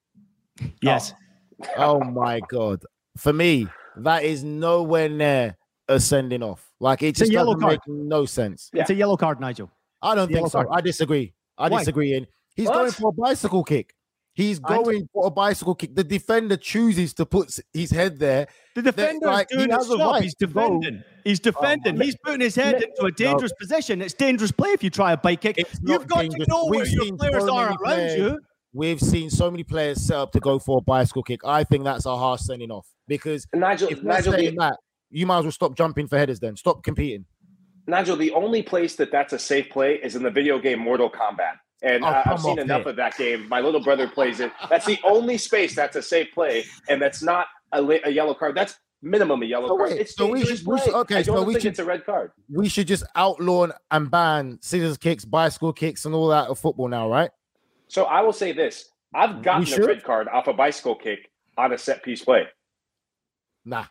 Yes. 0.81 1.13
Oh 1.77 2.01
my 2.01 2.41
god! 2.49 2.83
For 3.15 3.31
me, 3.31 3.67
that 4.03 4.23
is 4.23 4.43
nowhere 4.43 5.09
near 5.09 5.57
a 5.87 5.99
sending 5.99 6.43
off. 6.43 6.69
Like 6.79 7.01
it 7.03 7.07
It's 7.09 7.21
a 7.21 7.23
just 7.23 7.31
yellow 7.31 7.53
doesn't 7.55 7.67
make 7.69 7.79
no 7.87 8.25
sense. 8.25 8.69
It's 8.73 8.89
a 8.89 8.95
yellow 8.95 9.17
card, 9.17 9.39
Nigel. 9.39 9.71
I 10.01 10.15
don't 10.15 10.31
think 10.31 10.47
so. 10.47 10.63
card. 10.63 10.67
I 10.71 10.81
disagree. 10.81 11.33
I 11.57 11.69
Why? 11.69 11.79
disagree. 11.79 12.13
And 12.13 12.27
he's 12.55 12.67
What? 12.67 12.73
going 12.75 12.91
for 12.91 13.09
a 13.09 13.13
bicycle 13.13 13.63
kick. 13.63 13.93
He's 14.33 14.59
going 14.59 15.07
for 15.11 15.25
a 15.25 15.31
bicycle 15.31 15.73
kick. 15.73 15.95
The 15.95 16.03
defender 16.03 16.57
chooses 16.57 17.11
to 17.15 17.25
put 17.25 17.57
his 17.73 17.89
head 17.89 18.19
there. 18.19 18.47
The 18.75 18.83
defender's 18.83 19.23
like, 19.27 19.47
he 19.49 19.57
doing 19.57 19.69
his 19.69 19.77
has 19.79 19.89
a 19.89 19.97
job. 19.97 20.11
right 20.13 20.21
He's 20.21 20.35
defending. 20.35 21.03
He's 21.23 21.39
defending. 21.39 21.97
my- 21.97 22.05
He's 22.05 22.15
putting 22.23 22.41
his 22.41 22.53
head 22.53 22.75
into 22.83 23.05
a 23.05 23.11
dangerous 23.11 23.51
position. 23.59 23.99
It's 23.99 24.13
dangerous 24.13 24.51
play 24.51 24.69
if 24.69 24.83
you 24.83 24.91
try 24.91 25.13
a 25.13 25.17
bike 25.17 25.41
kick. 25.41 25.57
It's 25.57 25.79
You've 25.83 26.05
got 26.05 26.19
dangerous. 26.19 26.45
to 26.45 26.51
know 26.51 26.65
where 26.67 26.81
We've 26.83 26.91
your 26.91 27.17
players 27.17 27.43
so 27.45 27.55
are 27.55 27.65
around 27.69 27.77
players- 27.79 28.17
you. 28.19 28.39
We've 28.77 28.99
seen 29.01 29.31
so 29.31 29.49
many 29.49 29.63
players 29.63 30.05
set 30.05 30.17
up 30.17 30.31
to 30.33 30.39
go 30.39 30.59
for 30.59 30.77
a 30.77 30.81
bicycle 30.81 31.23
kick. 31.23 31.41
I 31.43 31.63
think 31.63 31.83
that's 31.83 32.05
a 32.05 32.15
harsh 32.15 32.41
sending 32.41 32.69
off 32.69 32.85
because 33.07 33.47
Nigel, 33.51 33.89
if 33.89 34.03
we're 34.03 34.11
Nigel, 34.13 34.33
saying 34.33 34.51
the, 34.53 34.59
that, 34.59 34.77
you 35.09 35.25
might 35.25 35.39
as 35.39 35.45
well 35.45 35.51
stop 35.51 35.75
jumping 35.75 36.05
for 36.07 36.15
headers. 36.15 36.39
Then 36.39 36.55
stop 36.55 36.83
competing. 36.83 37.25
Nigel, 37.87 38.15
the 38.15 38.31
only 38.33 38.61
place 38.61 38.95
that 38.97 39.11
that's 39.11 39.33
a 39.33 39.39
safe 39.39 39.67
play 39.71 39.95
is 39.95 40.15
in 40.15 40.21
the 40.21 40.29
video 40.29 40.59
game 40.59 40.77
Mortal 40.77 41.09
Kombat. 41.09 41.53
And 41.81 42.03
Oh, 42.03 42.21
come 42.23 42.33
I've 42.33 42.39
seen 42.39 42.59
enough 42.59 42.81
it. 42.81 42.87
of 42.89 42.95
that 42.97 43.17
game. 43.17 43.49
My 43.49 43.61
little 43.61 43.81
brother 43.81 44.07
plays 44.07 44.39
it. 44.41 44.51
That's 44.69 44.85
the 44.85 44.99
only 45.03 45.39
space 45.39 45.75
that's 45.75 45.95
a 45.95 46.01
safe 46.03 46.27
play, 46.31 46.63
and 46.87 47.01
that's 47.01 47.23
not 47.23 47.47
a, 47.71 47.81
a 48.07 48.11
yellow 48.11 48.35
card. 48.35 48.55
That's 48.55 48.75
minimum 49.01 49.41
a 49.41 49.45
yellow 49.47 49.69
card. 49.75 49.91
wait, 49.91 50.01
it's 50.01 50.15
so 50.15 50.27
we 50.31 50.45
should- 50.45 50.67
we 50.67 50.75
play. 50.77 50.85
should- 50.85 50.93
okay, 50.95 51.23
so 51.23 51.41
we 51.43 51.53
should- 51.53 51.65
it's 51.65 51.79
a 51.79 51.85
red 51.85 52.05
card. 52.05 52.31
We 52.53 52.69
should 52.69 52.85
just 52.87 53.05
outlaw 53.15 53.69
and 53.89 54.11
ban 54.11 54.59
scissors 54.61 54.97
kicks, 54.99 55.25
bicycle 55.25 55.73
kicks, 55.73 56.05
and 56.05 56.13
all 56.13 56.27
that 56.27 56.47
of 56.49 56.59
football 56.59 56.87
now, 56.89 57.09
right? 57.09 57.31
So 57.87 58.05
I 58.05 58.21
will 58.21 58.33
say 58.33 58.51
this: 58.51 58.89
I've 59.13 59.41
gotten 59.41 59.81
a 59.81 59.85
red 59.85 60.03
card 60.03 60.27
off 60.27 60.47
a 60.47 60.53
bicycle 60.53 60.95
kick 60.95 61.31
on 61.57 61.73
a 61.73 61.77
set 61.77 62.03
piece 62.03 62.23
play. 62.23 62.47
Nah. 63.65 63.85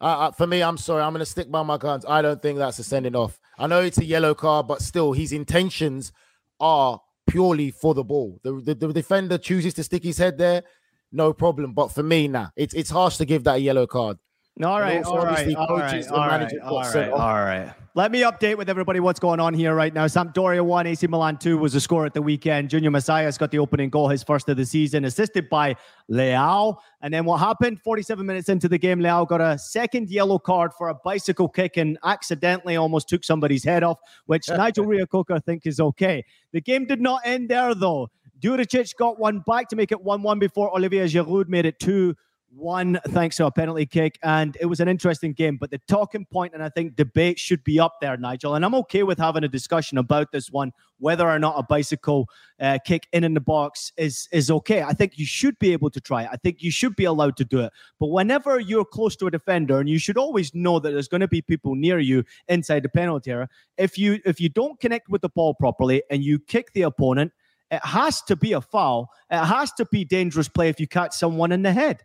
Uh, 0.00 0.04
uh, 0.04 0.30
for 0.32 0.48
me, 0.48 0.62
I'm 0.62 0.76
sorry. 0.76 1.02
I'm 1.02 1.12
going 1.12 1.20
to 1.20 1.26
stick 1.26 1.48
by 1.48 1.62
my 1.62 1.78
guns. 1.78 2.04
I 2.08 2.22
don't 2.22 2.42
think 2.42 2.58
that's 2.58 2.78
a 2.80 2.84
sending 2.84 3.14
off. 3.14 3.38
I 3.56 3.68
know 3.68 3.80
it's 3.80 3.98
a 3.98 4.04
yellow 4.04 4.34
card, 4.34 4.66
but 4.66 4.82
still, 4.82 5.12
his 5.12 5.30
intentions 5.32 6.12
are 6.58 7.00
purely 7.28 7.70
for 7.70 7.94
the 7.94 8.02
ball. 8.02 8.40
The, 8.42 8.52
the, 8.54 8.74
the 8.74 8.92
defender 8.92 9.38
chooses 9.38 9.74
to 9.74 9.84
stick 9.84 10.02
his 10.02 10.18
head 10.18 10.38
there, 10.38 10.64
no 11.12 11.32
problem. 11.32 11.72
But 11.72 11.92
for 11.92 12.02
me, 12.02 12.26
nah, 12.26 12.48
it's 12.56 12.74
it's 12.74 12.90
harsh 12.90 13.16
to 13.18 13.24
give 13.24 13.44
that 13.44 13.56
a 13.56 13.60
yellow 13.60 13.86
card. 13.86 14.18
All 14.62 14.80
right, 14.80 15.02
all 15.04 15.16
right, 15.24 15.56
all 15.56 15.78
right, 15.78 16.06
all 16.08 16.18
right, 16.18 16.58
all 16.60 16.82
right, 16.82 17.10
all 17.10 17.34
right. 17.42 17.72
Let 17.94 18.12
me 18.12 18.20
update 18.20 18.56
with 18.56 18.68
everybody 18.68 19.00
what's 19.00 19.18
going 19.18 19.40
on 19.40 19.54
here 19.54 19.74
right 19.74 19.92
now. 19.92 20.04
Sampdoria 20.06 20.62
1, 20.62 20.86
AC 20.86 21.06
Milan 21.06 21.38
2 21.38 21.56
was 21.56 21.72
the 21.72 21.80
score 21.80 22.04
at 22.04 22.12
the 22.12 22.20
weekend. 22.22 22.70
Junior 22.70 22.90
Messias 22.90 23.36
got 23.38 23.50
the 23.50 23.58
opening 23.58 23.88
goal, 23.88 24.08
his 24.08 24.22
first 24.22 24.48
of 24.50 24.58
the 24.58 24.64
season, 24.66 25.06
assisted 25.06 25.48
by 25.48 25.74
Leao. 26.10 26.76
And 27.00 27.12
then 27.12 27.24
what 27.24 27.38
happened? 27.38 27.80
47 27.82 28.24
minutes 28.24 28.50
into 28.50 28.68
the 28.68 28.78
game, 28.78 29.00
Leao 29.00 29.26
got 29.26 29.40
a 29.40 29.58
second 29.58 30.10
yellow 30.10 30.38
card 30.38 30.72
for 30.76 30.88
a 30.88 30.94
bicycle 30.94 31.48
kick 31.48 31.78
and 31.78 31.98
accidentally 32.04 32.76
almost 32.76 33.08
took 33.08 33.24
somebody's 33.24 33.64
head 33.64 33.82
off, 33.82 33.98
which 34.26 34.48
Nigel 34.50 34.84
Reo-Coker 34.84 35.34
I 35.34 35.40
think 35.40 35.66
is 35.66 35.80
okay. 35.80 36.24
The 36.52 36.60
game 36.60 36.86
did 36.86 37.00
not 37.00 37.22
end 37.24 37.48
there, 37.48 37.74
though. 37.74 38.10
Djuricic 38.40 38.96
got 38.96 39.18
one 39.18 39.40
back 39.46 39.68
to 39.68 39.76
make 39.76 39.92
it 39.92 40.02
1 40.02 40.22
1 40.22 40.38
before 40.38 40.74
Olivier 40.74 41.04
Giroud 41.04 41.48
made 41.48 41.66
it 41.66 41.78
2 41.78 42.14
1 42.54 43.00
thanks 43.08 43.36
to 43.36 43.46
a 43.46 43.50
penalty 43.50 43.86
kick. 43.86 44.18
And 44.22 44.56
it 44.60 44.66
was 44.66 44.80
an 44.80 44.88
interesting 44.88 45.32
game. 45.32 45.56
But 45.56 45.70
the 45.70 45.78
talking 45.88 46.26
point 46.26 46.54
and 46.54 46.62
I 46.62 46.68
think 46.68 46.96
debate 46.96 47.38
should 47.38 47.64
be 47.64 47.80
up 47.80 47.96
there, 48.00 48.16
Nigel. 48.16 48.54
And 48.54 48.64
I'm 48.64 48.74
okay 48.76 49.02
with 49.02 49.18
having 49.18 49.44
a 49.44 49.48
discussion 49.48 49.98
about 49.98 50.32
this 50.32 50.50
one, 50.50 50.72
whether 50.98 51.28
or 51.28 51.38
not 51.38 51.54
a 51.58 51.62
bicycle 51.62 52.28
uh, 52.60 52.78
kick 52.84 53.08
in 53.12 53.24
in 53.24 53.34
the 53.34 53.40
box 53.40 53.92
is, 53.96 54.28
is 54.32 54.50
okay. 54.50 54.82
I 54.82 54.92
think 54.92 55.18
you 55.18 55.26
should 55.26 55.58
be 55.58 55.72
able 55.72 55.90
to 55.90 56.00
try 56.00 56.24
it. 56.24 56.30
I 56.32 56.36
think 56.36 56.62
you 56.62 56.70
should 56.70 56.96
be 56.96 57.04
allowed 57.04 57.36
to 57.38 57.44
do 57.44 57.60
it. 57.60 57.72
But 57.98 58.08
whenever 58.08 58.60
you're 58.60 58.84
close 58.84 59.16
to 59.16 59.26
a 59.26 59.30
defender, 59.30 59.80
and 59.80 59.88
you 59.88 59.98
should 59.98 60.18
always 60.18 60.54
know 60.54 60.78
that 60.78 60.90
there's 60.90 61.08
going 61.08 61.20
to 61.20 61.28
be 61.28 61.42
people 61.42 61.74
near 61.74 61.98
you 61.98 62.24
inside 62.48 62.82
the 62.82 62.88
penalty 62.88 63.30
area, 63.30 63.48
if 63.78 63.98
you 63.98 64.20
if 64.24 64.40
you 64.40 64.48
don't 64.48 64.78
connect 64.80 65.08
with 65.08 65.22
the 65.22 65.28
ball 65.28 65.54
properly 65.54 66.02
and 66.10 66.22
you 66.22 66.38
kick 66.38 66.72
the 66.72 66.82
opponent, 66.82 67.32
it 67.70 67.84
has 67.84 68.20
to 68.22 68.36
be 68.36 68.52
a 68.52 68.60
foul. 68.60 69.10
It 69.30 69.44
has 69.44 69.72
to 69.72 69.86
be 69.86 70.04
dangerous 70.04 70.48
play 70.48 70.68
if 70.68 70.78
you 70.78 70.86
catch 70.86 71.14
someone 71.14 71.52
in 71.52 71.62
the 71.62 71.72
head. 71.72 72.02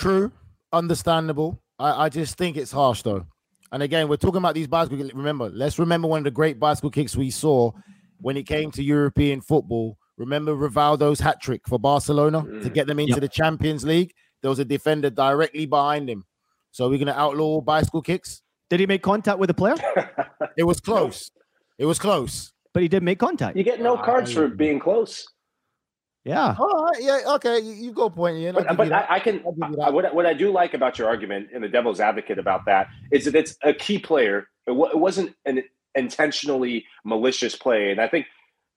True, 0.00 0.32
understandable. 0.72 1.60
I, 1.78 2.06
I 2.06 2.08
just 2.08 2.36
think 2.38 2.56
it's 2.56 2.72
harsh 2.72 3.02
though. 3.02 3.26
And 3.72 3.82
again, 3.82 4.08
we're 4.08 4.16
talking 4.16 4.38
about 4.38 4.54
these 4.54 4.66
bicycle. 4.66 4.98
Remember, 5.14 5.48
let's 5.50 5.78
remember 5.78 6.08
one 6.08 6.18
of 6.18 6.24
the 6.24 6.30
great 6.30 6.58
bicycle 6.58 6.90
kicks 6.90 7.14
we 7.14 7.30
saw 7.30 7.70
when 8.20 8.36
it 8.36 8.44
came 8.46 8.70
to 8.72 8.82
European 8.82 9.40
football. 9.42 9.96
Remember 10.16 10.54
Rivaldo's 10.56 11.20
hat 11.20 11.40
trick 11.40 11.62
for 11.68 11.78
Barcelona 11.78 12.42
to 12.42 12.68
Mm. 12.70 12.74
get 12.74 12.86
them 12.86 12.98
into 12.98 13.12
Yep. 13.12 13.20
the 13.20 13.28
Champions 13.28 13.84
League. 13.84 14.12
There 14.42 14.48
was 14.48 14.58
a 14.58 14.64
defender 14.64 15.10
directly 15.10 15.66
behind 15.66 16.08
him. 16.10 16.24
So 16.72 16.88
we're 16.88 16.98
gonna 16.98 17.12
outlaw 17.12 17.60
bicycle 17.60 18.02
kicks. 18.02 18.42
Did 18.70 18.80
he 18.80 18.86
make 18.86 19.02
contact 19.02 19.38
with 19.38 19.48
the 19.48 19.54
player? 19.54 19.76
It 20.56 20.64
was 20.64 20.80
close. 20.80 21.30
It 21.78 21.84
was 21.86 21.98
close. 21.98 22.52
But 22.72 22.82
he 22.82 22.88
did 22.88 23.02
make 23.02 23.18
contact. 23.18 23.56
You 23.56 23.64
get 23.64 23.80
no 23.82 23.96
cards 23.96 24.32
for 24.32 24.48
being 24.48 24.78
close. 24.80 25.26
Yeah. 26.24 26.54
All 26.58 26.84
right, 26.84 27.02
yeah, 27.02 27.20
okay. 27.36 27.60
You, 27.60 27.72
you 27.72 27.92
go 27.92 28.10
point, 28.10 28.36
Ian. 28.38 28.56
I'll 28.56 28.64
But, 28.64 28.76
but 28.76 28.88
you. 28.88 28.92
I, 28.92 29.14
I 29.16 29.20
can. 29.20 29.42
I'll 29.46 29.52
give 29.52 29.70
you 29.70 29.76
I, 29.80 29.86
that. 29.86 29.94
what, 29.94 30.14
what 30.14 30.26
I 30.26 30.34
do 30.34 30.52
like 30.52 30.74
about 30.74 30.98
your 30.98 31.08
argument 31.08 31.48
and 31.54 31.64
the 31.64 31.68
devil's 31.68 32.00
advocate 32.00 32.38
about 32.38 32.66
that 32.66 32.88
is 33.10 33.24
that 33.24 33.34
it's 33.34 33.56
a 33.62 33.72
key 33.72 33.98
player. 33.98 34.48
It, 34.66 34.72
wa- 34.72 34.90
it 34.90 34.98
wasn't 34.98 35.34
an 35.46 35.62
intentionally 35.94 36.84
malicious 37.04 37.56
play, 37.56 37.90
and 37.90 38.00
I 38.00 38.08
think 38.08 38.26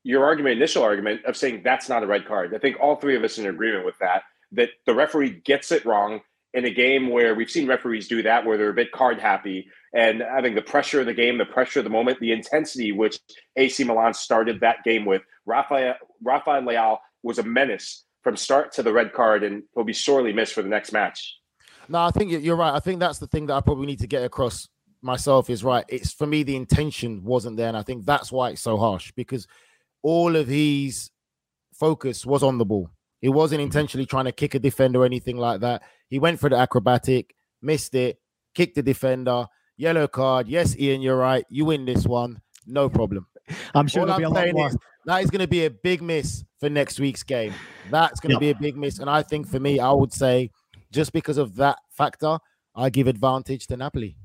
your 0.04 0.26
argument, 0.26 0.58
initial 0.58 0.84
argument 0.84 1.26
of 1.26 1.36
saying 1.38 1.62
that's 1.64 1.90
not 1.90 2.04
a 2.04 2.08
red 2.08 2.26
card. 2.26 2.54
I 2.56 2.60
think 2.60 2.78
all 2.82 2.96
three 2.96 3.16
of 3.16 3.24
us 3.24 3.38
are 3.38 3.42
in 3.42 3.48
agreement 3.54 3.86
with 3.86 3.98
that. 4.00 4.24
That 4.54 4.70
the 4.86 4.94
referee 4.94 5.42
gets 5.46 5.72
it 5.72 5.86
wrong 5.86 6.22
in 6.54 6.66
a 6.66 6.70
game 6.70 7.10
where 7.10 7.36
we've 7.36 7.50
seen 7.50 7.68
referees 7.68 8.08
do 8.08 8.22
that, 8.24 8.46
where 8.46 8.58
they're 8.58 8.70
a 8.70 8.74
bit 8.74 8.92
card 8.92 9.20
happy, 9.20 9.68
and 9.94 10.24
I 10.24 10.42
think 10.42 10.56
the 10.56 10.62
pressure 10.62 11.02
of 11.02 11.08
the 11.08 11.14
game, 11.14 11.38
the 11.38 11.46
pressure 11.46 11.80
of 11.80 11.84
the 11.84 11.90
moment, 11.90 12.20
the 12.20 12.32
intensity 12.32 12.92
which 12.92 13.20
AC 13.58 13.84
Milan 13.84 14.14
started 14.14 14.62
that 14.62 14.84
game 14.86 15.06
with, 15.06 15.24
Rafael 15.46 15.96
Rafael 16.24 16.62
Leao 16.62 17.00
was 17.24 17.40
a 17.40 17.44
menace 17.44 18.04
from 18.22 18.38
start 18.38 18.72
to 18.74 18.84
the 18.84 18.94
red 18.94 19.14
card, 19.14 19.44
and 19.44 19.64
he'll 19.74 19.84
be 19.84 19.94
sorely 19.94 20.34
missed 20.34 20.54
for 20.54 20.62
the 20.62 20.70
next 20.70 20.92
match. 20.92 21.36
No, 21.90 22.00
I 22.00 22.12
think 22.12 22.32
you- 22.32 22.40
you're 22.40 22.56
right. 22.56 22.74
I 22.74 22.80
think 22.80 23.00
that's 23.00 23.20
the 23.20 23.28
thing 23.28 23.48
that 23.48 23.56
I 23.56 23.62
probably 23.62 23.88
need 23.88 24.00
to 24.00 24.08
get 24.08 24.24
across 24.24 24.70
myself 25.02 25.50
is 25.50 25.64
right. 25.64 25.86
It's 25.90 26.14
for 26.14 26.26
me, 26.26 26.44
the 26.44 26.56
intention 26.56 27.24
wasn't 27.24 27.58
there. 27.58 27.68
And 27.68 27.78
I 27.78 27.84
think 27.84 28.06
that's 28.06 28.32
why 28.32 28.52
it's 28.52 28.62
so 28.62 28.78
harsh 28.78 29.12
because 29.12 29.48
all 30.02 30.36
of 30.36 30.48
his 30.48 31.12
focus 31.74 32.26
was 32.26 32.44
on 32.44 32.58
the 32.58 32.66
ball. 32.66 32.90
He 33.22 33.30
wasn't 33.30 33.60
mm-hmm. 33.60 33.66
intentionally 33.66 34.06
trying 34.06 34.26
to 34.26 34.32
kick 34.32 34.56
a 34.56 34.60
defender 34.60 35.02
or 35.02 35.06
anything 35.06 35.38
like 35.38 35.62
that. 35.62 35.84
He 36.10 36.20
went 36.20 36.40
for 36.40 36.50
the 36.50 36.58
acrobatic, 36.58 37.36
missed 37.62 37.96
it, 37.96 38.20
kicked 38.54 38.76
the 38.76 38.84
defender, 38.84 39.48
yellow 39.78 40.08
card. 40.08 40.48
Yes, 40.48 40.78
Ian, 40.78 41.02
you're 41.02 41.18
right. 41.18 41.46
You 41.50 41.66
win 41.66 41.86
this 41.86 42.06
one. 42.06 42.42
No 42.66 42.90
problem. 42.90 43.28
I'm 43.76 43.88
sure 43.88 44.06
there'll 44.06 44.20
be 44.20 44.24
a 44.24 44.30
lot 44.30 44.52
more. 44.54 44.68
Is, 44.68 44.78
that 45.06 45.24
is 45.24 45.30
going 45.30 45.42
to 45.42 45.48
be 45.48 45.66
a 45.66 45.70
big 45.70 46.02
miss 46.02 46.44
for 46.60 46.70
next 46.70 47.00
week's 47.00 47.24
game. 47.24 47.54
That's 47.92 48.20
going 48.20 48.30
to 48.38 48.46
yep. 48.46 48.58
be 48.58 48.66
a 48.66 48.70
big 48.70 48.78
miss. 48.78 49.00
And 49.00 49.10
I 49.10 49.22
think 49.22 49.48
for 49.48 49.60
me, 49.60 49.80
I 49.80 49.92
would 49.92 50.14
say 50.14 50.50
just 50.92 51.12
because 51.12 51.38
of 51.38 51.56
that 51.56 51.80
factor, 51.92 52.38
I 52.76 52.90
give 52.90 53.08
advantage 53.08 53.68
to 53.68 53.78
Napoli. 53.78 54.16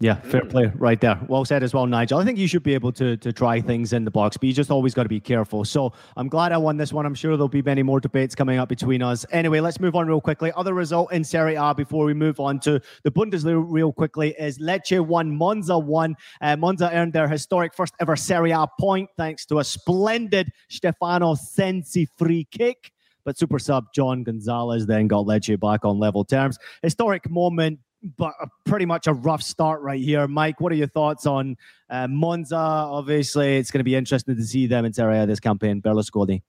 Yeah, 0.00 0.16
fair 0.16 0.40
mm. 0.40 0.50
play 0.50 0.72
right 0.74 1.00
there. 1.00 1.20
Well 1.28 1.44
said 1.44 1.62
as 1.62 1.72
well, 1.72 1.86
Nigel. 1.86 2.18
I 2.18 2.24
think 2.24 2.36
you 2.36 2.48
should 2.48 2.64
be 2.64 2.74
able 2.74 2.90
to 2.92 3.16
to 3.18 3.32
try 3.32 3.60
things 3.60 3.92
in 3.92 4.04
the 4.04 4.10
box, 4.10 4.36
but 4.36 4.48
you 4.48 4.52
just 4.52 4.70
always 4.70 4.92
got 4.92 5.04
to 5.04 5.08
be 5.08 5.20
careful. 5.20 5.64
So 5.64 5.92
I'm 6.16 6.28
glad 6.28 6.50
I 6.50 6.56
won 6.56 6.76
this 6.76 6.92
one. 6.92 7.06
I'm 7.06 7.14
sure 7.14 7.36
there'll 7.36 7.48
be 7.48 7.62
many 7.62 7.84
more 7.84 8.00
debates 8.00 8.34
coming 8.34 8.58
up 8.58 8.68
between 8.68 9.02
us. 9.02 9.24
Anyway, 9.30 9.60
let's 9.60 9.78
move 9.78 9.94
on 9.94 10.08
real 10.08 10.20
quickly. 10.20 10.50
Other 10.56 10.74
result 10.74 11.12
in 11.12 11.22
Serie 11.22 11.54
A 11.54 11.74
before 11.74 12.04
we 12.06 12.12
move 12.12 12.40
on 12.40 12.58
to 12.60 12.80
the 13.04 13.10
Bundesliga 13.10 13.64
real 13.66 13.92
quickly 13.92 14.34
is 14.36 14.58
Lecce 14.58 15.00
won, 15.00 15.34
Monza 15.34 15.78
won. 15.78 16.16
Uh, 16.40 16.56
Monza 16.56 16.92
earned 16.92 17.12
their 17.12 17.28
historic 17.28 17.72
first 17.72 17.94
ever 18.00 18.16
Serie 18.16 18.50
A 18.50 18.66
point 18.80 19.08
thanks 19.16 19.46
to 19.46 19.60
a 19.60 19.64
splendid 19.64 20.50
Stefano 20.68 21.36
Sensi 21.36 22.06
free 22.18 22.48
kick 22.50 22.90
but 23.24 23.38
super 23.38 23.58
sub 23.58 23.86
Joan 23.94 24.22
Gonzalez 24.22 24.86
then 24.86 25.08
got 25.08 25.24
Lecce 25.24 25.58
back 25.58 25.84
on 25.84 25.98
level 25.98 26.24
terms. 26.24 26.58
Historic 26.82 27.30
moment, 27.30 27.78
but 28.16 28.34
pretty 28.64 28.84
much 28.84 29.06
a 29.06 29.14
rough 29.14 29.42
start 29.42 29.80
right 29.80 30.00
here. 30.00 30.28
Mike, 30.28 30.60
what 30.60 30.70
are 30.72 30.76
your 30.76 30.86
thoughts 30.86 31.26
on 31.26 31.56
uh, 31.88 32.06
Monza? 32.06 32.56
Obviously, 32.56 33.56
it's 33.56 33.70
going 33.70 33.80
to 33.80 33.84
be 33.84 33.94
interesting 33.94 34.36
to 34.36 34.44
see 34.44 34.66
them 34.66 34.84
in 34.84 34.92
Serie 34.92 35.18
A 35.18 35.26
this 35.26 35.40
campaign. 35.40 35.80
Berlusconi. 35.80 36.42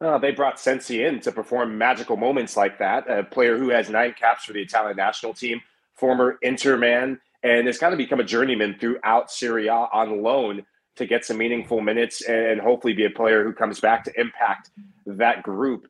Uh, 0.00 0.16
they 0.16 0.30
brought 0.30 0.60
Sensi 0.60 1.04
in 1.04 1.20
to 1.20 1.32
perform 1.32 1.76
magical 1.76 2.16
moments 2.16 2.56
like 2.56 2.78
that. 2.78 3.10
A 3.10 3.24
player 3.24 3.58
who 3.58 3.70
has 3.70 3.90
nine 3.90 4.14
caps 4.18 4.44
for 4.44 4.52
the 4.52 4.62
Italian 4.62 4.96
national 4.96 5.34
team, 5.34 5.60
former 5.94 6.38
Inter 6.42 6.76
man, 6.76 7.20
and 7.42 7.66
has 7.66 7.78
kind 7.78 7.92
of 7.92 7.98
become 7.98 8.20
a 8.20 8.24
journeyman 8.24 8.76
throughout 8.78 9.30
Serie 9.30 9.66
A 9.66 9.72
on 9.72 10.22
loan 10.22 10.64
to 10.96 11.06
get 11.06 11.24
some 11.24 11.38
meaningful 11.38 11.80
minutes 11.80 12.22
and 12.22 12.60
hopefully 12.60 12.92
be 12.92 13.04
a 13.04 13.10
player 13.10 13.44
who 13.44 13.52
comes 13.52 13.80
back 13.80 14.04
to 14.04 14.20
impact 14.20 14.70
that 15.06 15.42
group. 15.42 15.88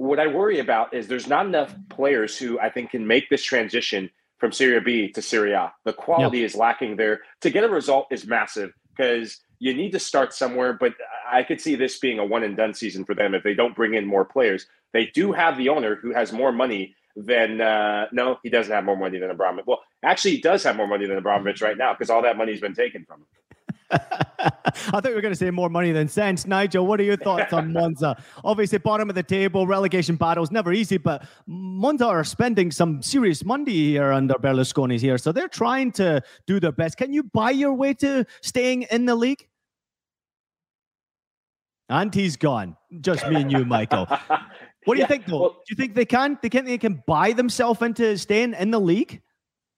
What 0.00 0.18
I 0.18 0.28
worry 0.28 0.60
about 0.60 0.94
is 0.94 1.08
there's 1.08 1.26
not 1.26 1.44
enough 1.44 1.74
players 1.90 2.38
who 2.38 2.58
I 2.58 2.70
think 2.70 2.92
can 2.92 3.06
make 3.06 3.28
this 3.28 3.42
transition 3.42 4.08
from 4.38 4.50
Serie 4.50 4.80
B 4.80 5.12
to 5.12 5.20
Serie 5.20 5.52
A. 5.52 5.74
The 5.84 5.92
quality 5.92 6.42
is 6.42 6.56
lacking 6.56 6.96
there. 6.96 7.20
To 7.42 7.50
get 7.50 7.64
a 7.64 7.68
result 7.68 8.06
is 8.10 8.26
massive 8.26 8.72
because 8.96 9.40
you 9.58 9.74
need 9.74 9.92
to 9.92 9.98
start 9.98 10.32
somewhere, 10.32 10.72
but 10.72 10.94
I 11.30 11.42
could 11.42 11.60
see 11.60 11.74
this 11.74 11.98
being 11.98 12.18
a 12.18 12.24
one 12.24 12.44
and 12.44 12.56
done 12.56 12.72
season 12.72 13.04
for 13.04 13.14
them 13.14 13.34
if 13.34 13.42
they 13.42 13.52
don't 13.52 13.76
bring 13.76 13.92
in 13.92 14.06
more 14.06 14.24
players. 14.24 14.64
They 14.94 15.04
do 15.04 15.32
have 15.32 15.58
the 15.58 15.68
owner 15.68 15.96
who 15.96 16.14
has 16.14 16.32
more 16.32 16.50
money 16.50 16.94
than 17.14 17.60
uh, 17.60 18.06
no, 18.10 18.38
he 18.42 18.48
doesn't 18.48 18.72
have 18.72 18.84
more 18.84 18.96
money 18.96 19.18
than 19.18 19.30
Abramovich. 19.30 19.66
Well, 19.66 19.82
actually, 20.02 20.36
he 20.36 20.40
does 20.40 20.62
have 20.62 20.76
more 20.76 20.86
money 20.86 21.06
than 21.06 21.18
Abramovich 21.18 21.60
right 21.60 21.76
now 21.76 21.92
because 21.92 22.08
all 22.08 22.22
that 22.22 22.38
money's 22.38 22.62
been 22.62 22.74
taken 22.74 23.04
from 23.04 23.20
him. 23.20 23.26
I 23.92 25.00
thought 25.00 25.04
we 25.04 25.14
were 25.14 25.20
going 25.20 25.34
to 25.34 25.38
say 25.38 25.50
more 25.50 25.68
money 25.68 25.92
than 25.92 26.08
sense. 26.08 26.46
Nigel, 26.46 26.86
what 26.86 27.00
are 27.00 27.04
your 27.04 27.16
thoughts 27.16 27.52
on 27.52 27.72
Monza? 27.72 28.22
Obviously, 28.44 28.78
bottom 28.78 29.08
of 29.08 29.14
the 29.14 29.22
table, 29.22 29.66
relegation 29.66 30.16
battles 30.16 30.50
never 30.50 30.72
easy, 30.72 30.96
but 30.96 31.26
Monza 31.46 32.06
are 32.06 32.24
spending 32.24 32.70
some 32.70 33.02
serious 33.02 33.44
money 33.44 33.72
here 33.72 34.12
under 34.12 34.34
Berlusconi's 34.34 35.02
here, 35.02 35.18
so 35.18 35.32
they're 35.32 35.48
trying 35.48 35.92
to 35.92 36.22
do 36.46 36.60
their 36.60 36.72
best. 36.72 36.96
Can 36.96 37.12
you 37.12 37.24
buy 37.24 37.50
your 37.50 37.74
way 37.74 37.94
to 37.94 38.24
staying 38.42 38.82
in 38.90 39.06
the 39.06 39.14
league? 39.14 39.46
And 41.88 42.14
he's 42.14 42.36
gone. 42.36 42.76
Just 43.00 43.26
me 43.28 43.36
and 43.36 43.50
you, 43.50 43.64
Michael. 43.64 44.06
What 44.84 44.94
do 44.94 45.00
yeah, 45.00 45.04
you 45.04 45.08
think, 45.08 45.26
though? 45.26 45.40
Well, 45.40 45.50
do 45.50 45.64
you 45.68 45.76
think 45.76 45.94
they 45.94 46.06
can? 46.06 46.38
They 46.40 46.48
can. 46.48 46.64
They 46.64 46.78
can 46.78 47.02
buy 47.06 47.32
themselves 47.32 47.82
into 47.82 48.16
staying 48.16 48.54
in 48.54 48.70
the 48.70 48.80
league? 48.80 49.20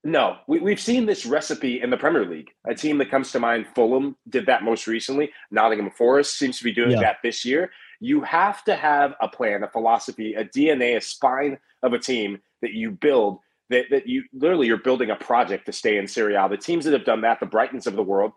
No, 0.05 0.39
we, 0.49 0.71
have 0.71 0.81
seen 0.81 1.07
this 1.07 1.25
recipe 1.25 1.81
in 1.81 1.91
the 1.91 1.97
Premier 1.97 2.25
League. 2.25 2.51
A 2.67 2.75
team 2.75 2.99
that 2.99 3.11
comes 3.11 3.31
to 3.33 3.41
mind, 3.41 3.67
Fulham, 3.75 4.17
did 4.29 4.47
that 4.47 4.65
most 4.65 4.89
recently. 4.89 5.31
Nottingham 5.53 5.91
Forest 5.91 6.39
seems 6.39 6.59
to 6.59 6.65
be 6.65 6.73
doing 6.73 6.93
yeah. 6.93 7.01
that 7.01 7.17
this 7.23 7.45
year. 7.45 7.71
You 8.01 8.21
have 8.23 8.65
to 8.65 8.75
have 8.75 9.15
a 9.21 9.29
plan, 9.29 9.63
a 9.63 9.69
philosophy, 9.69 10.35
a 10.35 10.45
DNA, 10.45 10.97
a 10.97 11.01
spine 11.01 11.59
of 11.85 11.93
a 11.93 12.01
team 12.01 12.41
that 12.63 12.73
you 12.73 12.91
build. 12.91 13.39
That, 13.71 13.87
that 13.91 14.07
you 14.07 14.25
literally 14.35 14.67
you're 14.67 14.77
building 14.77 15.11
a 15.11 15.17
project 15.17 15.65
to 15.67 15.73
stay 15.73 15.97
in 15.97 16.07
Serie 16.07 16.35
A. 16.35 16.47
The 16.47 16.59
teams 16.59 16.85
that 16.85 16.93
have 16.93 17.07
done 17.07 17.23
that, 17.23 17.41
the 17.41 17.47
Brightons 17.47 17.87
of 17.87 17.95
the 17.95 18.03
world, 18.03 18.33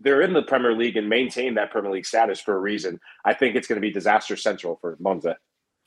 they're 0.00 0.22
in 0.22 0.32
the 0.32 0.42
Premier 0.42 0.74
League 0.74 0.96
and 0.96 1.08
maintain 1.08 1.54
that 1.54 1.70
Premier 1.70 1.92
League 1.92 2.06
status 2.06 2.40
for 2.40 2.56
a 2.56 2.58
reason. 2.58 2.98
I 3.24 3.34
think 3.34 3.54
it's 3.54 3.68
going 3.68 3.80
to 3.80 3.86
be 3.86 3.92
disaster 3.92 4.36
central 4.36 4.78
for 4.80 4.96
Monza. 4.98 5.36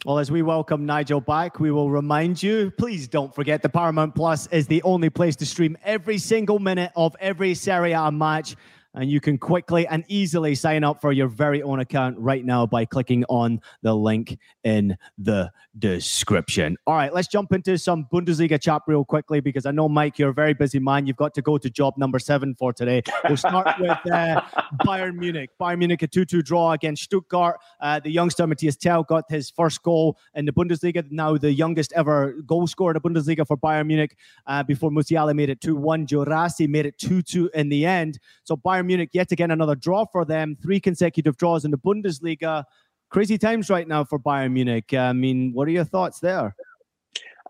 Well, 0.06 0.20
as 0.20 0.30
we 0.30 0.42
welcome 0.42 0.86
Nigel 0.86 1.22
back, 1.22 1.62
we 1.62 1.72
will 1.72 1.90
remind 1.90 2.44
you 2.44 2.72
please 2.72 3.08
don't 3.08 3.34
forget 3.34 3.62
the 3.62 3.70
Paramount 3.70 4.14
Plus 4.14 4.48
is 4.48 4.68
the 4.68 4.84
only 4.84 5.10
place 5.10 5.38
to 5.38 5.46
stream 5.46 5.78
every 5.82 6.18
single 6.18 6.60
minute 6.60 6.92
of 6.98 7.16
every 7.22 7.54
Serie 7.54 7.94
A 7.94 8.12
match 8.12 8.58
and 8.94 9.10
you 9.10 9.20
can 9.20 9.38
quickly 9.38 9.88
and 9.88 10.04
easily 10.08 10.56
sign 10.56 10.84
up 10.84 11.02
for 11.02 11.12
your 11.12 11.28
very 11.28 11.62
own 11.64 11.80
account 11.80 12.18
right 12.18 12.46
now 12.46 12.66
by 12.66 12.86
clicking 12.86 13.24
on 13.30 13.60
the 13.82 13.94
link 13.94 14.38
in 14.64 14.98
the 15.18 15.52
description. 15.80 16.78
All 16.86 16.96
right, 16.96 17.14
let's 17.14 17.28
jump 17.28 17.54
into 17.54 17.78
some 17.78 18.06
Bundesliga 18.12 18.62
chat 18.62 18.84
real 18.88 19.04
quickly 19.04 19.40
because 19.40 19.66
I 19.66 19.72
know, 19.72 19.90
Mike, 19.90 20.20
you're 20.20 20.30
a 20.30 20.34
very 20.34 20.54
busy 20.54 20.80
man. 20.80 21.08
You've 21.08 21.18
got 21.18 21.34
to 21.36 21.42
go 21.42 21.58
to 21.58 21.70
job 21.70 21.96
number 21.98 22.20
seven 22.20 22.56
for 22.56 22.74
today. 22.74 23.02
We'll 23.26 23.38
start 23.38 23.68
with 23.80 23.98
uh, 24.12 24.42
Bayern 24.86 25.16
Munich. 25.16 25.50
Bayern 25.60 25.80
Munich, 25.80 26.02
a 26.04 26.08
2 26.08 26.26
2 26.26 26.42
draw 26.44 26.74
against 26.74 27.04
Stuttgart. 27.04 27.58
Uh, 27.80 28.00
the 28.00 28.12
youngster 28.12 28.46
Mathys 28.46 28.78
Tel 28.78 29.04
got 29.04 29.30
his 29.30 29.50
first 29.50 29.82
goal 29.82 30.18
in 30.36 30.46
the 30.46 30.54
Bundesliga, 30.54 31.10
now 31.12 31.38
the 31.38 31.52
youngest 31.52 31.94
ever 31.94 32.34
goal 32.46 32.68
scorer 32.68 32.96
in 32.96 33.02
the 33.02 33.10
Bundesliga 33.10 33.46
for 33.48 33.58
Bayern 33.58 33.88
Munich 33.88 34.16
uh, 34.48 34.64
before 34.64 34.92
Musiala 34.92 35.36
made 35.36 35.50
it 35.50 35.62
2 35.62 35.76
1. 35.76 36.06
Guirassy 36.06 36.68
made 36.68 36.86
it 36.86 36.98
2 37.00 37.22
2 37.22 37.50
in 37.54 37.70
the 37.70 37.86
end. 37.86 38.20
So 38.44 38.56
Bayern 38.56 38.83
Bayern 38.84 38.88
Munich 38.88 39.10
yet 39.14 39.32
again 39.32 39.52
another 39.52 39.76
draw 39.76 40.06
for 40.06 40.26
them, 40.26 40.58
three 40.62 40.80
consecutive 40.80 41.38
draws 41.38 41.66
in 41.66 41.72
the 41.72 41.78
Bundesliga. 41.78 42.64
Crazy 43.10 43.38
times 43.38 43.70
right 43.70 43.88
now 43.88 44.04
for 44.04 44.20
Bayern 44.20 44.54
Munich. 44.54 44.94
I 44.94 45.14
mean, 45.14 45.54
what 45.54 45.68
are 45.68 45.72
your 45.72 45.84
thoughts 45.84 46.20
there? 46.20 46.56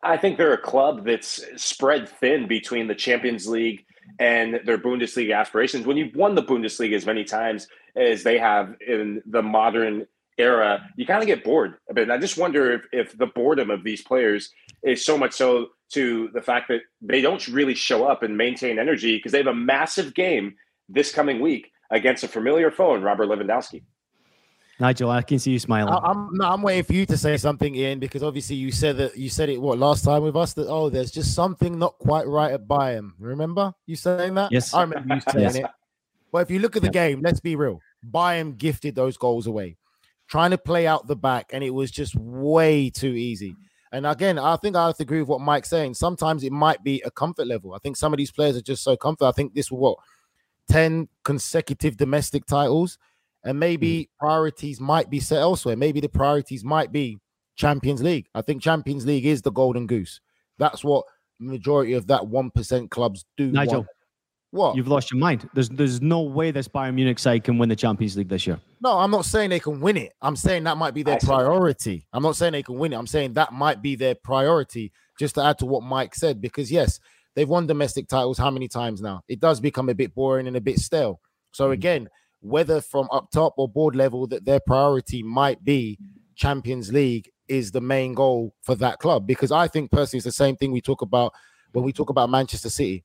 I 0.04 0.17
think 0.17 0.38
they're 0.38 0.54
a 0.54 0.62
club 0.62 1.06
that's 1.06 1.46
spread 1.56 2.10
thin 2.10 2.48
between 2.48 2.88
the 2.88 2.96
Champions 2.96 3.48
League 3.48 3.86
and 4.19 4.60
their 4.65 4.78
Bundesliga 4.78 5.38
aspirations. 5.38 5.86
When 5.86 5.96
you've 5.96 6.15
won 6.15 6.36
the 6.36 6.43
Bundesliga 6.43 6.93
as 6.93 7.06
many 7.06 7.24
times 7.24 7.67
as 7.96 8.24
they 8.24 8.38
have 8.38 8.76
in 8.86 9.22
the 9.26 9.41
modern 9.41 10.06
era, 10.38 10.89
you 10.98 11.06
kind 11.06 11.22
of 11.22 11.28
get 11.28 11.43
bored 11.43 11.76
a 11.89 11.93
bit. 11.93 12.04
And 12.04 12.12
I 12.12 12.17
just 12.17 12.38
wonder 12.38 12.74
if, 12.74 12.86
if 12.91 13.17
the 13.17 13.28
boredom 13.28 13.69
of 13.69 13.86
these 13.86 14.02
players 14.02 14.52
is 14.84 15.06
so 15.06 15.17
much 15.17 15.32
so 15.32 15.67
to 15.91 16.30
the 16.34 16.41
fact 16.41 16.67
that 16.67 16.82
they 17.02 17.22
don't 17.22 17.48
really 17.48 17.76
show 17.76 18.06
up 18.06 18.24
and 18.24 18.36
maintain 18.36 18.80
energy 18.80 19.15
because 19.15 19.32
they 19.32 19.38
have 19.38 19.48
a 19.48 19.54
massive 19.54 20.13
game 20.13 20.56
this 20.89 21.12
coming 21.12 21.39
week 21.39 21.72
against 21.91 22.24
a 22.24 22.28
familiar 22.28 22.72
foe 22.72 22.96
in 22.96 23.04
Robert 23.04 23.28
Lewandowski. 23.28 23.84
Nigel, 24.80 25.12
I 25.12 25.22
can 25.22 25.38
see 25.38 25.52
you 25.52 25.60
smiling. 25.60 25.93
I, 25.93 26.10
am 26.10 26.30
no, 26.34 26.46
I'm 26.46 26.62
waiting 26.62 26.84
for 26.84 26.93
you 26.93 27.06
to 27.06 27.17
say 27.17 27.38
something, 27.38 27.76
Ian, 27.76 28.00
because 28.00 28.24
obviously 28.24 28.56
you 28.56 28.72
said 28.72 28.98
that 28.98 29.15
you 29.15 29.30
said 29.30 29.50
it 29.50 29.62
what 29.62 29.78
last 29.78 30.04
time 30.04 30.24
with 30.24 30.36
us 30.36 30.54
that 30.54 30.67
oh, 30.67 30.89
there's 30.89 31.12
just 31.12 31.36
something 31.36 31.78
not 31.78 31.98
quite 32.00 32.28
right 32.28 32.52
at 32.52 32.67
Bayern. 32.67 33.12
Remember 33.19 33.74
you 33.86 33.96
saying 33.96 34.34
that? 34.34 34.52
Yes, 34.52 34.74
I 34.74 34.82
remember 34.82 35.15
you 35.15 35.22
saying 35.30 35.43
yes. 35.43 35.56
it. 35.56 35.65
But 36.32 36.39
if 36.39 36.52
you 36.52 36.60
look 36.60 36.76
at 36.76 36.82
the 36.82 36.89
game, 36.89 37.22
let's 37.22 37.39
be 37.39 37.56
real. 37.56 37.80
Bayern 38.12 38.58
gifted 38.58 38.96
those 38.96 39.15
goals 39.15 39.46
away, 39.46 39.78
trying 40.28 40.50
to 40.52 40.58
play 40.58 40.88
out 40.88 41.06
the 41.06 41.15
back, 41.15 41.52
and 41.54 41.63
it 41.63 41.69
was 41.69 41.91
just 41.91 42.15
way 42.15 42.89
too 42.89 43.13
easy. 43.13 43.56
And 43.91 44.08
again, 44.08 44.39
I 44.39 44.56
think 44.56 44.76
I 44.76 44.88
have 44.88 44.98
to 44.98 45.04
agree 45.04 45.19
with 45.19 45.30
what 45.30 45.41
Mike's 45.41 45.69
saying. 45.69 45.93
Sometimes 45.93 46.43
it 46.43 46.52
might 46.52 46.84
be 46.84 47.00
a 47.06 47.12
comfort 47.12 47.46
level. 47.46 47.76
I 47.76 47.78
think 47.78 47.96
some 47.96 48.12
of 48.12 48.17
these 48.17 48.32
players 48.32 48.58
are 48.58 48.62
just 48.62 48.84
so 48.84 48.98
comfortable. 48.98 49.30
I 49.30 49.34
think 49.34 49.54
this 49.54 49.69
will 49.69 49.78
what 49.78 50.00
10 50.69 51.08
consecutive 51.23 51.97
domestic 51.97 52.45
titles, 52.45 52.97
and 53.43 53.60
maybe 53.60 54.04
mm. 54.04 54.08
priorities 54.19 54.80
might 54.80 55.10
be 55.10 55.19
set 55.19 55.39
elsewhere. 55.39 55.76
Maybe 55.76 55.99
the 55.99 56.10
priorities 56.10 56.63
might 56.63 56.91
be 56.91 57.19
Champions 57.56 58.02
League. 58.02 58.28
I 58.34 58.41
think 58.41 58.62
Champions 58.62 59.06
League 59.06 59.26
is 59.26 59.41
the 59.41 59.52
golden 59.52 59.88
goose. 59.88 60.21
That's 60.58 60.84
what 60.84 61.06
majority 61.39 61.93
of 61.93 62.08
that 62.08 62.21
1% 62.21 62.89
clubs 62.89 63.26
do. 63.38 63.52
Nigel, 63.52 63.76
want. 63.76 63.88
what? 64.52 64.76
You've 64.76 64.88
lost 64.88 65.12
your 65.12 65.19
mind. 65.19 65.49
There's 65.54 65.69
there's 65.69 66.02
no 66.02 66.21
way 66.21 66.52
this 66.52 66.67
Bayern 66.67 66.95
Munich 66.95 67.19
side 67.19 67.43
can 67.43 67.58
win 67.58 67.69
the 67.69 67.76
Champions 67.76 68.15
League 68.17 68.30
this 68.30 68.47
year. 68.47 68.60
No, 68.82 68.97
I'm 68.97 69.12
not 69.12 69.26
saying 69.26 69.49
they 69.49 69.60
can 69.60 69.80
win 69.80 69.97
it. 69.97 70.13
I'm 70.21 70.36
saying 70.36 70.63
that 70.63 70.78
might 70.78 70.93
be 70.93 71.04
their 71.04 71.19
priority. 71.19 72.08
I'm 72.13 72.23
not 72.23 72.36
saying 72.36 72.54
they 72.54 72.63
can 72.63 72.78
win 72.78 72.93
it. 72.93 72.97
I'm 72.97 73.08
saying 73.08 73.34
that 73.34 73.54
might 73.54 73.82
be 73.82 73.95
their 73.95 74.15
priority, 74.15 74.91
just 75.19 75.36
to 75.36 75.43
add 75.43 75.60
to 75.60 75.65
what 75.65 75.84
Mike 75.84 76.15
said, 76.15 76.41
because 76.41 76.71
yes, 76.71 76.99
They've 77.36 77.50
won 77.50 77.67
domestic 77.67 78.08
titles 78.08 78.38
how 78.38 78.52
many 78.52 78.67
times 78.67 79.02
now? 79.02 79.22
It 79.28 79.39
does 79.39 79.60
become 79.60 79.89
a 79.89 79.96
bit 79.96 80.13
boring 80.13 80.48
and 80.48 80.56
a 80.56 80.62
bit 80.62 80.80
stale. 80.80 81.19
So 81.52 81.69
mm. 81.69 81.74
again, 81.74 82.10
whether 82.41 82.82
from 82.82 83.08
up 83.12 83.32
top 83.32 83.54
or 83.58 83.69
board 83.69 83.96
level 83.96 84.28
that 84.28 84.46
their 84.46 84.60
priority 84.60 85.24
might 85.24 85.63
be 85.63 85.98
Champions 86.36 86.91
League 86.91 87.30
is 87.48 87.72
the 87.72 87.82
main 87.82 88.13
goal 88.13 88.54
for 88.62 88.76
that 88.76 89.00
club 89.00 89.26
because 89.28 89.52
I 89.52 89.67
think 89.67 89.91
personally 89.91 90.19
it's 90.19 90.26
the 90.26 90.32
same 90.32 90.56
thing 90.56 90.72
we 90.72 90.82
talk 90.82 91.02
about 91.02 91.34
when 91.72 91.84
we 91.84 91.93
talk 91.93 92.10
about 92.10 92.30
Manchester 92.30 92.69
City. 92.69 93.04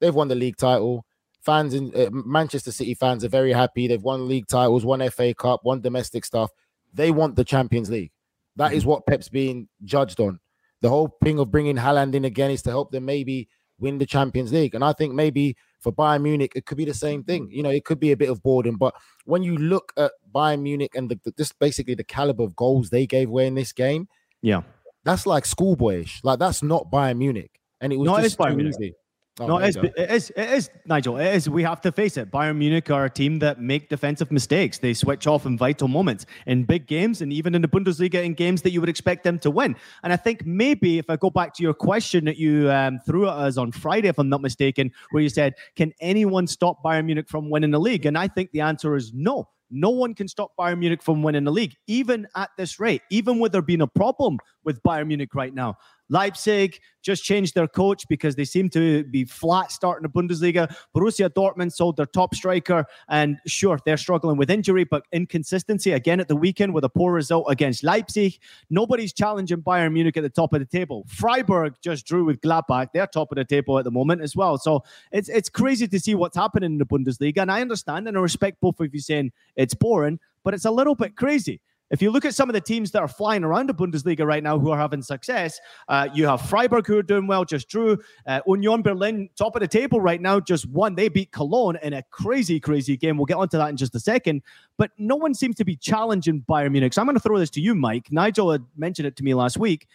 They've 0.00 0.14
won 0.14 0.28
the 0.28 0.34
league 0.34 0.56
title. 0.56 1.04
Fans 1.40 1.74
in 1.74 1.92
uh, 1.94 2.10
Manchester 2.10 2.72
City 2.72 2.94
fans 2.94 3.24
are 3.24 3.28
very 3.28 3.52
happy. 3.52 3.86
They've 3.86 4.02
won 4.02 4.28
league 4.28 4.46
titles, 4.46 4.84
won 4.84 5.08
FA 5.10 5.34
Cup, 5.34 5.60
won 5.64 5.80
domestic 5.80 6.24
stuff. 6.24 6.50
They 6.92 7.10
want 7.10 7.36
the 7.36 7.44
Champions 7.44 7.90
League. 7.90 8.12
That 8.56 8.72
is 8.72 8.84
what 8.84 9.06
Pep's 9.06 9.28
being 9.28 9.68
judged 9.84 10.20
on. 10.20 10.40
The 10.82 10.88
whole 10.88 11.16
thing 11.22 11.38
of 11.38 11.50
bringing 11.50 11.76
Haaland 11.76 12.14
in 12.14 12.24
again 12.24 12.50
is 12.50 12.62
to 12.62 12.70
help 12.70 12.90
them 12.90 13.04
maybe 13.04 13.48
win 13.80 13.98
the 13.98 14.06
Champions 14.06 14.52
League. 14.52 14.74
And 14.74 14.84
I 14.84 14.92
think 14.92 15.14
maybe 15.14 15.56
for 15.80 15.92
Bayern 15.92 16.22
Munich, 16.22 16.52
it 16.54 16.66
could 16.66 16.78
be 16.78 16.84
the 16.84 16.94
same 16.94 17.24
thing. 17.24 17.44
Mm-hmm. 17.44 17.52
You 17.52 17.62
know, 17.62 17.70
it 17.70 17.84
could 17.84 17.98
be 17.98 18.12
a 18.12 18.16
bit 18.16 18.30
of 18.30 18.42
boredom. 18.42 18.76
But 18.76 18.94
when 19.24 19.42
you 19.42 19.56
look 19.56 19.92
at 19.96 20.12
Bayern 20.34 20.62
Munich 20.62 20.94
and 20.94 21.10
the, 21.10 21.18
the, 21.24 21.32
just 21.32 21.58
basically 21.58 21.94
the 21.94 22.04
caliber 22.04 22.42
of 22.42 22.54
goals 22.56 22.90
they 22.90 23.06
gave 23.06 23.28
away 23.28 23.46
in 23.46 23.54
this 23.54 23.72
game, 23.72 24.08
yeah, 24.42 24.62
that's 25.04 25.26
like 25.26 25.44
schoolboyish. 25.44 26.20
Like 26.22 26.38
that's 26.38 26.62
not 26.62 26.90
Bayern 26.90 27.18
Munich. 27.18 27.50
And 27.80 27.92
it 27.92 27.96
was 27.96 28.06
no, 28.06 28.20
just 28.20 28.38
Bayern 28.38 28.56
Munich. 28.56 28.74
easy. 28.78 28.94
Oh, 29.38 29.46
no, 29.46 29.58
it 29.58 29.68
is, 29.68 29.76
it 29.76 30.10
is. 30.10 30.30
It 30.30 30.50
is. 30.50 30.70
Nigel. 30.84 31.16
It 31.16 31.34
is. 31.34 31.48
We 31.48 31.62
have 31.62 31.80
to 31.82 31.92
face 31.92 32.16
it. 32.16 32.30
Bayern 32.30 32.56
Munich 32.56 32.90
are 32.90 33.06
a 33.06 33.10
team 33.10 33.38
that 33.38 33.60
make 33.60 33.88
defensive 33.88 34.30
mistakes. 34.30 34.78
They 34.78 34.92
switch 34.92 35.26
off 35.26 35.46
in 35.46 35.56
vital 35.56 35.88
moments 35.88 36.26
in 36.46 36.64
big 36.64 36.86
games 36.86 37.22
and 37.22 37.32
even 37.32 37.54
in 37.54 37.62
the 37.62 37.68
Bundesliga 37.68 38.22
in 38.22 38.34
games 38.34 38.60
that 38.62 38.72
you 38.72 38.80
would 38.80 38.90
expect 38.90 39.24
them 39.24 39.38
to 39.38 39.50
win. 39.50 39.76
And 40.02 40.12
I 40.12 40.16
think 40.16 40.44
maybe 40.44 40.98
if 40.98 41.08
I 41.08 41.16
go 41.16 41.30
back 41.30 41.54
to 41.54 41.62
your 41.62 41.74
question 41.74 42.24
that 42.26 42.36
you 42.36 42.70
um, 42.70 42.98
threw 43.06 43.28
at 43.28 43.34
us 43.34 43.56
on 43.56 43.72
Friday, 43.72 44.08
if 44.08 44.18
I'm 44.18 44.28
not 44.28 44.42
mistaken, 44.42 44.90
where 45.10 45.22
you 45.22 45.30
said, 45.30 45.54
"Can 45.76 45.92
anyone 46.00 46.46
stop 46.46 46.82
Bayern 46.84 47.06
Munich 47.06 47.28
from 47.28 47.48
winning 47.48 47.70
the 47.70 47.80
league?" 47.80 48.04
And 48.04 48.18
I 48.18 48.28
think 48.28 48.50
the 48.50 48.60
answer 48.62 48.94
is 48.96 49.12
no. 49.14 49.48
No 49.70 49.90
one 49.90 50.14
can 50.14 50.26
stop 50.26 50.50
Bayern 50.58 50.80
Munich 50.80 51.00
from 51.00 51.22
winning 51.22 51.44
the 51.44 51.52
league, 51.52 51.76
even 51.86 52.26
at 52.34 52.50
this 52.58 52.80
rate, 52.80 53.02
even 53.10 53.38
with 53.38 53.52
there 53.52 53.62
being 53.62 53.82
a 53.82 53.86
problem 53.86 54.38
with 54.64 54.82
Bayern 54.82 55.06
Munich 55.06 55.32
right 55.34 55.54
now. 55.54 55.76
Leipzig 56.10 56.80
just 57.02 57.24
changed 57.24 57.54
their 57.54 57.66
coach 57.66 58.06
because 58.08 58.34
they 58.36 58.44
seem 58.44 58.68
to 58.68 59.04
be 59.04 59.24
flat 59.24 59.72
starting 59.72 60.02
the 60.02 60.08
Bundesliga. 60.08 60.74
Borussia 60.94 61.30
Dortmund 61.30 61.72
sold 61.72 61.96
their 61.96 62.06
top 62.06 62.34
striker, 62.34 62.84
and 63.08 63.38
sure, 63.46 63.78
they're 63.86 63.96
struggling 63.96 64.36
with 64.36 64.50
injury, 64.50 64.84
but 64.84 65.04
inconsistency 65.12 65.92
again 65.92 66.20
at 66.20 66.28
the 66.28 66.36
weekend 66.36 66.74
with 66.74 66.84
a 66.84 66.88
poor 66.88 67.12
result 67.12 67.46
against 67.48 67.82
Leipzig. 67.82 68.38
Nobody's 68.68 69.12
challenging 69.12 69.62
Bayern 69.62 69.92
Munich 69.92 70.16
at 70.16 70.22
the 70.22 70.28
top 70.28 70.52
of 70.52 70.60
the 70.60 70.66
table. 70.66 71.06
Freiburg 71.08 71.74
just 71.82 72.06
drew 72.06 72.24
with 72.24 72.40
Gladbach; 72.40 72.88
they're 72.92 73.06
top 73.06 73.32
of 73.32 73.36
the 73.36 73.44
table 73.44 73.78
at 73.78 73.84
the 73.84 73.90
moment 73.90 74.20
as 74.20 74.36
well. 74.36 74.58
So 74.58 74.84
it's 75.12 75.28
it's 75.28 75.48
crazy 75.48 75.88
to 75.88 76.00
see 76.00 76.14
what's 76.14 76.36
happening 76.36 76.72
in 76.72 76.78
the 76.78 76.86
Bundesliga, 76.86 77.38
and 77.38 77.50
I 77.50 77.60
understand 77.60 78.08
and 78.08 78.18
I 78.18 78.20
respect 78.20 78.60
both 78.60 78.80
of 78.80 78.92
you 78.92 79.00
saying 79.00 79.32
it's 79.56 79.74
boring, 79.74 80.18
but 80.44 80.54
it's 80.54 80.64
a 80.64 80.70
little 80.70 80.94
bit 80.94 81.16
crazy. 81.16 81.60
If 81.90 82.00
you 82.00 82.10
look 82.10 82.24
at 82.24 82.34
some 82.34 82.48
of 82.48 82.52
the 82.52 82.60
teams 82.60 82.92
that 82.92 83.02
are 83.02 83.08
flying 83.08 83.42
around 83.42 83.68
the 83.68 83.74
Bundesliga 83.74 84.24
right 84.24 84.42
now 84.42 84.58
who 84.58 84.70
are 84.70 84.78
having 84.78 85.02
success, 85.02 85.60
uh, 85.88 86.08
you 86.14 86.26
have 86.26 86.40
Freiburg 86.42 86.86
who 86.86 86.98
are 86.98 87.02
doing 87.02 87.26
well, 87.26 87.44
just 87.44 87.68
drew. 87.68 87.98
Uh, 88.26 88.40
Union 88.46 88.82
Berlin, 88.82 89.28
top 89.36 89.56
of 89.56 89.60
the 89.60 89.68
table 89.68 90.00
right 90.00 90.20
now, 90.20 90.38
just 90.38 90.66
won. 90.66 90.94
They 90.94 91.08
beat 91.08 91.32
Cologne 91.32 91.78
in 91.82 91.94
a 91.94 92.02
crazy, 92.10 92.60
crazy 92.60 92.96
game. 92.96 93.16
We'll 93.16 93.26
get 93.26 93.38
onto 93.38 93.58
that 93.58 93.68
in 93.68 93.76
just 93.76 93.94
a 93.94 94.00
second. 94.00 94.42
But 94.76 94.92
no 94.98 95.16
one 95.16 95.34
seems 95.34 95.56
to 95.56 95.64
be 95.64 95.74
challenging 95.74 96.44
Bayern 96.48 96.72
Munich. 96.72 96.92
So 96.92 97.02
I'm 97.02 97.06
going 97.06 97.16
to 97.16 97.20
throw 97.20 97.38
this 97.38 97.50
to 97.50 97.60
you, 97.60 97.74
Mike. 97.74 98.12
Nigel 98.12 98.52
had 98.52 98.64
mentioned 98.76 99.06
it 99.06 99.16
to 99.16 99.24
me 99.24 99.34
last 99.34 99.58
week. 99.58 99.88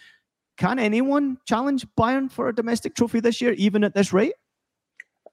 Can 0.58 0.80
anyone 0.80 1.38
challenge 1.46 1.86
Bayern 1.98 2.30
for 2.30 2.50
a 2.50 2.56
domestic 2.56 2.96
trophy 2.96 3.22
this 3.22 3.40
year, 3.42 3.54
even 3.54 3.84
at 3.84 3.94
this 3.94 4.12
rate? 4.12 4.34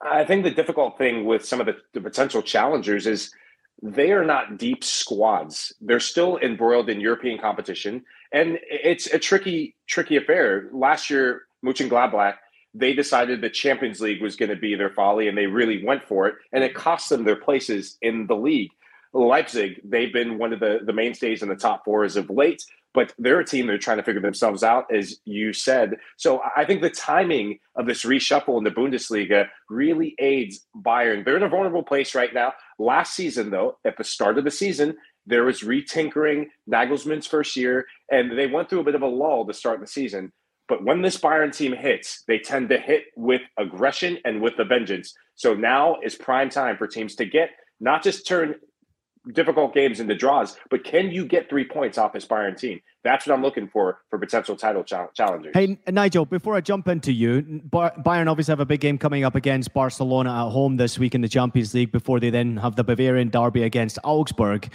I 0.01 0.25
think 0.25 0.43
the 0.43 0.51
difficult 0.51 0.99
thing 0.99 1.25
with 1.25 1.45
some 1.45 1.61
of 1.61 1.67
the, 1.67 1.77
the 1.93 2.01
potential 2.01 2.43
challengers 2.43 3.07
is 3.07 3.33
they 3.83 4.13
are 4.13 4.25
not 4.25 4.59
deep 4.59 4.85
squads. 4.85 5.73
They're 5.81 6.01
still 6.01 6.39
embroiled 6.39 6.89
in 6.89 7.01
European 7.01 7.39
competition, 7.39 8.05
and 8.33 8.59
it's 8.71 9.07
a 9.07 9.19
tricky, 9.19 9.75
tricky 9.89 10.17
affair. 10.17 10.69
Last 10.73 11.11
year, 11.11 11.43
Mönchengladbach, 11.65 12.35
they 12.75 12.95
decided 12.95 13.41
the 13.41 13.51
Champions 13.51 14.01
League 14.01 14.23
was 14.23 14.37
going 14.37 14.51
to 14.51 14.57
be 14.57 14.75
their 14.75 14.91
folly, 14.91 15.29
and 15.29 15.37
they 15.37 15.47
really 15.47 15.85
went 15.85 16.05
for 16.05 16.29
it, 16.29 16.37
and 16.53 16.63
it 16.63 16.75
cost 16.75 17.09
them 17.09 17.25
their 17.25 17.37
places 17.37 17.99
in 18.01 18.27
the 18.29 18.37
league. 18.37 18.71
Leipzig, 19.13 19.81
they've 19.85 20.13
been 20.13 20.39
one 20.39 20.53
of 20.53 20.61
the, 20.61 20.81
the 20.85 20.93
mainstays 20.93 21.43
in 21.43 21.49
the 21.49 21.57
top 21.57 21.85
four 21.85 22.05
as 22.05 22.17
of 22.17 22.31
late, 22.31 22.63
but 22.95 23.13
they're 23.19 23.41
a 23.41 23.45
team 23.45 23.67
that 23.67 23.75
are 23.75 23.79
trying 23.79 23.97
to 23.99 24.03
figure 24.03 24.21
themselves 24.21 24.63
out, 24.63 24.87
as 24.95 25.19
you 25.25 25.53
said. 25.53 25.97
So 26.17 26.43
I 26.57 26.65
think 26.65 26.83
the 26.83 26.91
timing 26.91 27.59
of 27.77 27.87
this 27.87 28.05
reshuffle 28.05 28.59
in 28.59 28.65
the 28.65 28.71
Bundesliga 28.71 29.49
really 29.69 30.15
aids 30.19 30.67
Bayern. 30.77 31.25
They're 31.25 31.37
in 31.37 31.43
a 31.43 31.49
vulnerable 31.49 31.83
place 31.83 32.15
right 32.15 32.33
now. 32.33 32.53
Last 32.83 33.15
season, 33.15 33.51
though, 33.51 33.79
at 33.85 33.97
the 33.97 34.03
start 34.03 34.39
of 34.39 34.45
the 34.45 34.51
season, 34.51 34.97
there 35.25 35.45
was 35.45 35.61
retinkering 35.61 36.47
Nagelsmann's 36.69 37.29
first 37.29 37.55
year, 37.55 37.87
and 38.11 38.37
they 38.37 38.49
went 38.49 38.69
through 38.69 38.81
a 38.81 38.85
bit 38.85 38.97
of 38.97 39.03
a 39.03 39.07
lull 39.07 39.47
to 39.47 39.55
start 39.55 39.79
the 39.81 39.87
season. 39.87 40.33
But 40.69 40.85
when 40.85 41.01
this 41.01 41.17
Bayern 41.17 41.57
team 41.57 41.75
hits, 41.75 42.25
they 42.27 42.41
tend 42.41 42.71
to 42.71 42.79
hit 42.79 43.05
with 43.17 43.43
aggression 43.57 44.19
and 44.25 44.43
with 44.43 44.59
a 44.59 44.65
vengeance. 44.65 45.15
So 45.37 45.55
now 45.55 45.99
is 46.03 46.17
prime 46.17 46.51
time 46.51 46.77
for 46.77 46.89
teams 46.89 47.15
to 47.17 47.25
get 47.25 47.51
not 47.79 48.03
just 48.03 48.27
turn 48.27 48.57
difficult 49.33 49.75
games 49.75 50.01
into 50.01 50.15
draws, 50.15 50.57
but 50.71 50.85
can 50.85 51.11
you 51.11 51.25
get 51.25 51.49
three 51.49 51.65
points 51.65 51.99
off 51.99 52.13
this 52.13 52.27
Bayern 52.27 52.57
team? 52.57 52.81
That's 53.05 53.27
what 53.27 53.35
I'm 53.35 53.43
looking 53.43 53.69
for 53.69 54.01
for 54.11 54.19
potential 54.19 54.57
title 54.57 54.83
ch- 54.85 55.15
challengers. 55.15 55.53
Hey, 55.55 55.79
Nigel, 55.89 56.25
before 56.25 56.55
I 56.55 56.61
jump 56.61 56.89
into 56.89 57.13
you, 57.13 57.43
Bayern 57.71 58.31
obviously 58.31 58.53
have 58.53 58.61
a 58.61 58.67
big 58.67 58.81
game 58.81 58.99
coming 58.99 59.25
up 59.25 59.35
against 59.35 59.73
Barcelona 59.75 60.47
at 60.47 60.51
home 60.51 60.77
this 60.77 60.99
week 60.99 61.15
in 61.15 61.21
the 61.21 61.29
Champions 61.29 61.75
League 61.75 61.93
before 61.93 62.21
they 62.21 62.31
then 62.31 62.57
have 62.57 62.77
the 62.77 62.85
Bavarian 62.85 63.31
derby 63.31 63.63
against 63.63 63.99
Augsburg. 64.05 64.71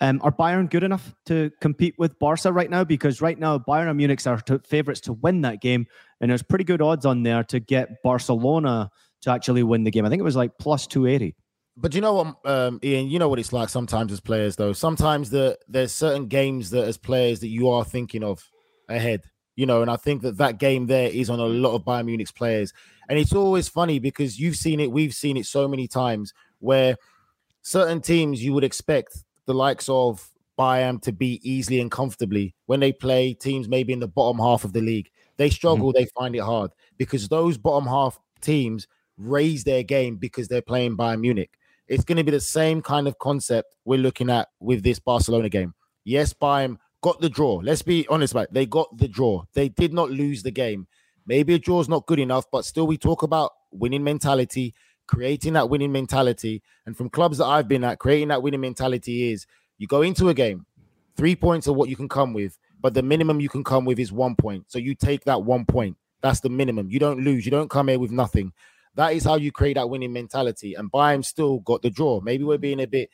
Um, 0.00 0.20
are 0.24 0.32
Bayern 0.32 0.68
good 0.68 0.82
enough 0.82 1.14
to 1.26 1.52
compete 1.60 1.94
with 1.96 2.18
Barca 2.18 2.52
right 2.52 2.68
now? 2.68 2.82
Because 2.82 3.20
right 3.20 3.38
now, 3.38 3.58
Bayern 3.58 3.88
and 3.88 3.96
Munich 3.96 4.26
are 4.26 4.42
favourites 4.66 5.00
to 5.02 5.12
win 5.12 5.42
that 5.42 5.60
game, 5.60 5.86
and 6.20 6.28
there's 6.28 6.42
pretty 6.42 6.64
good 6.64 6.82
odds 6.82 7.06
on 7.06 7.22
there 7.22 7.44
to 7.44 7.60
get 7.60 8.02
Barcelona 8.02 8.90
to 9.22 9.30
actually 9.30 9.62
win 9.62 9.84
the 9.84 9.92
game. 9.92 10.04
I 10.04 10.08
think 10.08 10.18
it 10.18 10.24
was 10.24 10.34
like 10.34 10.58
plus 10.58 10.88
280. 10.88 11.36
But 11.76 11.94
you 11.94 12.00
know 12.00 12.12
what, 12.12 12.36
um, 12.44 12.80
Ian? 12.84 13.08
You 13.08 13.18
know 13.18 13.28
what 13.28 13.38
it's 13.38 13.52
like 13.52 13.68
sometimes 13.68 14.12
as 14.12 14.20
players, 14.20 14.56
though. 14.56 14.72
Sometimes 14.72 15.30
the 15.30 15.58
there's 15.68 15.92
certain 15.92 16.26
games 16.26 16.70
that 16.70 16.84
as 16.84 16.98
players 16.98 17.40
that 17.40 17.48
you 17.48 17.70
are 17.70 17.84
thinking 17.84 18.22
of 18.22 18.46
ahead. 18.88 19.22
You 19.56 19.66
know, 19.66 19.82
and 19.82 19.90
I 19.90 19.96
think 19.96 20.22
that 20.22 20.38
that 20.38 20.58
game 20.58 20.86
there 20.86 21.08
is 21.08 21.28
on 21.28 21.38
a 21.38 21.44
lot 21.44 21.74
of 21.74 21.84
Bayern 21.84 22.06
Munich's 22.06 22.32
players, 22.32 22.72
and 23.08 23.18
it's 23.18 23.32
always 23.32 23.68
funny 23.68 23.98
because 23.98 24.38
you've 24.38 24.56
seen 24.56 24.80
it, 24.80 24.90
we've 24.90 25.14
seen 25.14 25.36
it 25.36 25.46
so 25.46 25.68
many 25.68 25.86
times 25.88 26.32
where 26.58 26.96
certain 27.62 28.00
teams 28.00 28.42
you 28.42 28.52
would 28.52 28.64
expect 28.64 29.24
the 29.46 29.54
likes 29.54 29.88
of 29.88 30.28
Bayern 30.58 31.00
to 31.02 31.12
be 31.12 31.40
easily 31.42 31.80
and 31.80 31.90
comfortably 31.90 32.54
when 32.66 32.80
they 32.80 32.92
play 32.92 33.34
teams 33.34 33.68
maybe 33.68 33.92
in 33.92 34.00
the 34.00 34.08
bottom 34.08 34.38
half 34.38 34.64
of 34.64 34.72
the 34.72 34.80
league. 34.80 35.10
They 35.36 35.50
struggle, 35.50 35.88
mm-hmm. 35.92 35.98
they 35.98 36.10
find 36.16 36.36
it 36.36 36.40
hard 36.42 36.70
because 36.98 37.28
those 37.28 37.56
bottom 37.58 37.88
half 37.88 38.18
teams 38.40 38.86
raise 39.16 39.64
their 39.64 39.82
game 39.82 40.16
because 40.16 40.48
they're 40.48 40.62
playing 40.62 40.96
Bayern 40.96 41.20
Munich. 41.20 41.58
It's 41.92 42.04
going 42.04 42.16
to 42.16 42.24
be 42.24 42.30
the 42.30 42.40
same 42.40 42.80
kind 42.80 43.06
of 43.06 43.18
concept 43.18 43.76
we're 43.84 43.98
looking 43.98 44.30
at 44.30 44.48
with 44.60 44.82
this 44.82 44.98
Barcelona 44.98 45.50
game. 45.50 45.74
Yes, 46.04 46.32
Bayern 46.32 46.78
got 47.02 47.20
the 47.20 47.28
draw. 47.28 47.56
Let's 47.56 47.82
be 47.82 48.06
honest 48.08 48.32
about 48.32 48.44
it. 48.44 48.54
They 48.54 48.64
got 48.64 48.96
the 48.96 49.08
draw. 49.08 49.44
They 49.52 49.68
did 49.68 49.92
not 49.92 50.10
lose 50.10 50.42
the 50.42 50.50
game. 50.50 50.86
Maybe 51.26 51.52
a 51.52 51.58
draw 51.58 51.80
is 51.80 51.90
not 51.90 52.06
good 52.06 52.18
enough, 52.18 52.46
but 52.50 52.64
still, 52.64 52.86
we 52.86 52.96
talk 52.96 53.24
about 53.24 53.50
winning 53.72 54.02
mentality, 54.02 54.72
creating 55.06 55.52
that 55.52 55.68
winning 55.68 55.92
mentality. 55.92 56.62
And 56.86 56.96
from 56.96 57.10
clubs 57.10 57.36
that 57.36 57.44
I've 57.44 57.68
been 57.68 57.84
at, 57.84 57.98
creating 57.98 58.28
that 58.28 58.42
winning 58.42 58.62
mentality 58.62 59.30
is 59.30 59.46
you 59.76 59.86
go 59.86 60.00
into 60.00 60.30
a 60.30 60.34
game, 60.34 60.64
three 61.14 61.36
points 61.36 61.68
are 61.68 61.74
what 61.74 61.90
you 61.90 61.96
can 61.96 62.08
come 62.08 62.32
with, 62.32 62.58
but 62.80 62.94
the 62.94 63.02
minimum 63.02 63.38
you 63.38 63.50
can 63.50 63.62
come 63.62 63.84
with 63.84 63.98
is 63.98 64.10
one 64.10 64.34
point. 64.34 64.64
So 64.66 64.78
you 64.78 64.94
take 64.94 65.24
that 65.24 65.42
one 65.42 65.66
point. 65.66 65.98
That's 66.22 66.40
the 66.40 66.48
minimum. 66.48 66.88
You 66.88 67.00
don't 67.00 67.20
lose. 67.22 67.44
You 67.44 67.50
don't 67.50 67.68
come 67.68 67.88
here 67.88 67.98
with 67.98 68.12
nothing. 68.12 68.54
That 68.94 69.14
is 69.14 69.24
how 69.24 69.36
you 69.36 69.52
create 69.52 69.74
that 69.74 69.88
winning 69.88 70.12
mentality. 70.12 70.74
And 70.74 70.92
Bayern 70.92 71.24
still 71.24 71.60
got 71.60 71.82
the 71.82 71.90
draw. 71.90 72.20
Maybe 72.20 72.44
we're 72.44 72.58
being 72.58 72.80
a 72.80 72.86
bit 72.86 73.10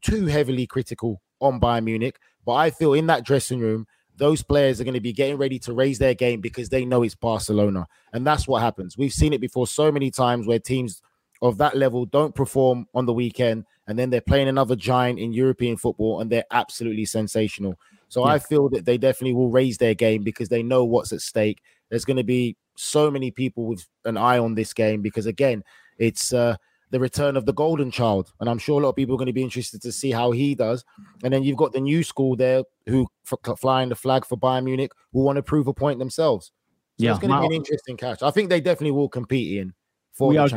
too 0.00 0.26
heavily 0.26 0.66
critical 0.66 1.22
on 1.40 1.60
Bayern 1.60 1.84
Munich, 1.84 2.18
but 2.44 2.54
I 2.54 2.70
feel 2.70 2.94
in 2.94 3.06
that 3.06 3.24
dressing 3.24 3.60
room, 3.60 3.86
those 4.16 4.42
players 4.42 4.80
are 4.80 4.84
going 4.84 4.94
to 4.94 5.00
be 5.00 5.12
getting 5.12 5.36
ready 5.36 5.58
to 5.60 5.72
raise 5.72 5.98
their 5.98 6.14
game 6.14 6.40
because 6.40 6.68
they 6.68 6.84
know 6.84 7.02
it's 7.02 7.14
Barcelona. 7.14 7.86
And 8.12 8.26
that's 8.26 8.46
what 8.46 8.62
happens. 8.62 8.98
We've 8.98 9.12
seen 9.12 9.32
it 9.32 9.40
before 9.40 9.66
so 9.66 9.90
many 9.90 10.10
times 10.10 10.46
where 10.46 10.58
teams 10.58 11.00
of 11.40 11.58
that 11.58 11.76
level 11.76 12.04
don't 12.06 12.34
perform 12.34 12.86
on 12.94 13.06
the 13.06 13.12
weekend 13.12 13.64
and 13.88 13.98
then 13.98 14.10
they're 14.10 14.20
playing 14.20 14.48
another 14.48 14.76
giant 14.76 15.18
in 15.18 15.32
European 15.32 15.76
football 15.76 16.20
and 16.20 16.30
they're 16.30 16.44
absolutely 16.50 17.04
sensational. 17.04 17.74
So 18.08 18.24
yeah. 18.26 18.34
I 18.34 18.38
feel 18.38 18.68
that 18.70 18.84
they 18.84 18.98
definitely 18.98 19.34
will 19.34 19.50
raise 19.50 19.78
their 19.78 19.94
game 19.94 20.22
because 20.22 20.48
they 20.48 20.62
know 20.62 20.84
what's 20.84 21.12
at 21.12 21.20
stake. 21.20 21.60
There's 21.90 22.04
going 22.04 22.18
to 22.18 22.24
be 22.24 22.56
so 22.82 23.10
many 23.10 23.30
people 23.30 23.66
with 23.66 23.86
an 24.04 24.16
eye 24.16 24.38
on 24.38 24.54
this 24.54 24.72
game 24.72 25.02
because 25.02 25.26
again, 25.26 25.62
it's 25.98 26.32
uh, 26.32 26.56
the 26.90 27.00
return 27.00 27.36
of 27.36 27.46
the 27.46 27.52
golden 27.52 27.90
child, 27.90 28.32
and 28.40 28.48
I'm 28.48 28.58
sure 28.58 28.80
a 28.80 28.82
lot 28.82 28.90
of 28.90 28.96
people 28.96 29.14
are 29.14 29.18
going 29.18 29.26
to 29.26 29.32
be 29.32 29.42
interested 29.42 29.80
to 29.82 29.92
see 29.92 30.10
how 30.10 30.30
he 30.30 30.54
does. 30.54 30.84
And 31.22 31.32
then 31.32 31.42
you've 31.42 31.56
got 31.56 31.72
the 31.72 31.80
new 31.80 32.02
school 32.02 32.36
there 32.36 32.64
who 32.86 33.06
f- 33.30 33.58
flying 33.58 33.88
the 33.88 33.94
flag 33.94 34.24
for 34.26 34.36
Bayern 34.36 34.64
Munich 34.64 34.92
who 35.12 35.20
want 35.20 35.36
to 35.36 35.42
prove 35.42 35.66
a 35.68 35.74
point 35.74 35.98
themselves. 35.98 36.52
So 36.98 37.04
yeah, 37.04 37.10
it's 37.12 37.20
going 37.20 37.32
to 37.32 37.40
be 37.40 37.46
an 37.46 37.52
interesting 37.52 37.96
catch. 37.96 38.22
I 38.22 38.30
think 38.30 38.50
they 38.50 38.60
definitely 38.60 38.92
will 38.92 39.08
compete 39.08 39.58
in 39.58 39.72
for 40.12 40.28
we 40.28 40.36
are, 40.36 40.48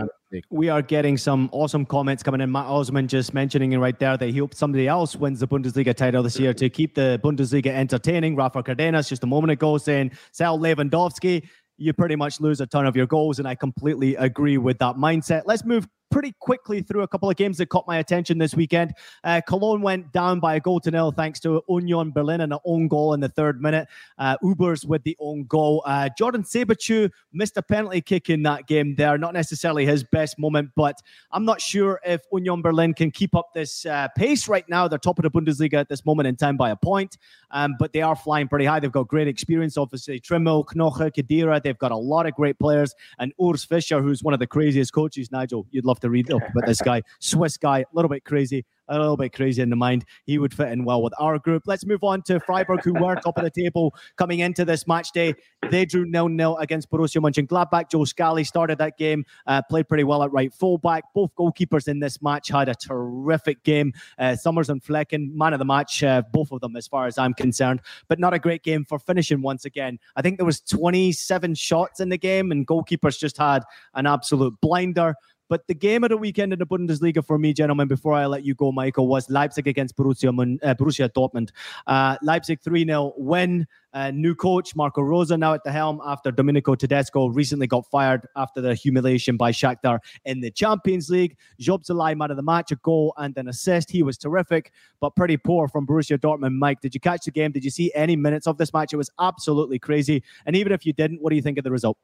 We 0.49 0.69
are 0.69 0.81
getting 0.81 1.17
some 1.17 1.49
awesome 1.53 1.85
comments 1.85 2.21
coming 2.23 2.41
in. 2.41 2.51
Matt 2.51 2.65
Osman 2.65 3.07
just 3.07 3.33
mentioning 3.33 3.71
it 3.71 3.77
right 3.77 3.97
there 3.97 4.17
that 4.17 4.27
he 4.27 4.37
hopes 4.39 4.57
somebody 4.57 4.87
else 4.87 5.15
wins 5.15 5.39
the 5.39 5.47
Bundesliga 5.47 5.95
title 5.95 6.23
this 6.23 6.37
year 6.37 6.53
to 6.53 6.69
keep 6.69 6.93
the 6.93 7.21
Bundesliga 7.23 7.67
entertaining. 7.67 8.35
Rafa 8.35 8.61
Cardenas 8.61 9.07
just 9.07 9.23
a 9.23 9.27
moment 9.27 9.51
ago 9.51 9.77
saying 9.77 10.11
sell 10.33 10.59
Lewandowski 10.59 11.47
you 11.77 11.93
pretty 11.93 12.15
much 12.15 12.39
lose 12.39 12.61
a 12.61 12.67
ton 12.67 12.85
of 12.85 12.95
your 12.95 13.05
goals. 13.05 13.39
And 13.39 13.47
I 13.47 13.55
completely 13.55 14.15
agree 14.15 14.57
with 14.57 14.79
that 14.79 14.95
mindset. 14.95 15.43
Let's 15.45 15.65
move 15.65 15.87
pretty 16.11 16.33
quickly 16.39 16.81
through 16.81 17.01
a 17.01 17.07
couple 17.07 17.29
of 17.29 17.35
games 17.35 17.57
that 17.57 17.67
caught 17.67 17.87
my 17.87 17.97
attention 17.97 18.37
this 18.37 18.55
weekend. 18.55 18.93
Uh, 19.23 19.41
Cologne 19.47 19.81
went 19.81 20.11
down 20.11 20.39
by 20.39 20.55
a 20.55 20.59
goal 20.59 20.79
to 20.79 20.91
nil 20.91 21.11
thanks 21.11 21.39
to 21.41 21.61
Union 21.67 22.11
Berlin 22.11 22.41
and 22.41 22.53
an 22.53 22.59
own 22.65 22.87
goal 22.87 23.13
in 23.13 23.19
the 23.19 23.29
third 23.29 23.61
minute. 23.61 23.87
Uh, 24.17 24.37
Hübers 24.43 24.85
with 24.85 25.03
the 25.03 25.15
own 25.19 25.45
goal. 25.45 25.83
Uh, 25.85 26.09
Jordan 26.17 26.43
Siebatcheu 26.43 27.11
missed 27.33 27.57
a 27.57 27.61
penalty 27.61 28.01
kick 28.01 28.29
in 28.29 28.43
that 28.43 28.67
game 28.67 28.95
there. 28.95 29.17
Not 29.17 29.33
necessarily 29.33 29.85
his 29.85 30.03
best 30.03 30.39
moment, 30.39 30.71
but 30.75 30.99
I'm 31.31 31.45
not 31.45 31.61
sure 31.61 31.99
if 32.05 32.21
Union 32.31 32.61
Berlin 32.61 32.93
can 32.93 33.11
keep 33.11 33.35
up 33.35 33.53
this 33.53 33.85
uh, 33.85 34.07
pace 34.15 34.47
right 34.47 34.67
now. 34.69 34.87
They're 34.87 34.99
top 34.99 35.19
of 35.19 35.23
the 35.23 35.31
Bundesliga 35.31 35.75
at 35.75 35.89
this 35.89 36.05
moment 36.05 36.27
in 36.27 36.35
time 36.35 36.57
by 36.57 36.69
a 36.71 36.75
point, 36.75 37.17
um, 37.51 37.75
but 37.79 37.93
they 37.93 38.01
are 38.01 38.15
flying 38.15 38.47
pretty 38.47 38.65
high. 38.65 38.79
They've 38.79 38.91
got 38.91 39.07
great 39.07 39.27
experience, 39.27 39.77
obviously. 39.77 40.19
Trimmel, 40.19 40.65
Knoche, 40.65 41.11
Khedira. 41.13 41.61
They've 41.61 41.77
got 41.77 41.91
a 41.91 41.97
lot 41.97 42.25
of 42.25 42.33
great 42.33 42.59
players. 42.59 42.95
And 43.19 43.33
Urs 43.39 43.67
Fischer, 43.67 44.01
who's 44.01 44.23
one 44.23 44.33
of 44.33 44.39
the 44.39 44.47
craziest 44.47 44.93
coaches, 44.93 45.31
Nigel, 45.31 45.65
you'd 45.71 45.85
love 45.95 46.01
to 46.01 46.09
read 46.09 46.31
up 46.31 46.41
about 46.41 46.65
this 46.65 46.81
guy. 46.89 47.01
Swiss 47.19 47.57
guy, 47.57 47.79
a 47.79 47.85
little 47.93 48.09
bit 48.09 48.25
crazy 48.25 48.65
a 48.87 48.99
little 48.99 49.17
bit 49.17 49.33
crazy 49.33 49.61
in 49.61 49.69
the 49.69 49.75
mind. 49.75 50.05
He 50.25 50.37
would 50.37 50.53
fit 50.53 50.69
in 50.69 50.83
well 50.83 51.01
with 51.01 51.13
our 51.19 51.39
group. 51.39 51.63
Let's 51.65 51.85
move 51.85 52.03
on 52.03 52.21
to 52.23 52.39
Freiburg, 52.39 52.83
who 52.83 52.93
were 52.93 53.15
top 53.15 53.37
of 53.37 53.43
the 53.43 53.51
table 53.51 53.95
coming 54.15 54.39
into 54.39 54.65
this 54.65 54.87
match 54.87 55.11
day. 55.11 55.33
They 55.71 55.85
drew 55.85 56.05
nil 56.05 56.29
nil 56.29 56.57
against 56.57 56.89
Borussia 56.89 57.21
Mönchengladbach. 57.21 57.89
Joe 57.89 58.05
Scally 58.05 58.43
started 58.43 58.77
that 58.77 58.97
game, 58.97 59.25
uh, 59.47 59.61
played 59.69 59.87
pretty 59.87 60.03
well 60.03 60.23
at 60.23 60.31
right 60.31 60.53
fullback. 60.53 61.05
Both 61.13 61.33
goalkeepers 61.35 61.87
in 61.87 61.99
this 61.99 62.21
match 62.21 62.49
had 62.49 62.69
a 62.69 62.75
terrific 62.75 63.63
game. 63.63 63.93
Uh, 64.17 64.35
Summers 64.35 64.69
and 64.69 64.83
Flekken, 64.83 65.33
man 65.33 65.53
of 65.53 65.59
the 65.59 65.65
match, 65.65 66.03
uh, 66.03 66.21
both 66.31 66.51
of 66.51 66.61
them, 66.61 66.75
as 66.75 66.87
far 66.87 67.07
as 67.07 67.17
I'm 67.17 67.33
concerned. 67.33 67.81
But 68.07 68.19
not 68.19 68.33
a 68.33 68.39
great 68.39 68.63
game 68.63 68.85
for 68.85 68.99
finishing 68.99 69.41
once 69.41 69.65
again. 69.65 69.99
I 70.15 70.21
think 70.21 70.37
there 70.37 70.45
was 70.45 70.61
27 70.61 71.55
shots 71.55 71.99
in 71.99 72.09
the 72.09 72.17
game, 72.17 72.51
and 72.51 72.67
goalkeepers 72.67 73.17
just 73.17 73.37
had 73.37 73.63
an 73.95 74.05
absolute 74.05 74.53
blinder. 74.61 75.15
But 75.47 75.67
the 75.67 75.75
game 75.75 76.03
of 76.03 76.09
the 76.09 76.17
weekend 76.17 76.53
in 76.53 76.59
the 76.59 76.65
Bundesliga 76.65 77.25
for 77.25 77.37
me, 77.37 77.53
gentlemen, 77.53 77.87
before 77.87 78.13
I 78.13 78.25
let 78.25 78.43
you 78.43 78.55
go, 78.55 78.71
Michael, 78.71 79.07
was 79.07 79.29
Leipzig 79.29 79.67
against 79.67 79.95
Borussia, 79.95 80.29
uh, 80.63 80.73
Borussia 80.73 81.09
Dortmund. 81.09 81.51
Uh, 81.85 82.17
Leipzig 82.21 82.61
3 82.61 82.85
0 82.85 83.13
win. 83.17 83.67
Uh, 83.93 84.11
new 84.11 84.35
coach, 84.35 84.75
Marco 84.75 85.01
Rose 85.01 85.31
now 85.31 85.53
at 85.53 85.63
the 85.63 85.71
helm 85.71 86.01
after 86.05 86.29
Domenico 86.29 86.75
Tedesco 86.75 87.27
recently 87.27 87.65
got 87.65 87.89
fired 87.89 88.27
after 88.35 88.59
the 88.59 88.75
humiliation 88.75 89.37
by 89.37 89.53
Shakhtar 89.53 89.99
in 90.25 90.41
the 90.41 90.51
Champions 90.51 91.09
League. 91.09 91.37
Szoboszlai, 91.61 92.17
man 92.17 92.29
of 92.29 92.35
the 92.35 92.43
match, 92.43 92.71
a 92.71 92.75
goal 92.75 93.13
and 93.17 93.37
an 93.37 93.47
assist. 93.47 93.89
He 93.89 94.03
was 94.03 94.17
terrific, 94.17 94.73
but 94.99 95.15
pretty 95.15 95.37
poor 95.37 95.69
from 95.69 95.87
Borussia 95.87 96.17
Dortmund. 96.17 96.57
Mike, 96.57 96.81
did 96.81 96.93
you 96.93 96.99
catch 96.99 97.23
the 97.23 97.31
game? 97.31 97.53
Did 97.53 97.63
you 97.63 97.69
see 97.69 97.89
any 97.95 98.17
minutes 98.17 98.47
of 98.47 98.57
this 98.57 98.73
match? 98.73 98.91
It 98.91 98.97
was 98.97 99.09
absolutely 99.19 99.79
crazy. 99.79 100.23
And 100.45 100.57
even 100.57 100.73
if 100.73 100.85
you 100.85 100.91
didn't, 100.91 101.21
what 101.21 101.29
do 101.29 101.37
you 101.37 101.41
think 101.41 101.57
of 101.57 101.63
the 101.63 101.71
result? 101.71 101.97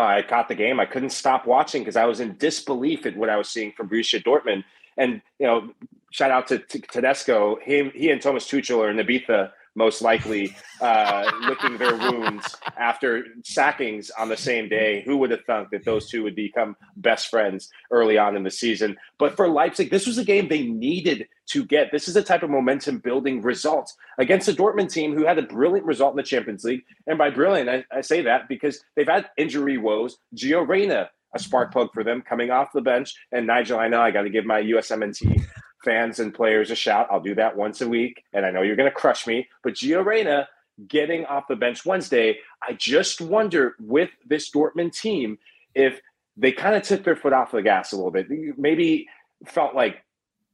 I 0.00 0.22
caught 0.22 0.48
the 0.48 0.54
game. 0.54 0.80
I 0.80 0.86
couldn't 0.86 1.10
stop 1.10 1.46
watching 1.46 1.82
because 1.82 1.96
I 1.96 2.04
was 2.04 2.20
in 2.20 2.36
disbelief 2.36 3.06
at 3.06 3.16
what 3.16 3.28
I 3.28 3.36
was 3.36 3.48
seeing 3.48 3.72
from 3.72 3.88
Borussia 3.88 4.22
Dortmund. 4.22 4.64
And 4.96 5.22
you 5.38 5.46
know, 5.46 5.72
shout 6.10 6.30
out 6.30 6.46
to, 6.48 6.58
to 6.58 6.78
Tedesco. 6.80 7.56
Him, 7.62 7.90
he 7.94 8.10
and 8.10 8.20
Thomas 8.20 8.46
Tuchel 8.46 8.82
are 8.82 8.90
in 8.90 8.96
Ibiza 8.96 9.50
most 9.74 10.02
likely 10.02 10.54
uh, 10.80 11.30
licking 11.48 11.78
their 11.78 11.96
wounds 11.96 12.56
after 12.76 13.24
sackings 13.44 14.10
on 14.18 14.28
the 14.28 14.36
same 14.36 14.68
day. 14.68 15.02
Who 15.02 15.16
would 15.18 15.30
have 15.30 15.44
thunk 15.46 15.70
that 15.70 15.84
those 15.84 16.08
two 16.08 16.22
would 16.24 16.34
become 16.34 16.76
best 16.96 17.28
friends 17.28 17.70
early 17.90 18.18
on 18.18 18.36
in 18.36 18.42
the 18.42 18.50
season? 18.50 18.96
But 19.18 19.36
for 19.36 19.48
Leipzig, 19.48 19.90
this 19.90 20.06
was 20.06 20.18
a 20.18 20.24
game 20.24 20.48
they 20.48 20.62
needed 20.62 21.26
to 21.48 21.64
get. 21.64 21.90
This 21.92 22.08
is 22.08 22.16
a 22.16 22.22
type 22.22 22.42
of 22.42 22.50
momentum 22.50 22.98
building 22.98 23.42
result 23.42 23.92
against 24.18 24.48
a 24.48 24.52
Dortmund 24.52 24.92
team 24.92 25.14
who 25.14 25.26
had 25.26 25.38
a 25.38 25.42
brilliant 25.42 25.86
result 25.86 26.12
in 26.12 26.16
the 26.16 26.22
Champions 26.22 26.64
League. 26.64 26.82
And 27.06 27.18
by 27.18 27.30
brilliant, 27.30 27.68
I, 27.68 27.84
I 27.90 28.00
say 28.00 28.22
that 28.22 28.48
because 28.48 28.84
they've 28.96 29.08
had 29.08 29.30
injury 29.36 29.78
woes. 29.78 30.18
Gio 30.36 30.66
Reyna, 30.66 31.10
a 31.34 31.38
spark 31.38 31.72
plug 31.72 31.88
for 31.94 32.04
them 32.04 32.22
coming 32.22 32.50
off 32.50 32.72
the 32.72 32.80
bench. 32.80 33.14
And 33.32 33.46
Nigel, 33.46 33.78
I 33.78 33.88
know 33.88 34.02
I 34.02 34.10
got 34.10 34.22
to 34.22 34.30
give 34.30 34.44
my 34.44 34.60
USMNT 34.62 35.42
fans 35.84 36.20
and 36.20 36.34
players 36.34 36.70
a 36.70 36.74
shout. 36.74 37.08
I'll 37.10 37.20
do 37.20 37.34
that 37.34 37.56
once 37.56 37.80
a 37.80 37.88
week. 37.88 38.24
And 38.32 38.46
I 38.46 38.50
know 38.50 38.62
you're 38.62 38.76
going 38.76 38.90
to 38.90 38.94
crush 38.94 39.26
me, 39.26 39.48
but 39.62 39.74
Gio 39.74 40.04
Reyna 40.04 40.48
getting 40.88 41.24
off 41.26 41.48
the 41.48 41.56
bench 41.56 41.84
Wednesday, 41.84 42.38
I 42.66 42.72
just 42.72 43.20
wonder 43.20 43.76
with 43.80 44.10
this 44.26 44.50
Dortmund 44.50 44.98
team 44.98 45.38
if 45.74 46.00
they 46.36 46.52
kind 46.52 46.74
of 46.74 46.82
took 46.82 47.04
their 47.04 47.16
foot 47.16 47.32
off 47.32 47.52
the 47.52 47.62
gas 47.62 47.92
a 47.92 47.96
little 47.96 48.10
bit. 48.10 48.26
Maybe 48.56 49.06
felt 49.46 49.74
like, 49.74 50.02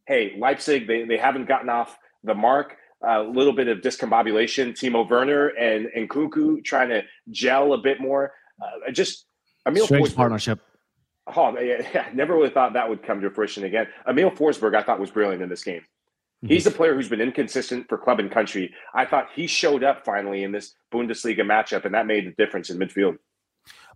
hey, 0.06 0.34
Leipzig, 0.38 0.86
they, 0.86 1.04
they 1.04 1.16
haven't 1.16 1.46
gotten 1.46 1.68
off 1.68 1.96
the 2.24 2.34
mark. 2.34 2.76
A 3.00 3.22
little 3.22 3.52
bit 3.52 3.68
of 3.68 3.78
discombobulation. 3.78 4.72
Timo 4.72 5.08
Werner 5.08 5.48
and, 5.48 5.86
and 5.94 6.08
Nkunku 6.08 6.64
trying 6.64 6.88
to 6.88 7.02
gel 7.30 7.72
a 7.72 7.78
bit 7.78 8.00
more. 8.00 8.32
Uh, 8.60 8.90
just 8.90 9.26
Emil 9.66 9.84
Strange 9.84 10.16
partnership. 10.16 10.60
Oh, 11.36 11.58
yeah, 11.58 12.08
never 12.14 12.34
really 12.34 12.50
thought 12.50 12.72
that 12.72 12.88
would 12.88 13.02
come 13.02 13.20
to 13.20 13.30
fruition 13.30 13.64
again. 13.64 13.86
Emil 14.08 14.30
Forsberg, 14.30 14.74
I 14.74 14.82
thought 14.82 15.00
was 15.00 15.10
brilliant 15.10 15.42
in 15.42 15.48
this 15.48 15.64
game. 15.64 15.82
Mm-hmm. 16.44 16.48
He's 16.48 16.66
a 16.66 16.70
player 16.70 16.94
who's 16.94 17.08
been 17.08 17.20
inconsistent 17.20 17.88
for 17.88 17.98
club 17.98 18.20
and 18.20 18.30
country. 18.30 18.72
I 18.94 19.04
thought 19.04 19.28
he 19.34 19.46
showed 19.46 19.82
up 19.82 20.04
finally 20.04 20.44
in 20.44 20.52
this 20.52 20.74
Bundesliga 20.92 21.40
matchup, 21.40 21.84
and 21.84 21.94
that 21.94 22.06
made 22.06 22.26
the 22.26 22.30
difference 22.42 22.70
in 22.70 22.78
midfield. 22.78 23.18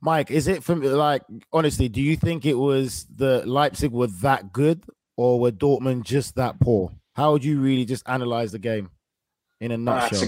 Mike, 0.00 0.30
is 0.30 0.48
it 0.48 0.64
from 0.64 0.82
like 0.82 1.22
honestly? 1.52 1.88
Do 1.88 2.02
you 2.02 2.16
think 2.16 2.44
it 2.44 2.54
was 2.54 3.06
the 3.14 3.46
Leipzig 3.46 3.92
were 3.92 4.08
that 4.08 4.52
good, 4.52 4.84
or 5.16 5.38
were 5.38 5.52
Dortmund 5.52 6.02
just 6.02 6.34
that 6.34 6.58
poor? 6.58 6.90
How 7.14 7.32
would 7.32 7.44
you 7.44 7.60
really 7.60 7.84
just 7.84 8.02
analyze 8.08 8.50
the 8.50 8.58
game 8.58 8.90
in 9.60 9.70
a 9.70 9.78
nutshell? 9.78 10.24
Uh, 10.24 10.26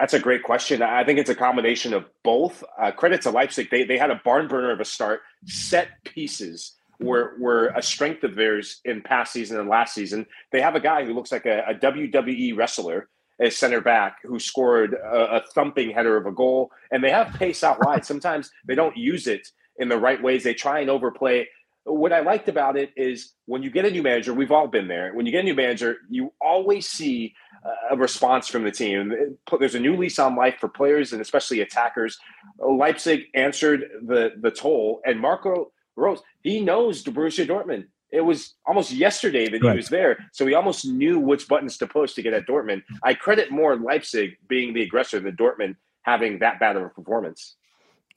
that's 0.00 0.14
a 0.14 0.18
great 0.18 0.42
question. 0.42 0.82
I 0.82 1.04
think 1.04 1.18
it's 1.18 1.28
a 1.30 1.34
combination 1.34 1.92
of 1.92 2.06
both. 2.24 2.64
Uh, 2.80 2.90
credit 2.90 3.20
to 3.22 3.30
Leipzig; 3.30 3.68
they 3.70 3.84
they 3.84 3.98
had 3.98 4.10
a 4.10 4.20
barn 4.24 4.48
burner 4.48 4.72
of 4.72 4.80
a 4.80 4.84
start. 4.84 5.20
Set 5.44 5.88
pieces 6.04 6.74
were 6.98 7.34
were 7.38 7.68
a 7.76 7.82
strength 7.82 8.24
of 8.24 8.34
theirs 8.34 8.80
in 8.84 9.02
past 9.02 9.32
season 9.32 9.60
and 9.60 9.68
last 9.68 9.94
season. 9.94 10.26
They 10.52 10.62
have 10.62 10.74
a 10.74 10.80
guy 10.80 11.04
who 11.04 11.12
looks 11.12 11.30
like 11.30 11.44
a, 11.44 11.62
a 11.68 11.74
WWE 11.74 12.56
wrestler 12.56 13.10
as 13.38 13.56
center 13.56 13.80
back 13.80 14.16
who 14.24 14.38
scored 14.38 14.94
a, 14.94 15.36
a 15.36 15.42
thumping 15.54 15.90
header 15.90 16.16
of 16.16 16.26
a 16.26 16.32
goal, 16.32 16.70
and 16.90 17.04
they 17.04 17.10
have 17.10 17.34
pace 17.34 17.62
out 17.62 17.84
wide. 17.84 18.04
Sometimes 18.06 18.50
they 18.66 18.74
don't 18.74 18.96
use 18.96 19.26
it 19.26 19.48
in 19.78 19.88
the 19.88 19.98
right 19.98 20.22
ways. 20.22 20.44
They 20.44 20.54
try 20.54 20.80
and 20.80 20.88
overplay 20.88 21.48
what 21.92 22.12
I 22.12 22.20
liked 22.20 22.48
about 22.48 22.76
it 22.76 22.90
is 22.96 23.32
when 23.46 23.62
you 23.62 23.70
get 23.70 23.84
a 23.84 23.90
new 23.90 24.02
manager, 24.02 24.34
we've 24.34 24.52
all 24.52 24.68
been 24.68 24.88
there. 24.88 25.12
When 25.14 25.26
you 25.26 25.32
get 25.32 25.40
a 25.40 25.44
new 25.44 25.54
manager, 25.54 25.98
you 26.08 26.32
always 26.40 26.86
see 26.86 27.34
uh, 27.64 27.94
a 27.94 27.96
response 27.96 28.48
from 28.48 28.64
the 28.64 28.70
team. 28.70 29.36
There's 29.58 29.74
a 29.74 29.80
new 29.80 29.96
lease 29.96 30.18
on 30.18 30.36
life 30.36 30.56
for 30.60 30.68
players 30.68 31.12
and 31.12 31.20
especially 31.20 31.60
attackers. 31.60 32.18
Leipzig 32.58 33.26
answered 33.34 33.84
the 34.06 34.32
the 34.40 34.50
toll, 34.50 35.00
and 35.04 35.20
Marco 35.20 35.72
Rose 35.96 36.20
he 36.42 36.60
knows 36.60 37.02
Borussia 37.04 37.46
Dortmund. 37.46 37.86
It 38.12 38.22
was 38.22 38.54
almost 38.66 38.90
yesterday 38.90 39.48
that 39.48 39.62
right. 39.62 39.72
he 39.72 39.76
was 39.76 39.88
there, 39.88 40.18
so 40.32 40.46
he 40.46 40.54
almost 40.54 40.84
knew 40.84 41.18
which 41.20 41.46
buttons 41.46 41.76
to 41.78 41.86
push 41.86 42.14
to 42.14 42.22
get 42.22 42.32
at 42.32 42.46
Dortmund. 42.46 42.82
I 43.04 43.14
credit 43.14 43.52
more 43.52 43.76
Leipzig 43.76 44.36
being 44.48 44.74
the 44.74 44.82
aggressor 44.82 45.20
than 45.20 45.36
Dortmund 45.36 45.76
having 46.02 46.38
that 46.40 46.58
bad 46.58 46.76
of 46.76 46.82
a 46.82 46.88
performance. 46.88 47.56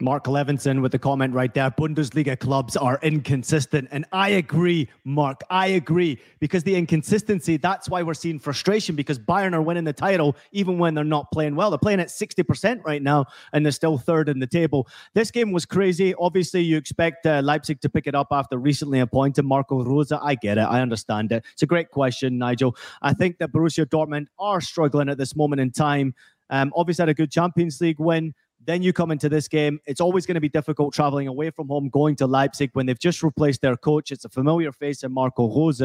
Mark 0.01 0.25
Levinson 0.25 0.81
with 0.81 0.91
the 0.91 0.99
comment 0.99 1.33
right 1.33 1.53
there. 1.53 1.69
Bundesliga 1.71 2.37
clubs 2.37 2.75
are 2.75 2.99
inconsistent. 3.03 3.87
And 3.91 4.05
I 4.11 4.29
agree, 4.29 4.89
Mark. 5.05 5.41
I 5.49 5.67
agree. 5.67 6.19
Because 6.39 6.63
the 6.63 6.75
inconsistency, 6.75 7.57
that's 7.57 7.89
why 7.89 8.01
we're 8.03 8.13
seeing 8.13 8.39
frustration 8.39 8.95
because 8.95 9.19
Bayern 9.19 9.53
are 9.53 9.61
winning 9.61 9.83
the 9.83 9.93
title 9.93 10.35
even 10.51 10.77
when 10.77 10.93
they're 10.93 11.03
not 11.03 11.31
playing 11.31 11.55
well. 11.55 11.69
They're 11.69 11.77
playing 11.77 11.99
at 11.99 12.07
60% 12.07 12.83
right 12.83 13.01
now 13.01 13.25
and 13.53 13.65
they're 13.65 13.71
still 13.71 13.97
third 13.97 14.29
in 14.29 14.39
the 14.39 14.47
table. 14.47 14.87
This 15.13 15.31
game 15.31 15.51
was 15.51 15.65
crazy. 15.65 16.13
Obviously, 16.15 16.61
you 16.61 16.75
expect 16.75 17.25
uh, 17.25 17.41
Leipzig 17.43 17.79
to 17.81 17.89
pick 17.89 18.07
it 18.07 18.15
up 18.15 18.27
after 18.31 18.57
recently 18.57 18.99
appointed 18.99 19.43
Marco 19.43 19.83
Rose. 19.83 20.11
I 20.11 20.35
get 20.35 20.57
it. 20.57 20.61
I 20.61 20.81
understand 20.81 21.31
it. 21.31 21.45
It's 21.53 21.61
a 21.61 21.67
great 21.67 21.91
question, 21.91 22.37
Nigel. 22.37 22.75
I 23.01 23.13
think 23.13 23.37
that 23.37 23.51
Borussia 23.51 23.85
Dortmund 23.85 24.25
are 24.39 24.59
struggling 24.59 25.09
at 25.09 25.17
this 25.17 25.35
moment 25.35 25.61
in 25.61 25.71
time. 25.71 26.15
Um, 26.49 26.73
obviously, 26.75 27.03
had 27.03 27.09
a 27.09 27.13
good 27.13 27.31
Champions 27.31 27.79
League 27.79 27.99
win. 27.99 28.33
Then 28.65 28.81
you 28.81 28.93
come 28.93 29.11
into 29.11 29.29
this 29.29 29.47
game. 29.47 29.79
It's 29.85 30.01
always 30.01 30.25
going 30.25 30.35
to 30.35 30.41
be 30.41 30.49
difficult 30.49 30.93
traveling 30.93 31.27
away 31.27 31.49
from 31.49 31.67
home, 31.67 31.89
going 31.89 32.15
to 32.17 32.27
Leipzig 32.27 32.71
when 32.73 32.85
they've 32.85 32.99
just 32.99 33.23
replaced 33.23 33.61
their 33.61 33.75
coach. 33.75 34.11
It's 34.11 34.25
a 34.25 34.29
familiar 34.29 34.71
face 34.71 35.03
in 35.03 35.11
Marco 35.11 35.47
Rose. 35.47 35.81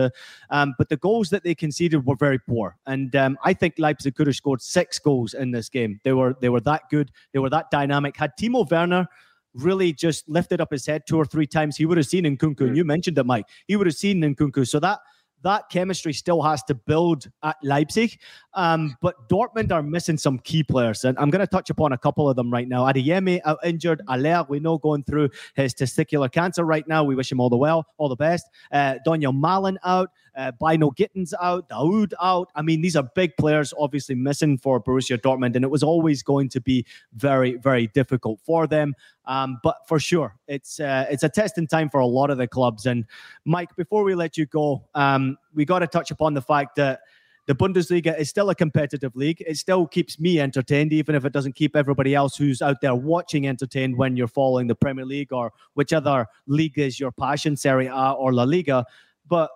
Um, 0.51 0.75
but 0.79 0.89
the 0.89 0.97
goals 0.97 1.31
that 1.31 1.43
they 1.43 1.55
conceded 1.55 2.07
were 2.07 2.17
very 2.17 2.39
poor. 2.39 2.77
And 2.87 3.15
um, 3.17 3.39
I 3.45 3.53
think 3.53 3.75
Leipzig 3.79 4.15
could 4.15 4.27
have 4.27 4.37
scored 4.37 4.63
six 4.63 4.99
goals 4.99 5.35
in 5.35 5.51
this 5.51 5.69
game. 5.69 6.01
They 6.05 6.13
were 6.13 6.37
they 6.41 6.49
were 6.49 6.61
that 6.61 6.89
good. 6.91 7.11
They 7.33 7.39
were 7.39 7.51
that 7.51 7.71
dynamic. 7.71 8.17
Had 8.17 8.33
Timo 8.39 8.71
Werner 8.71 9.09
really 9.55 9.93
just 9.93 10.29
lifted 10.29 10.61
up 10.61 10.71
his 10.71 10.87
head 10.87 11.03
two 11.07 11.17
or 11.17 11.25
three 11.25 11.47
times, 11.47 11.77
he 11.77 11.87
would 11.87 11.97
have 11.97 12.07
seen 12.07 12.25
Nkunku. 12.25 12.61
And 12.61 12.77
you 12.77 12.85
mentioned 12.85 13.19
it, 13.19 13.27
Mike. 13.27 13.47
He 13.67 13.77
would 13.77 13.87
have 13.87 13.97
seen 13.97 14.21
Nkunku. 14.21 14.67
So 14.67 14.79
that 14.81 15.01
that 15.43 15.69
chemistry 15.71 16.13
still 16.13 16.43
has 16.43 16.63
to 16.65 16.75
build 16.75 17.31
at 17.43 17.57
Leipzig. 17.63 18.19
Um, 18.55 18.97
but 19.01 19.29
Dortmund 19.29 19.73
are 19.73 19.83
missing 19.83 20.19
some 20.19 20.39
key 20.41 20.63
players, 20.63 21.05
and 21.05 21.17
I'm 21.19 21.31
going 21.31 21.41
to 21.41 21.47
touch 21.47 21.71
upon 21.71 21.93
a 21.93 21.99
couple 21.99 22.29
of 22.29 22.37
them 22.37 22.53
right 22.53 22.67
now. 22.67 22.85
Adeyemi 22.85 23.41
out 23.45 23.59
injured. 23.65 24.03
Haller, 24.09 24.45
we 24.49 24.61
know, 24.61 24.79
going 24.79 25.05
through 25.05 25.31
his 25.55 25.75
testicular 25.75 26.31
cancer 26.31 26.65
right 26.65 26.87
now. 26.89 27.05
We 27.05 27.15
wish 27.15 27.31
him 27.31 27.41
all 27.41 27.51
the 27.51 27.57
well, 27.57 27.87
all 27.99 28.09
the 28.09 28.17
best. 28.17 28.47
Uh, 28.73 28.97
Donyell 29.07 29.39
Malen 29.39 29.77
out. 29.85 30.11
Uh, 30.39 30.53
Bynoe-Gittens 30.53 31.35
out. 31.43 31.69
Dahoud 31.69 32.13
out. 32.23 32.49
I 32.55 32.63
mean, 32.63 32.81
these 32.81 32.95
are 32.95 33.03
big 33.17 33.37
players, 33.37 33.75
obviously 33.77 34.15
missing 34.15 34.57
for 34.57 34.81
Borussia 34.81 35.19
Dortmund, 35.19 35.57
and 35.57 35.65
it 35.65 35.71
was 35.71 35.83
always 35.83 36.23
going 36.23 36.49
to 36.51 36.61
be 36.61 36.87
very, 37.15 37.57
very 37.57 37.89
difficult 37.89 38.39
for 38.47 38.69
them. 38.69 38.95
Um, 39.27 39.59
but 39.65 39.79
for 39.89 39.99
sure, 39.99 40.37
it's 40.47 40.79
uh, 40.79 41.07
it's 41.11 41.25
a 41.25 41.29
testing 41.29 41.67
time 41.67 41.91
for 41.91 41.99
a 41.99 42.07
lot 42.07 42.31
of 42.31 42.39
the 42.39 42.47
clubs. 42.47 42.87
And 42.87 43.05
Mike, 43.45 43.75
before 43.75 44.05
we 44.05 44.15
let 44.15 44.39
you 44.39 44.47
go, 44.47 44.85
um, 44.95 45.37
we 45.55 45.65
got 45.65 45.81
to 45.81 45.89
touch 45.89 46.13
upon 46.13 46.35
the 46.35 46.43
fact 46.43 46.77
that 46.77 47.01
the 47.47 47.55
Bundesliga 47.55 48.17
is 48.17 48.29
still 48.29 48.51
a 48.51 48.55
competitive 48.55 49.17
league. 49.17 49.43
It 49.45 49.57
still 49.57 49.87
keeps 49.89 50.21
me 50.21 50.39
entertained, 50.39 50.93
even 50.93 51.17
if 51.17 51.25
it 51.25 51.33
doesn't 51.33 51.55
keep 51.57 51.75
everybody 51.75 52.15
else 52.15 52.37
who's 52.37 52.63
out 52.63 52.81
there 52.81 52.95
watching 52.95 53.49
entertained 53.49 53.97
when 53.97 54.17
you're 54.17 54.29
following 54.29 54.69
the 54.69 54.75
Premier 54.77 55.05
League 55.05 55.33
or 55.33 55.53
whichever 55.75 56.27
league 56.47 56.79
is 56.79 57.01
your 57.01 57.11
passion, 57.11 57.57
Serie 57.57 57.87
A 57.87 58.13
or 58.13 58.33
La 58.33 58.45
Liga. 58.45 58.85
But 59.27 59.51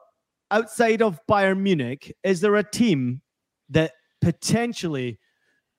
outside 0.53 1.03
of 1.03 1.19
Bayern 1.29 1.61
Munich, 1.61 2.15
is 2.23 2.41
there 2.41 2.55
a 2.57 2.63
team 2.63 3.23
that 3.71 3.93
potentially 4.21 5.19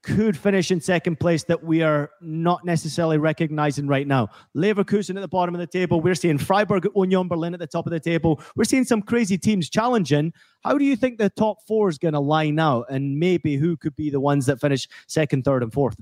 could 0.03 0.37
finish 0.37 0.69
in 0.69 0.81
second 0.81 1.17
place 1.17 1.45
that 1.45 1.63
we 1.63 1.81
are 1.81 2.11
not 2.21 2.65
necessarily 2.65 3.17
recognizing 3.17 3.87
right 3.87 4.05
now. 4.05 4.27
Leverkusen 4.55 5.15
at 5.15 5.21
the 5.21 5.29
bottom 5.29 5.55
of 5.55 5.59
the 5.59 5.67
table. 5.67 6.01
We're 6.01 6.13
seeing 6.13 6.37
Freiburg, 6.37 6.89
Union 6.93 7.29
Berlin 7.29 7.53
at 7.53 7.61
the 7.61 7.67
top 7.67 7.87
of 7.87 7.91
the 7.91 8.01
table. 8.01 8.41
We're 8.57 8.65
seeing 8.65 8.83
some 8.83 9.01
crazy 9.01 9.37
teams 9.37 9.69
challenging. 9.69 10.33
How 10.65 10.77
do 10.77 10.83
you 10.83 10.97
think 10.97 11.17
the 11.17 11.29
top 11.29 11.59
four 11.65 11.87
is 11.87 11.97
going 11.97 12.15
to 12.15 12.19
line 12.19 12.59
out, 12.59 12.87
and 12.89 13.17
maybe 13.17 13.55
who 13.55 13.77
could 13.77 13.95
be 13.95 14.09
the 14.09 14.19
ones 14.19 14.45
that 14.47 14.59
finish 14.59 14.89
second, 15.07 15.45
third, 15.45 15.63
and 15.63 15.71
fourth? 15.71 15.95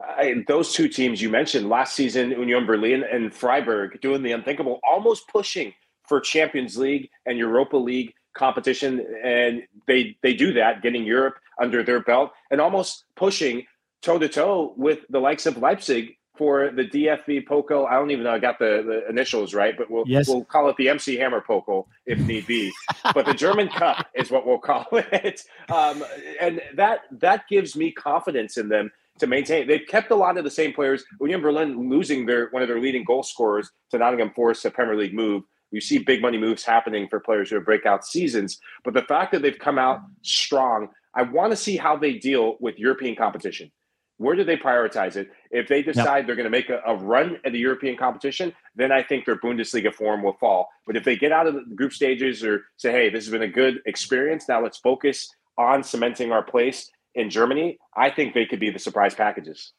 I, 0.00 0.42
those 0.48 0.72
two 0.72 0.88
teams 0.88 1.22
you 1.22 1.30
mentioned 1.30 1.68
last 1.68 1.94
season, 1.94 2.30
Union 2.30 2.66
Berlin 2.66 3.04
and 3.04 3.32
Freiburg, 3.32 4.00
doing 4.00 4.24
the 4.24 4.32
unthinkable, 4.32 4.80
almost 4.82 5.28
pushing 5.28 5.72
for 6.12 6.20
Champions 6.20 6.76
League 6.76 7.08
and 7.24 7.38
Europa 7.38 7.74
League 7.74 8.12
competition, 8.34 9.02
and 9.24 9.62
they 9.86 10.14
they 10.22 10.34
do 10.34 10.52
that, 10.52 10.82
getting 10.82 11.04
Europe 11.04 11.36
under 11.58 11.82
their 11.82 12.00
belt 12.00 12.32
and 12.50 12.60
almost 12.60 13.04
pushing 13.16 13.64
toe 14.02 14.18
to 14.18 14.28
toe 14.28 14.74
with 14.76 14.98
the 15.08 15.18
likes 15.18 15.46
of 15.46 15.56
Leipzig 15.56 16.18
for 16.36 16.70
the 16.70 16.84
DFB 16.84 17.46
Pokal. 17.46 17.88
I 17.88 17.94
don't 17.94 18.10
even 18.10 18.24
know 18.24 18.32
I 18.32 18.38
got 18.38 18.58
the, 18.58 18.84
the 18.86 19.08
initials 19.08 19.54
right, 19.54 19.74
but 19.74 19.90
we'll 19.90 20.04
yes. 20.06 20.28
we'll 20.28 20.44
call 20.44 20.68
it 20.68 20.76
the 20.76 20.90
MC 20.90 21.16
Hammer 21.16 21.40
Pokal 21.40 21.86
if 22.04 22.18
need 22.18 22.46
be. 22.46 22.70
but 23.14 23.24
the 23.24 23.32
German 23.32 23.68
Cup 23.68 24.06
is 24.14 24.30
what 24.30 24.46
we'll 24.46 24.58
call 24.58 24.84
it, 24.92 25.40
um, 25.70 26.04
and 26.42 26.60
that 26.74 27.04
that 27.20 27.48
gives 27.48 27.74
me 27.74 27.90
confidence 27.90 28.58
in 28.58 28.68
them 28.68 28.92
to 29.18 29.26
maintain. 29.26 29.66
They've 29.66 29.88
kept 29.88 30.10
a 30.10 30.14
lot 30.14 30.36
of 30.36 30.44
the 30.44 30.50
same 30.50 30.74
players. 30.74 31.06
Union 31.22 31.40
Berlin 31.40 31.88
losing 31.88 32.26
their 32.26 32.50
one 32.50 32.60
of 32.60 32.68
their 32.68 32.80
leading 32.80 33.02
goal 33.02 33.22
scorers 33.22 33.70
to 33.92 33.96
Nottingham 33.96 34.32
Forest, 34.34 34.66
a 34.66 34.70
Premier 34.70 34.94
League 34.94 35.14
move. 35.14 35.44
You 35.72 35.80
see 35.80 35.98
big 35.98 36.22
money 36.22 36.38
moves 36.38 36.62
happening 36.62 37.08
for 37.08 37.18
players 37.18 37.50
who 37.50 37.56
have 37.56 37.64
breakout 37.64 38.04
seasons, 38.04 38.60
but 38.84 38.94
the 38.94 39.02
fact 39.02 39.32
that 39.32 39.42
they've 39.42 39.58
come 39.58 39.78
out 39.78 40.00
strong, 40.22 40.88
I 41.14 41.22
want 41.22 41.50
to 41.50 41.56
see 41.56 41.76
how 41.76 41.96
they 41.96 42.12
deal 42.14 42.56
with 42.60 42.78
European 42.78 43.16
competition. 43.16 43.72
Where 44.18 44.36
do 44.36 44.44
they 44.44 44.56
prioritize 44.56 45.16
it? 45.16 45.30
If 45.50 45.66
they 45.66 45.82
decide 45.82 46.18
yep. 46.18 46.26
they're 46.26 46.36
going 46.36 46.44
to 46.44 46.50
make 46.50 46.70
a, 46.70 46.80
a, 46.86 46.94
run 46.94 47.38
at 47.44 47.52
the 47.52 47.58
European 47.58 47.96
competition, 47.96 48.52
then 48.76 48.92
I 48.92 49.02
think 49.02 49.24
their 49.24 49.36
Bundesliga 49.36 49.92
form 49.92 50.22
will 50.22 50.36
fall. 50.38 50.68
But 50.86 50.96
if 50.96 51.02
they 51.02 51.16
get 51.16 51.32
out 51.32 51.48
of 51.48 51.54
the 51.54 51.64
group 51.74 51.92
stages 51.92 52.44
or 52.44 52.62
say, 52.76 52.92
hey, 52.92 53.10
this 53.10 53.24
has 53.24 53.32
been 53.32 53.42
a 53.42 53.48
good 53.48 53.80
experience, 53.84 54.48
now 54.48 54.62
let's 54.62 54.78
focus 54.78 55.28
on 55.58 55.82
cementing 55.82 56.30
our 56.30 56.42
place 56.42 56.88
in 57.14 57.30
Germany, 57.30 57.78
I 57.96 58.10
think 58.10 58.34
they 58.34 58.46
could 58.46 58.60
be 58.60 58.70
the 58.70 58.78
surprise 58.78 59.14
packages. 59.14 59.72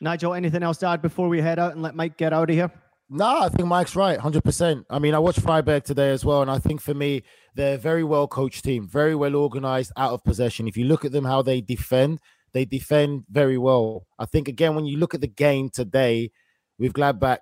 Nigel, 0.00 0.34
anything 0.34 0.62
else 0.62 0.78
to 0.78 0.88
add 0.88 1.02
before 1.02 1.28
we 1.28 1.40
head 1.40 1.58
out 1.58 1.72
and 1.72 1.82
let 1.82 1.94
Mike 1.94 2.16
get 2.16 2.32
out 2.32 2.50
of 2.50 2.54
here? 2.54 2.70
No, 3.08 3.42
I 3.42 3.48
think 3.48 3.68
Mike's 3.68 3.94
right, 3.94 4.18
hundred 4.18 4.42
percent. 4.42 4.84
I 4.90 4.98
mean, 4.98 5.14
I 5.14 5.20
watched 5.20 5.40
Freiburg 5.40 5.84
today 5.84 6.10
as 6.10 6.24
well, 6.24 6.42
and 6.42 6.50
I 6.50 6.58
think 6.58 6.80
for 6.80 6.92
me, 6.92 7.22
they're 7.54 7.76
a 7.76 7.78
very 7.78 8.02
well 8.02 8.26
coached 8.26 8.64
team, 8.64 8.88
very 8.88 9.14
well 9.14 9.36
organized, 9.36 9.92
out 9.96 10.12
of 10.12 10.24
possession. 10.24 10.66
If 10.66 10.76
you 10.76 10.86
look 10.86 11.04
at 11.04 11.12
them, 11.12 11.24
how 11.24 11.42
they 11.42 11.60
defend, 11.60 12.18
they 12.52 12.64
defend 12.64 13.24
very 13.30 13.58
well. 13.58 14.06
I 14.18 14.24
think 14.24 14.48
again, 14.48 14.74
when 14.74 14.86
you 14.86 14.98
look 14.98 15.14
at 15.14 15.20
the 15.20 15.28
game 15.28 15.70
today 15.70 16.32
with 16.80 16.94
Gladbach, 16.94 17.38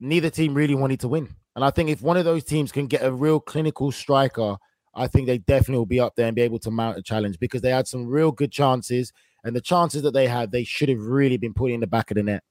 neither 0.00 0.30
team 0.30 0.54
really 0.54 0.74
wanted 0.74 0.98
to 1.00 1.08
win, 1.08 1.28
and 1.54 1.64
I 1.64 1.70
think 1.70 1.88
if 1.88 2.02
one 2.02 2.16
of 2.16 2.24
those 2.24 2.42
teams 2.42 2.72
can 2.72 2.88
get 2.88 3.04
a 3.04 3.12
real 3.12 3.38
clinical 3.38 3.92
striker, 3.92 4.56
I 4.96 5.06
think 5.06 5.28
they 5.28 5.38
definitely 5.38 5.78
will 5.78 5.86
be 5.86 6.00
up 6.00 6.16
there 6.16 6.26
and 6.26 6.34
be 6.34 6.42
able 6.42 6.58
to 6.60 6.72
mount 6.72 6.98
a 6.98 7.02
challenge 7.02 7.38
because 7.38 7.62
they 7.62 7.70
had 7.70 7.86
some 7.86 8.04
real 8.04 8.32
good 8.32 8.50
chances, 8.50 9.12
and 9.44 9.54
the 9.54 9.60
chances 9.60 10.02
that 10.02 10.12
they 10.12 10.26
had, 10.26 10.50
they 10.50 10.64
should 10.64 10.88
have 10.88 11.00
really 11.00 11.36
been 11.36 11.54
put 11.54 11.70
in 11.70 11.78
the 11.78 11.86
back 11.86 12.10
of 12.10 12.16
the 12.16 12.24
net. 12.24 12.42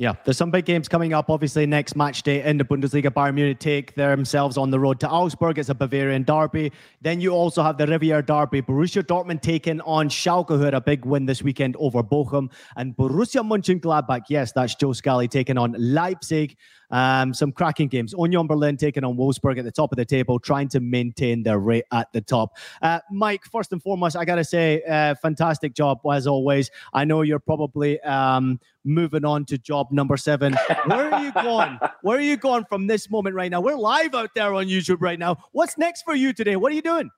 Yeah, 0.00 0.14
there's 0.24 0.38
some 0.38 0.50
big 0.50 0.64
games 0.64 0.88
coming 0.88 1.12
up. 1.12 1.28
Obviously, 1.28 1.66
next 1.66 1.94
match 1.94 2.22
day 2.22 2.42
in 2.42 2.56
the 2.56 2.64
Bundesliga, 2.64 3.10
Bayern 3.10 3.34
Munich 3.34 3.58
take 3.58 3.94
themselves 3.96 4.56
on 4.56 4.70
the 4.70 4.80
road 4.80 4.98
to 5.00 5.08
Augsburg. 5.10 5.58
It's 5.58 5.68
a 5.68 5.74
Bavarian 5.74 6.22
derby. 6.22 6.72
Then 7.02 7.20
you 7.20 7.32
also 7.32 7.62
have 7.62 7.76
the 7.76 7.86
Revier 7.86 8.22
derby. 8.22 8.62
Borussia 8.62 9.02
Dortmund 9.02 9.42
taking 9.42 9.78
on 9.82 10.08
Schalke, 10.08 10.56
who 10.56 10.60
had 10.60 10.72
a 10.72 10.80
big 10.80 11.04
win 11.04 11.26
this 11.26 11.42
weekend 11.42 11.76
over 11.78 12.02
Bochum. 12.02 12.50
And 12.76 12.96
Borussia 12.96 13.46
Mönchengladbach, 13.46 14.22
yes, 14.30 14.52
that's 14.52 14.74
Joe 14.74 14.94
Scally 14.94 15.28
taking 15.28 15.58
on 15.58 15.74
Leipzig. 15.76 16.56
Um, 16.92 17.32
some 17.32 17.52
cracking 17.52 17.86
games. 17.86 18.14
Union 18.18 18.48
Berlin 18.48 18.76
taking 18.76 19.04
on 19.04 19.16
Wolfsburg 19.16 19.58
at 19.58 19.64
the 19.64 19.70
top 19.70 19.92
of 19.92 19.96
the 19.96 20.04
table, 20.04 20.40
trying 20.40 20.68
to 20.70 20.80
maintain 20.80 21.44
their 21.44 21.60
rate 21.60 21.84
at 21.92 22.12
the 22.12 22.20
top. 22.20 22.56
Uh, 22.82 22.98
Mike, 23.12 23.44
first 23.44 23.70
and 23.70 23.80
foremost, 23.80 24.16
I 24.16 24.24
got 24.24 24.36
to 24.36 24.44
say, 24.44 24.82
uh, 24.82 25.14
fantastic 25.14 25.72
job 25.72 26.00
as 26.10 26.26
always. 26.26 26.68
I 26.92 27.04
know 27.04 27.22
you're 27.22 27.38
probably 27.38 28.00
um, 28.00 28.58
moving 28.84 29.24
on 29.24 29.44
to 29.46 29.58
job 29.58 29.88
number 29.90 30.16
seven. 30.16 30.56
Where 30.86 31.12
are 31.12 31.24
you 31.24 31.32
going? 31.32 31.78
Where 32.02 32.18
are 32.18 32.22
you 32.22 32.36
going 32.36 32.64
from 32.68 32.86
this 32.86 33.10
moment 33.10 33.34
right 33.34 33.50
now? 33.50 33.60
We're 33.60 33.76
live 33.76 34.14
out 34.14 34.30
there 34.34 34.54
on 34.54 34.66
YouTube 34.66 34.98
right 35.00 35.18
now. 35.18 35.36
What's 35.52 35.76
next 35.78 36.02
for 36.02 36.14
you 36.14 36.32
today? 36.32 36.56
What 36.56 36.72
are 36.72 36.74
you 36.74 36.82
doing? 36.82 37.10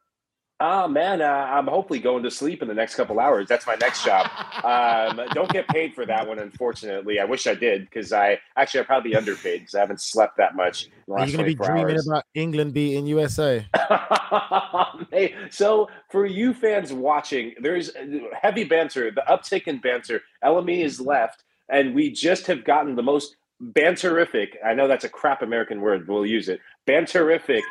Oh 0.65 0.87
man, 0.87 1.21
uh, 1.21 1.25
I'm 1.25 1.67
hopefully 1.67 1.99
going 1.99 2.23
to 2.23 2.31
sleep 2.31 2.63
in 2.63 2.69
the 2.69 2.75
next 2.75 2.95
couple 2.95 3.19
hours. 3.19 3.49
That's 3.49 3.67
my 3.67 3.75
next 3.75 4.05
job. 4.05 4.31
Um, 4.63 5.21
don't 5.33 5.51
get 5.51 5.67
paid 5.67 5.93
for 5.93 6.07
that 6.07 6.29
one, 6.29 6.39
unfortunately. 6.39 7.19
I 7.19 7.25
wish 7.25 7.49
I 7.49 7.55
did 7.55 7.83
because 7.83 8.13
I 8.13 8.39
actually 8.57 8.79
I'm 8.81 8.87
probably 8.87 9.17
underpaid 9.17 9.63
because 9.63 9.75
I 9.75 9.81
haven't 9.81 10.01
slept 10.01 10.37
that 10.37 10.55
much. 10.55 10.89
Are 11.11 11.27
you 11.27 11.37
going 11.37 11.39
to 11.39 11.45
be 11.45 11.57
dreaming 11.57 11.97
hours. 11.97 12.07
about 12.07 12.27
England 12.35 12.75
beating 12.75 13.07
USA? 13.09 13.67
hey, 15.11 15.35
so 15.51 15.89
for 16.11 16.27
you 16.27 16.55
fans 16.55 16.93
watching, 16.93 17.55
there's 17.61 17.91
heavy 18.41 18.63
banter. 18.63 19.11
The 19.11 19.25
uptick 19.29 19.67
in 19.67 19.81
banter. 19.81 20.23
LME 20.45 20.85
is 20.85 21.01
left, 21.01 21.43
and 21.73 21.95
we 21.95 22.11
just 22.11 22.47
have 22.47 22.65
gotten 22.65 22.95
the 22.95 23.03
most 23.03 23.37
banterific. 23.61 24.51
I 24.65 24.75
know 24.75 24.87
that's 24.87 25.05
a 25.05 25.09
crap 25.09 25.43
American 25.43 25.81
word. 25.81 26.07
but 26.07 26.13
We'll 26.13 26.27
use 26.27 26.49
it. 26.49 26.61
Banterific 26.87 27.63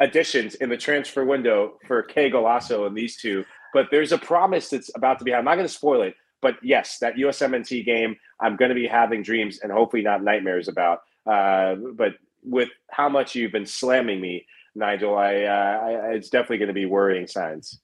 additions 0.00 0.54
in 0.56 0.68
the 0.68 0.76
transfer 0.76 1.24
window 1.24 1.74
for 1.86 2.02
Que 2.02 2.30
Golazo 2.30 2.86
and 2.86 2.96
these 2.96 3.16
two. 3.16 3.44
But 3.74 3.86
there's 3.90 4.12
a 4.12 4.18
promise 4.18 4.68
that's 4.70 4.90
about 4.96 5.18
to 5.18 5.24
be. 5.24 5.34
I'm 5.34 5.44
not 5.44 5.54
going 5.54 5.66
to 5.66 5.72
spoil 5.72 6.02
it, 6.02 6.14
but 6.40 6.56
yes, 6.62 6.98
that 6.98 7.14
USMNT 7.14 7.84
game, 7.84 8.16
I'm 8.40 8.56
going 8.56 8.70
to 8.70 8.74
be 8.74 8.86
having 8.86 9.22
dreams 9.22 9.60
and 9.62 9.70
hopefully 9.70 10.02
not 10.02 10.22
nightmares 10.24 10.68
about. 10.68 11.00
Uh, 11.26 11.76
but 11.94 12.14
with 12.42 12.68
how 12.90 13.08
much 13.08 13.34
you've 13.34 13.52
been 13.52 13.66
slamming 13.66 14.20
me, 14.20 14.46
Nigel, 14.74 15.16
I, 15.16 15.42
uh, 15.42 15.80
I 15.82 15.90
it's 16.14 16.30
definitely 16.30 16.58
going 16.58 16.68
to 16.68 16.74
be 16.74 16.86
worrying 16.86 17.26
signs. 17.26 17.78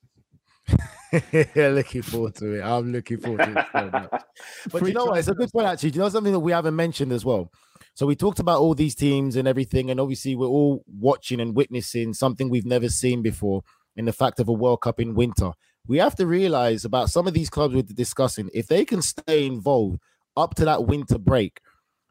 Yeah, 1.13 1.69
looking 1.69 2.03
forward 2.03 2.35
to 2.37 2.55
it. 2.55 2.63
I'm 2.63 2.93
looking 2.93 3.19
forward 3.19 3.41
to 3.41 3.67
it. 3.75 4.23
But 4.71 4.87
you 4.87 4.93
know 4.93 5.07
what? 5.07 5.19
It's 5.19 5.29
a 5.29 5.35
good 5.35 5.51
point, 5.51 5.67
actually. 5.67 5.91
Do 5.91 5.97
you 5.97 6.03
know 6.03 6.09
something 6.09 6.33
that 6.33 6.41
we 6.41 6.53
haven't 6.53 6.77
mentioned 6.77 7.13
as 7.13 7.25
well? 7.25 7.51
So 7.95 8.07
we 8.07 8.15
talked 8.15 8.39
about 8.39 8.61
all 8.61 8.75
these 8.75 8.95
teams 8.95 9.35
and 9.37 9.49
everything, 9.49 9.91
and 9.91 9.99
obviously 9.99 10.37
we're 10.37 10.47
all 10.47 10.85
watching 10.87 11.41
and 11.41 11.57
witnessing 11.57 12.15
something 12.15 12.49
we've 12.49 12.67
never 12.67 12.89
seen 12.89 13.23
before 13.23 13.63
in 13.97 14.05
the 14.05 14.13
fact 14.13 14.39
of 14.39 14.49
a 14.49 14.53
World 14.53 14.83
Cup 14.83 15.01
in 15.01 15.15
winter. 15.15 15.51
We 15.87 15.99
have 15.99 16.15
to 16.17 16.27
realize 16.27 16.85
about 16.85 17.11
some 17.11 17.27
of 17.27 17.35
these 17.35 17.51
clubs 17.51 17.75
we're 17.75 17.83
discussing, 17.83 18.51
if 18.55 18.69
they 18.69 18.85
can 18.85 19.03
stay 19.03 19.47
involved 19.47 19.99
up 20.37 20.55
to 20.57 20.65
that 20.67 20.87
winter 20.87 21.19
break, 21.19 21.61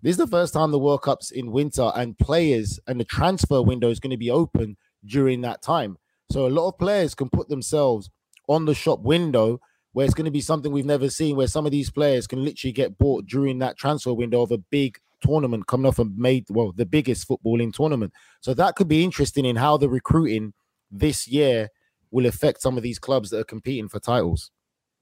this 0.01 0.11
is 0.11 0.17
the 0.17 0.27
first 0.27 0.53
time 0.53 0.71
the 0.71 0.79
World 0.79 1.01
Cup's 1.01 1.31
in 1.31 1.51
winter, 1.51 1.91
and 1.95 2.17
players 2.17 2.79
and 2.87 2.99
the 2.99 3.05
transfer 3.05 3.61
window 3.61 3.89
is 3.89 3.99
going 3.99 4.11
to 4.11 4.17
be 4.17 4.29
open 4.29 4.77
during 5.05 5.41
that 5.41 5.61
time. 5.61 5.97
So 6.31 6.45
a 6.45 6.49
lot 6.49 6.67
of 6.67 6.77
players 6.77 7.15
can 7.15 7.29
put 7.29 7.49
themselves 7.49 8.09
on 8.47 8.65
the 8.65 8.73
shop 8.73 9.01
window 9.01 9.59
where 9.93 10.05
it's 10.05 10.13
going 10.13 10.25
to 10.25 10.31
be 10.31 10.41
something 10.41 10.71
we've 10.71 10.85
never 10.85 11.09
seen, 11.09 11.35
where 11.35 11.47
some 11.47 11.65
of 11.65 11.71
these 11.71 11.89
players 11.89 12.27
can 12.27 12.43
literally 12.43 12.71
get 12.71 12.97
bought 12.97 13.25
during 13.25 13.59
that 13.59 13.77
transfer 13.77 14.13
window 14.13 14.41
of 14.41 14.51
a 14.51 14.57
big 14.57 14.97
tournament 15.21 15.65
coming 15.65 15.87
off 15.87 15.97
and 15.97 16.15
made 16.17 16.45
well 16.49 16.71
the 16.71 16.85
biggest 16.85 17.27
footballing 17.27 17.73
tournament. 17.73 18.13
So 18.41 18.53
that 18.53 18.75
could 18.75 18.87
be 18.87 19.03
interesting 19.03 19.45
in 19.45 19.55
how 19.55 19.77
the 19.77 19.89
recruiting 19.89 20.53
this 20.91 21.27
year 21.27 21.69
will 22.11 22.25
affect 22.27 22.61
some 22.61 22.77
of 22.77 22.83
these 22.83 22.99
clubs 22.99 23.31
that 23.31 23.39
are 23.39 23.43
competing 23.43 23.89
for 23.89 23.99
titles. 23.99 24.51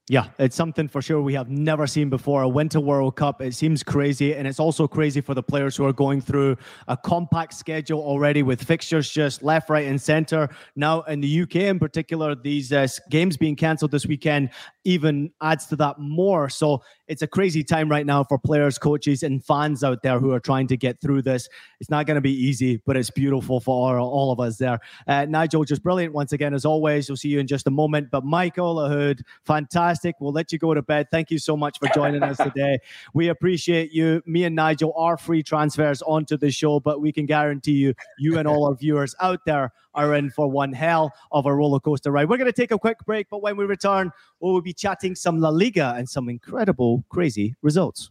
Yeah, 0.08 0.28
it's 0.38 0.54
something 0.54 0.86
for 0.86 1.02
sure 1.02 1.20
we 1.20 1.34
have 1.34 1.50
never 1.50 1.84
seen 1.88 2.08
before. 2.10 2.42
A 2.42 2.48
Winter 2.48 2.78
World 2.78 3.16
Cup, 3.16 3.42
it 3.42 3.54
seems 3.54 3.82
crazy. 3.82 4.36
And 4.36 4.46
it's 4.46 4.60
also 4.60 4.86
crazy 4.86 5.20
for 5.20 5.34
the 5.34 5.42
players 5.42 5.74
who 5.74 5.84
are 5.84 5.92
going 5.92 6.20
through 6.20 6.56
a 6.86 6.96
compact 6.96 7.54
schedule 7.54 8.00
already 8.00 8.44
with 8.44 8.62
fixtures 8.62 9.10
just 9.10 9.42
left, 9.42 9.68
right, 9.68 9.84
and 9.84 10.00
center. 10.00 10.48
Now, 10.76 11.02
in 11.02 11.20
the 11.20 11.42
UK 11.42 11.56
in 11.56 11.80
particular, 11.80 12.36
these 12.36 12.72
uh, 12.72 12.86
games 13.10 13.36
being 13.36 13.56
cancelled 13.56 13.90
this 13.90 14.06
weekend 14.06 14.50
even 14.84 15.32
adds 15.42 15.66
to 15.66 15.76
that 15.76 15.98
more. 15.98 16.48
So 16.48 16.82
it's 17.08 17.22
a 17.22 17.26
crazy 17.26 17.64
time 17.64 17.88
right 17.88 18.06
now 18.06 18.22
for 18.22 18.38
players, 18.38 18.78
coaches, 18.78 19.24
and 19.24 19.44
fans 19.44 19.82
out 19.82 20.04
there 20.04 20.20
who 20.20 20.30
are 20.30 20.38
trying 20.38 20.68
to 20.68 20.76
get 20.76 21.00
through 21.00 21.22
this. 21.22 21.48
It's 21.80 21.90
not 21.90 22.06
going 22.06 22.14
to 22.14 22.20
be 22.20 22.32
easy, 22.32 22.80
but 22.86 22.96
it's 22.96 23.10
beautiful 23.10 23.58
for 23.58 23.98
all, 23.98 24.30
of 24.30 24.38
us 24.38 24.56
there. 24.56 24.78
Uh, 25.08 25.24
Nigel, 25.24 25.64
just 25.64 25.82
brilliant 25.82 26.12
once 26.12 26.32
again, 26.32 26.54
as 26.54 26.64
always. 26.64 27.08
We'll 27.08 27.16
see 27.16 27.28
you 27.28 27.40
in 27.40 27.48
just 27.48 27.66
a 27.66 27.70
moment. 27.70 28.10
But 28.10 28.24
Michael 28.24 28.76
Lahoud, 28.76 29.22
fantastic. 29.44 29.95
We'll 30.20 30.32
let 30.32 30.52
you 30.52 30.58
go 30.58 30.74
to 30.74 30.82
bed. 30.82 31.08
Thank 31.10 31.30
you 31.30 31.38
so 31.38 31.56
much 31.56 31.78
for 31.78 31.88
joining 31.94 32.22
us 32.22 32.36
today. 32.42 32.78
We 33.14 33.28
appreciate 33.28 33.92
you. 33.92 34.22
Me 34.26 34.44
and 34.44 34.54
Nigel 34.56 34.92
are 34.96 35.16
free 35.16 35.42
transfers 35.42 36.02
onto 36.02 36.36
the 36.36 36.50
show, 36.50 36.80
but 36.80 37.00
we 37.00 37.12
can 37.12 37.26
guarantee 37.26 37.72
you, 37.72 37.94
you 38.18 38.38
and 38.38 38.46
all 38.46 38.66
our 38.66 38.74
viewers 38.74 39.14
out 39.20 39.40
there 39.46 39.72
are 39.94 40.14
in 40.14 40.30
for 40.30 40.48
one 40.48 40.72
hell 40.72 41.12
of 41.32 41.46
a 41.46 41.54
roller 41.54 41.80
coaster 41.80 42.12
ride. 42.12 42.28
We're 42.28 42.36
going 42.36 42.46
to 42.46 42.52
take 42.52 42.70
a 42.70 42.78
quick 42.78 42.98
break, 43.06 43.28
but 43.30 43.42
when 43.42 43.56
we 43.56 43.64
return, 43.64 44.12
we 44.40 44.52
will 44.52 44.62
be 44.62 44.72
chatting 44.72 45.14
some 45.14 45.40
La 45.40 45.48
Liga 45.48 45.94
and 45.96 46.08
some 46.08 46.28
incredible, 46.28 47.04
crazy 47.08 47.54
results. 47.62 48.10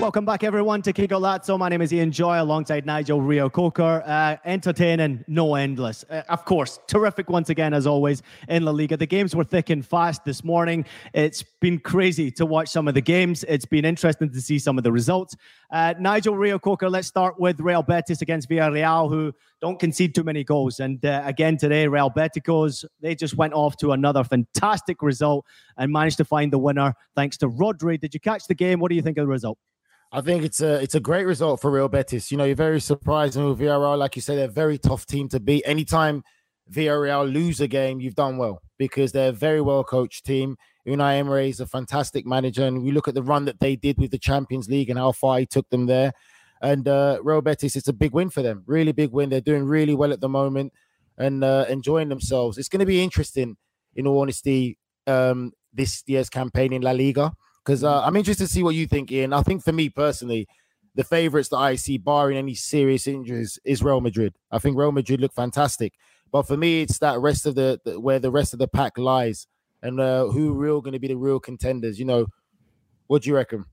Welcome 0.00 0.26
back, 0.26 0.42
everyone, 0.44 0.82
to 0.82 0.92
Que 0.92 1.06
Golazo. 1.06 1.56
My 1.56 1.68
name 1.68 1.80
is 1.80 1.92
Ian 1.92 2.10
Joy 2.10 2.42
alongside 2.42 2.84
Nigel 2.84 3.22
Reo-Coker. 3.22 4.02
Uh, 4.04 4.36
entertaining, 4.44 5.24
no 5.28 5.54
endless. 5.54 6.04
Uh, 6.10 6.22
of 6.28 6.44
course, 6.44 6.78
terrific 6.88 7.30
once 7.30 7.48
again, 7.48 7.72
as 7.72 7.86
always, 7.86 8.20
in 8.48 8.64
La 8.64 8.72
Liga. 8.72 8.96
The 8.96 9.06
games 9.06 9.34
were 9.36 9.44
thick 9.44 9.70
and 9.70 9.86
fast 9.86 10.24
this 10.24 10.44
morning. 10.44 10.84
It's 11.14 11.42
been 11.42 11.78
crazy 11.78 12.30
to 12.32 12.44
watch 12.44 12.68
some 12.68 12.86
of 12.86 12.94
the 12.94 13.00
games. 13.00 13.44
It's 13.48 13.64
been 13.64 13.84
interesting 13.84 14.30
to 14.30 14.40
see 14.42 14.58
some 14.58 14.76
of 14.76 14.84
the 14.84 14.92
results. 14.92 15.36
Uh, 15.70 15.94
Nigel 15.98 16.36
Reo-Coker, 16.36 16.90
let's 16.90 17.08
start 17.08 17.40
with 17.40 17.60
Real 17.60 17.82
Betis 17.82 18.20
against 18.20 18.50
Villarreal, 18.50 19.08
who 19.08 19.32
don't 19.62 19.78
concede 19.78 20.14
too 20.14 20.24
many 20.24 20.44
goals. 20.44 20.80
And 20.80 21.02
uh, 21.06 21.22
again, 21.24 21.56
today, 21.56 21.86
Real 21.86 22.10
Beticos, 22.10 22.84
they 23.00 23.14
just 23.14 23.36
went 23.36 23.54
off 23.54 23.76
to 23.78 23.92
another 23.92 24.24
fantastic 24.24 25.02
result 25.02 25.46
and 25.78 25.90
managed 25.90 26.18
to 26.18 26.24
find 26.24 26.52
the 26.52 26.58
winner 26.58 26.94
thanks 27.14 27.36
to 27.38 27.48
Rodri. 27.48 27.98
Did 27.98 28.12
you 28.12 28.20
catch 28.20 28.48
the 28.48 28.54
game? 28.54 28.80
What 28.80 28.90
do 28.90 28.96
you 28.96 29.02
think 29.02 29.16
of 29.18 29.22
the 29.22 29.28
result? 29.28 29.56
I 30.14 30.20
think 30.20 30.44
it's 30.44 30.60
a 30.60 30.74
it's 30.80 30.94
a 30.94 31.00
great 31.00 31.26
result 31.26 31.60
for 31.60 31.72
Real 31.72 31.88
Betis. 31.88 32.30
You 32.30 32.38
know, 32.38 32.44
you're 32.44 32.54
very 32.54 32.80
surprised 32.80 33.36
with 33.36 33.58
Villarreal. 33.58 33.98
Like 33.98 34.14
you 34.14 34.22
say, 34.22 34.36
they're 34.36 34.44
a 34.44 34.48
very 34.48 34.78
tough 34.78 35.06
team 35.06 35.28
to 35.30 35.40
beat. 35.40 35.64
Anytime 35.66 36.22
Villarreal 36.70 37.30
lose 37.30 37.60
a 37.60 37.66
game, 37.66 38.00
you've 38.00 38.14
done 38.14 38.36
well 38.36 38.62
because 38.78 39.10
they're 39.10 39.30
a 39.30 39.32
very 39.32 39.60
well 39.60 39.82
coached 39.82 40.24
team. 40.24 40.56
Unai 40.86 41.18
Emery 41.18 41.48
is 41.48 41.58
a 41.58 41.66
fantastic 41.66 42.24
manager, 42.26 42.64
and 42.64 42.84
we 42.84 42.92
look 42.92 43.08
at 43.08 43.14
the 43.14 43.24
run 43.24 43.44
that 43.46 43.58
they 43.58 43.74
did 43.74 43.98
with 43.98 44.12
the 44.12 44.18
Champions 44.18 44.68
League 44.68 44.88
and 44.88 45.00
how 45.00 45.10
far 45.10 45.40
he 45.40 45.46
took 45.46 45.68
them 45.70 45.86
there. 45.86 46.12
And 46.62 46.86
uh, 46.86 47.18
Real 47.24 47.42
Betis, 47.42 47.74
it's 47.74 47.88
a 47.88 47.92
big 47.92 48.12
win 48.12 48.30
for 48.30 48.40
them. 48.40 48.62
Really 48.66 48.92
big 48.92 49.10
win. 49.10 49.30
They're 49.30 49.40
doing 49.40 49.64
really 49.64 49.96
well 49.96 50.12
at 50.12 50.20
the 50.20 50.28
moment 50.28 50.72
and 51.18 51.42
uh, 51.42 51.64
enjoying 51.68 52.08
themselves. 52.08 52.56
It's 52.56 52.68
going 52.68 52.78
to 52.78 52.86
be 52.86 53.02
interesting, 53.02 53.56
in 53.96 54.06
all 54.06 54.20
honesty, 54.20 54.78
um, 55.08 55.54
this 55.72 56.04
year's 56.06 56.30
campaign 56.30 56.72
in 56.72 56.82
La 56.82 56.92
Liga 56.92 57.34
because 57.64 57.82
uh, 57.82 58.02
I'm 58.02 58.16
interested 58.16 58.46
to 58.46 58.52
see 58.52 58.62
what 58.62 58.74
you 58.74 58.86
think, 58.86 59.10
Ian. 59.10 59.32
I 59.32 59.42
think 59.42 59.64
for 59.64 59.72
me 59.72 59.88
personally, 59.88 60.46
the 60.94 61.04
favorites 61.04 61.48
that 61.48 61.56
I 61.56 61.76
see, 61.76 61.98
barring 61.98 62.36
any 62.36 62.54
serious 62.54 63.06
injuries, 63.06 63.58
is 63.64 63.82
Real 63.82 64.00
Madrid. 64.00 64.34
I 64.50 64.58
think 64.58 64.76
Real 64.76 64.92
Madrid 64.92 65.20
look 65.20 65.32
fantastic, 65.32 65.94
but 66.30 66.46
for 66.46 66.56
me, 66.56 66.82
it's 66.82 66.98
that 66.98 67.18
rest 67.20 67.46
of 67.46 67.54
the, 67.54 67.80
the 67.84 67.98
where 67.98 68.18
the 68.18 68.30
rest 68.30 68.52
of 68.52 68.58
the 68.58 68.68
pack 68.68 68.98
lies, 68.98 69.46
and 69.82 69.98
uh, 69.98 70.26
who 70.26 70.52
real 70.52 70.80
going 70.80 70.92
to 70.92 70.98
be 70.98 71.08
the 71.08 71.16
real 71.16 71.40
contenders. 71.40 71.98
You 71.98 72.04
know, 72.04 72.26
what 73.06 73.22
do 73.22 73.30
you 73.30 73.36
reckon? 73.36 73.64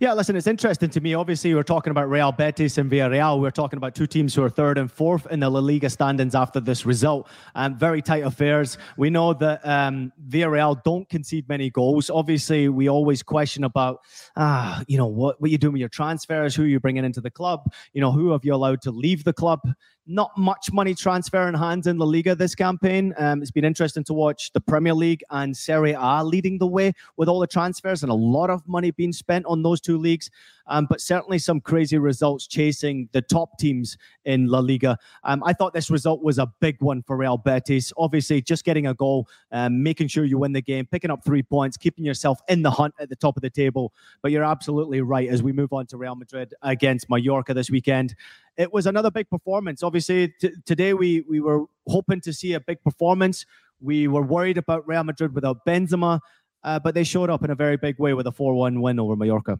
Yeah, 0.00 0.12
listen, 0.14 0.36
it's 0.36 0.46
interesting 0.46 0.90
to 0.90 1.00
me. 1.00 1.14
Obviously, 1.14 1.54
we're 1.54 1.62
talking 1.62 1.90
about 1.90 2.10
Real 2.10 2.32
Betis 2.32 2.78
and 2.78 2.90
Villarreal. 2.90 3.40
We're 3.40 3.50
talking 3.50 3.76
about 3.76 3.94
two 3.94 4.06
teams 4.06 4.34
who 4.34 4.42
are 4.42 4.50
third 4.50 4.78
and 4.78 4.90
fourth 4.90 5.26
in 5.30 5.40
the 5.40 5.48
La 5.48 5.60
Liga 5.60 5.88
standings 5.88 6.34
after 6.34 6.60
this 6.60 6.84
result. 6.84 7.28
Um, 7.54 7.78
very 7.78 8.02
tight 8.02 8.24
affairs. 8.24 8.78
We 8.96 9.10
know 9.10 9.32
that 9.34 9.60
um, 9.64 10.12
Villarreal 10.28 10.82
don't 10.82 11.08
concede 11.08 11.48
many 11.48 11.70
goals. 11.70 12.10
Obviously, 12.10 12.68
we 12.68 12.88
always 12.88 13.22
question 13.22 13.64
about, 13.64 14.00
ah, 14.36 14.82
you 14.88 14.98
know, 14.98 15.06
what 15.06 15.40
what 15.40 15.50
you 15.50 15.58
doing 15.58 15.74
with 15.74 15.80
your 15.80 15.88
transfers, 15.88 16.54
who 16.54 16.64
you're 16.64 16.80
bringing 16.80 17.04
into 17.04 17.20
the 17.20 17.30
club, 17.30 17.72
you 17.92 18.00
know, 18.00 18.12
who 18.12 18.30
have 18.32 18.44
you 18.44 18.54
allowed 18.54 18.82
to 18.82 18.90
leave 18.90 19.24
the 19.24 19.32
club 19.32 19.60
not 20.06 20.36
much 20.36 20.72
money 20.72 20.94
transfer 20.94 21.48
in 21.48 21.54
hands 21.54 21.86
in 21.86 21.98
La 21.98 22.06
Liga 22.06 22.34
this 22.34 22.54
campaign. 22.54 23.14
Um, 23.18 23.40
it's 23.40 23.50
been 23.50 23.64
interesting 23.64 24.02
to 24.04 24.14
watch 24.14 24.52
the 24.52 24.60
Premier 24.60 24.94
League 24.94 25.22
and 25.30 25.56
Serie 25.56 25.94
A 25.98 26.24
leading 26.24 26.58
the 26.58 26.66
way 26.66 26.92
with 27.16 27.28
all 27.28 27.38
the 27.38 27.46
transfers 27.46 28.02
and 28.02 28.10
a 28.10 28.14
lot 28.14 28.50
of 28.50 28.66
money 28.66 28.90
being 28.90 29.12
spent 29.12 29.46
on 29.46 29.62
those 29.62 29.80
two 29.80 29.98
leagues 29.98 30.30
um, 30.66 30.86
but 30.86 31.00
certainly 31.00 31.38
some 31.38 31.60
crazy 31.60 31.98
results 31.98 32.46
chasing 32.46 33.08
the 33.12 33.22
top 33.22 33.58
teams 33.58 33.96
in 34.24 34.46
La 34.46 34.60
Liga. 34.60 34.98
Um, 35.24 35.42
I 35.44 35.52
thought 35.52 35.74
this 35.74 35.90
result 35.90 36.22
was 36.22 36.38
a 36.38 36.46
big 36.60 36.80
one 36.80 37.02
for 37.02 37.16
Real 37.16 37.36
Betis. 37.36 37.92
Obviously, 37.96 38.42
just 38.42 38.64
getting 38.64 38.86
a 38.86 38.94
goal, 38.94 39.28
um, 39.50 39.82
making 39.82 40.08
sure 40.08 40.24
you 40.24 40.38
win 40.38 40.52
the 40.52 40.62
game, 40.62 40.86
picking 40.86 41.10
up 41.10 41.24
three 41.24 41.42
points, 41.42 41.76
keeping 41.76 42.04
yourself 42.04 42.40
in 42.48 42.62
the 42.62 42.70
hunt 42.70 42.94
at 42.98 43.08
the 43.08 43.16
top 43.16 43.36
of 43.36 43.42
the 43.42 43.50
table. 43.50 43.92
But 44.22 44.32
you're 44.32 44.44
absolutely 44.44 45.00
right 45.00 45.28
as 45.28 45.42
we 45.42 45.52
move 45.52 45.72
on 45.72 45.86
to 45.86 45.96
Real 45.96 46.14
Madrid 46.14 46.54
against 46.62 47.08
Mallorca 47.10 47.54
this 47.54 47.70
weekend. 47.70 48.14
It 48.56 48.72
was 48.72 48.86
another 48.86 49.10
big 49.10 49.30
performance. 49.30 49.82
Obviously, 49.82 50.28
t- 50.40 50.52
today 50.64 50.94
we 50.94 51.22
we 51.28 51.40
were 51.40 51.64
hoping 51.88 52.20
to 52.22 52.32
see 52.32 52.52
a 52.52 52.60
big 52.60 52.82
performance. 52.82 53.46
We 53.80 54.06
were 54.06 54.22
worried 54.22 54.58
about 54.58 54.86
Real 54.86 55.02
Madrid 55.02 55.34
without 55.34 55.66
Benzema, 55.66 56.20
uh, 56.62 56.78
but 56.78 56.94
they 56.94 57.04
showed 57.04 57.30
up 57.30 57.42
in 57.42 57.50
a 57.50 57.54
very 57.54 57.76
big 57.76 57.98
way 57.98 58.14
with 58.14 58.26
a 58.26 58.32
4 58.32 58.54
1 58.54 58.80
win 58.80 59.00
over 59.00 59.16
Mallorca. 59.16 59.58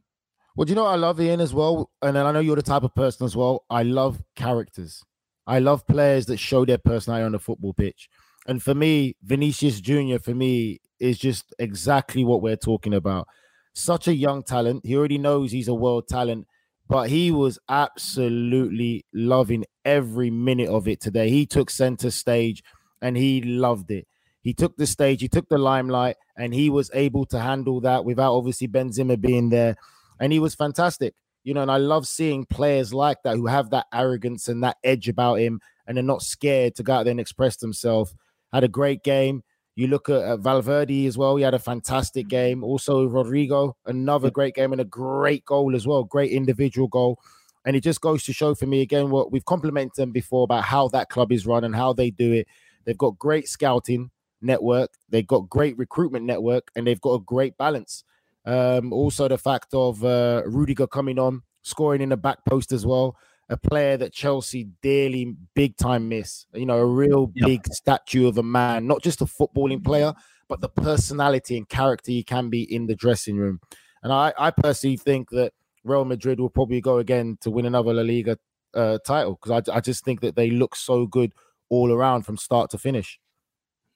Well, 0.55 0.67
do 0.67 0.71
you 0.71 0.77
know 0.77 0.87
I 0.87 0.97
love 0.97 1.21
Ian 1.21 1.41
as 1.41 1.55
well? 1.55 1.91
And 2.03 2.19
I 2.19 2.31
know 2.31 2.41
you're 2.41 2.57
the 2.57 2.63
type 2.63 2.83
of 2.83 2.95
person 2.95 3.25
as 3.25 3.35
well. 3.35 3.65
I 3.71 3.83
love 3.85 4.23
characters. 4.37 5.03
I 5.47 5.61
love 5.61 5.87
players 5.87 6.27
that 6.27 6.37
show 6.37 6.65
their 6.65 6.79
personality 6.79 7.25
on 7.25 7.33
the 7.33 7.39
football 7.39 7.73
pitch. 7.73 8.09
And 8.47 8.63
for 8.63 8.75
me, 8.75 9.17
Vinicius 9.23 9.81
Jr., 9.81 10.19
for 10.19 10.35
me, 10.35 10.81
is 11.01 11.19
just 11.19 11.55
exactly 11.59 12.25
what 12.25 12.43
we're 12.43 12.57
talking 12.57 12.95
about. 12.95 13.27
Such 13.75 14.09
a 14.09 14.15
young 14.15 14.43
talent. 14.43 14.85
He 14.85 14.97
already 14.97 15.19
knows 15.19 15.51
he's 15.51 15.69
a 15.69 15.75
world 15.75 16.07
talent, 16.07 16.47
but 16.87 17.09
he 17.09 17.31
was 17.31 17.59
absolutely 17.69 19.07
loving 19.15 19.65
every 19.85 20.31
minute 20.31 20.69
of 20.69 20.87
it 20.87 21.01
today. 21.01 21.31
He 21.31 21.47
took 21.47 21.71
center 21.71 22.11
stage 22.11 22.63
and 23.01 23.17
he 23.17 23.41
loved 23.43 23.91
it. 23.91 24.07
He 24.43 24.53
took 24.53 24.77
the 24.77 24.87
stage, 24.87 25.23
he 25.23 25.29
took 25.29 25.49
the 25.49 25.57
limelight, 25.59 26.17
and 26.37 26.53
he 26.53 26.69
was 26.69 26.91
able 26.95 27.25
to 27.27 27.39
handle 27.39 27.81
that 27.83 28.05
without 28.05 28.35
obviously 28.35 28.67
Benzema 28.69 29.21
being 29.21 29.51
there 29.51 29.77
and 30.21 30.33
he 30.33 30.39
was 30.39 30.55
fantastic. 30.55 31.15
You 31.45 31.55
know, 31.55 31.63
and 31.63 31.71
I 31.71 31.79
love 31.79 32.07
seeing 32.07 32.45
players 32.47 32.95
like 32.95 33.19
that 33.25 33.37
who 33.37 33.47
have 33.47 33.71
that 33.71 33.87
arrogance 33.93 34.49
and 34.49 34.63
that 34.63 34.77
edge 34.85 35.09
about 35.09 35.37
him, 35.37 35.61
and 35.87 35.97
they're 35.97 36.05
not 36.05 36.23
scared 36.23 36.77
to 36.77 36.83
go 36.83 36.95
out 36.95 37.05
there 37.05 37.11
and 37.11 37.21
express 37.21 37.57
themselves. 37.57 38.15
Had 38.53 38.65
a 38.65 38.69
great 38.69 39.03
game. 39.03 39.43
You 39.75 39.87
look 39.87 40.09
at, 40.09 40.23
at 40.23 40.41
Valverde 40.41 41.07
as 41.07 41.17
well. 41.17 41.37
He 41.37 41.43
had 41.43 41.55
a 41.55 41.59
fantastic 41.59 42.29
game. 42.29 42.63
Also, 42.63 43.07
Rodrigo, 43.07 43.77
another 43.87 44.31
great 44.31 44.55
game 44.55 44.73
and 44.73 44.81
a 44.81 44.85
great 44.85 45.45
goal 45.47 45.75
as 45.75 45.87
well. 45.87 46.05
Great 46.05 46.31
individual 46.31 46.89
goal. 46.89 47.19
And 47.65 47.75
it 47.75 47.81
just 47.81 48.01
goes 48.01 48.25
to 48.25 48.33
show 48.33 48.55
for 48.55 48.67
me 48.67 48.83
again 48.83 49.11
what 49.11 49.33
we've 49.33 49.45
complimented 49.45 49.95
them 49.97 50.13
before 50.13 50.45
about 50.45 50.65
how 50.65 50.89
that 50.89 51.09
club 51.09 51.33
is 51.33 51.47
run 51.47 51.65
and 51.65 51.75
how 51.75 51.93
they 51.93 52.11
do 52.11 52.33
it. 52.33 52.47
They've 52.85 52.99
got 52.99 53.19
great 53.19 53.49
scouting, 53.49 54.11
network. 54.43 54.91
They've 55.09 55.27
got 55.27 55.49
great 55.49 55.79
recruitment 55.79 56.27
network, 56.27 56.71
and 56.77 56.87
they've 56.87 57.01
got 57.01 57.15
a 57.15 57.21
great 57.21 57.57
balance. 57.57 58.05
Um, 58.45 58.93
also, 58.93 59.29
the 59.29 59.39
fact 59.39 59.69
of 59.73 60.05
uh, 60.05 60.43
Rudiger 60.47 60.87
coming 60.87 61.19
on, 61.19 61.43
scoring 61.63 62.01
in 62.01 62.09
the 62.09 62.17
back 62.17 62.39
post 62.45 62.73
as 62.73 62.85
well. 62.85 63.17
A 63.49 63.57
player 63.57 63.97
that 63.99 64.13
Chelsea 64.15 64.69
dearly 64.83 65.37
big 65.55 65.77
time 65.77 66.09
miss. 66.09 66.47
You 66.55 66.65
know, 66.67 66.79
a 66.79 66.87
real 66.87 67.31
Yep. 67.35 67.47
big 67.47 67.67
statue 67.73 68.27
of 68.27 68.39
a 68.39 68.43
man, 68.43 68.87
not 68.87 69.03
just 69.03 69.21
a 69.21 69.27
footballing 69.27 69.85
player, 69.85 70.15
but 70.49 70.61
the 70.61 70.69
personality 70.69 71.57
and 71.59 71.69
character 71.69 72.11
he 72.13 72.23
can 72.23 72.49
be 72.49 72.63
in 72.63 72.87
the 72.87 72.95
dressing 72.95 73.37
room. 73.37 73.61
And 74.03 74.13
I, 74.13 74.33
I 74.39 74.51
personally 74.51 74.97
think 74.97 75.31
that 75.31 75.53
Real 75.85 76.05
Madrid 76.05 76.41
will 76.41 76.51
probably 76.51 76.81
go 76.81 76.99
again 76.99 77.37
to 77.43 77.51
win 77.51 77.67
another 77.67 77.93
La 77.93 78.03
Liga 78.03 78.39
uh, 78.75 78.99
title 79.05 79.35
because 79.41 79.69
I, 79.69 79.77
I 79.77 79.81
just 79.81 80.05
think 80.05 80.21
that 80.23 80.35
they 80.35 80.51
look 80.51 80.75
so 80.75 81.07
good 81.07 81.33
all 81.69 81.93
around 81.93 82.23
from 82.23 82.37
start 82.37 82.71
to 82.71 82.79
finish. 82.79 83.19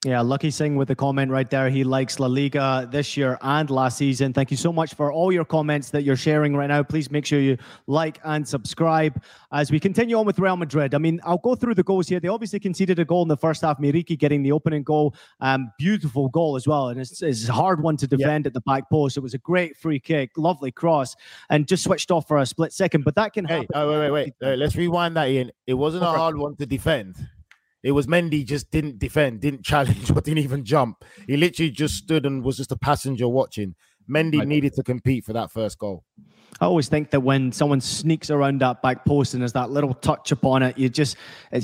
Yeah, 0.05 0.21
Lucky 0.21 0.51
Singh 0.51 0.75
with 0.75 0.89
the 0.89 0.95
comment 0.95 1.31
right 1.31 1.49
there. 1.49 1.71
He 1.71 1.83
likes 1.83 2.19
La 2.19 2.27
Liga 2.27 2.87
this 2.91 3.17
year 3.17 3.35
and 3.41 3.67
last 3.71 3.97
season. 3.97 4.31
Thank 4.31 4.51
you 4.51 4.55
so 4.57 4.71
much 4.71 4.93
for 4.93 5.11
all 5.11 5.31
your 5.31 5.43
comments 5.43 5.89
that 5.89 6.03
you're 6.03 6.15
sharing 6.15 6.55
right 6.55 6.67
now. 6.67 6.83
Please 6.83 7.09
make 7.09 7.25
sure 7.25 7.39
you 7.39 7.57
like 7.87 8.19
and 8.23 8.47
subscribe 8.47 9.19
as 9.51 9.71
we 9.71 9.79
continue 9.79 10.15
on 10.15 10.27
with 10.27 10.37
Real 10.37 10.55
Madrid. 10.55 10.93
I 10.93 10.99
mean, 10.99 11.19
I'll 11.25 11.39
go 11.39 11.55
through 11.55 11.73
the 11.73 11.83
goals 11.83 12.07
here. 12.07 12.19
They 12.19 12.27
obviously 12.27 12.59
conceded 12.59 12.99
a 12.99 13.05
goal 13.05 13.23
in 13.23 13.27
the 13.27 13.35
first 13.35 13.63
half. 13.63 13.79
Muriqi 13.79 14.19
getting 14.19 14.43
the 14.43 14.51
opening 14.51 14.83
goal. 14.83 15.15
Um, 15.41 15.71
beautiful 15.79 16.29
goal 16.29 16.55
as 16.55 16.67
well. 16.67 16.89
And 16.89 17.01
it's, 17.01 17.23
it's 17.23 17.49
a 17.49 17.53
hard 17.53 17.81
one 17.81 17.97
to 17.97 18.07
defend 18.07 18.45
at 18.45 18.53
the 18.53 18.61
back 18.61 18.87
post. 18.91 19.17
It 19.17 19.21
was 19.21 19.33
a 19.33 19.39
great 19.39 19.75
free 19.77 19.99
kick, 19.99 20.29
lovely 20.37 20.71
cross, 20.71 21.15
and 21.49 21.67
just 21.67 21.83
switched 21.83 22.11
off 22.11 22.27
for 22.27 22.37
a 22.37 22.45
split 22.45 22.71
second. 22.71 23.03
But 23.03 23.15
that 23.15 23.33
can 23.33 23.45
Hey, 23.45 23.55
happen. 23.61 23.67
oh, 23.73 23.89
wait, 23.99 24.11
wait, 24.11 24.33
wait. 24.41 24.57
Let's 24.59 24.75
rewind 24.75 25.15
that, 25.17 25.27
Ian. 25.29 25.51
It 25.65 25.73
wasn't 25.73 26.03
a 26.03 26.07
hard 26.07 26.37
one 26.37 26.55
to 26.57 26.67
defend. 26.67 27.15
It 27.83 27.91
was 27.91 28.07
Mendy 28.07 28.45
just 28.45 28.71
didn't 28.71 28.99
defend, 28.99 29.41
didn't 29.41 29.63
challenge, 29.63 30.11
or 30.15 30.21
didn't 30.21 30.39
even 30.39 30.65
jump. 30.65 31.03
He 31.27 31.37
literally 31.37 31.71
just 31.71 31.95
stood 31.95 32.25
and 32.25 32.43
was 32.43 32.57
just 32.57 32.71
a 32.71 32.77
passenger 32.77 33.27
watching. 33.27 33.75
Mendy 34.09 34.45
needed 34.45 34.73
to 34.73 34.83
compete 34.83 35.25
for 35.25 35.33
that 35.33 35.51
first 35.51 35.77
goal. 35.77 36.03
I 36.59 36.65
always 36.65 36.87
think 36.87 37.11
that 37.11 37.19
when 37.19 37.51
someone 37.51 37.81
sneaks 37.81 38.31
around 38.31 38.61
that 38.61 38.81
back 38.81 39.05
post 39.05 39.33
and 39.33 39.41
there's 39.41 39.53
that 39.53 39.69
little 39.69 39.93
touch 39.93 40.31
upon 40.31 40.63
it, 40.63 40.75
you 40.77 40.89
just 40.89 41.15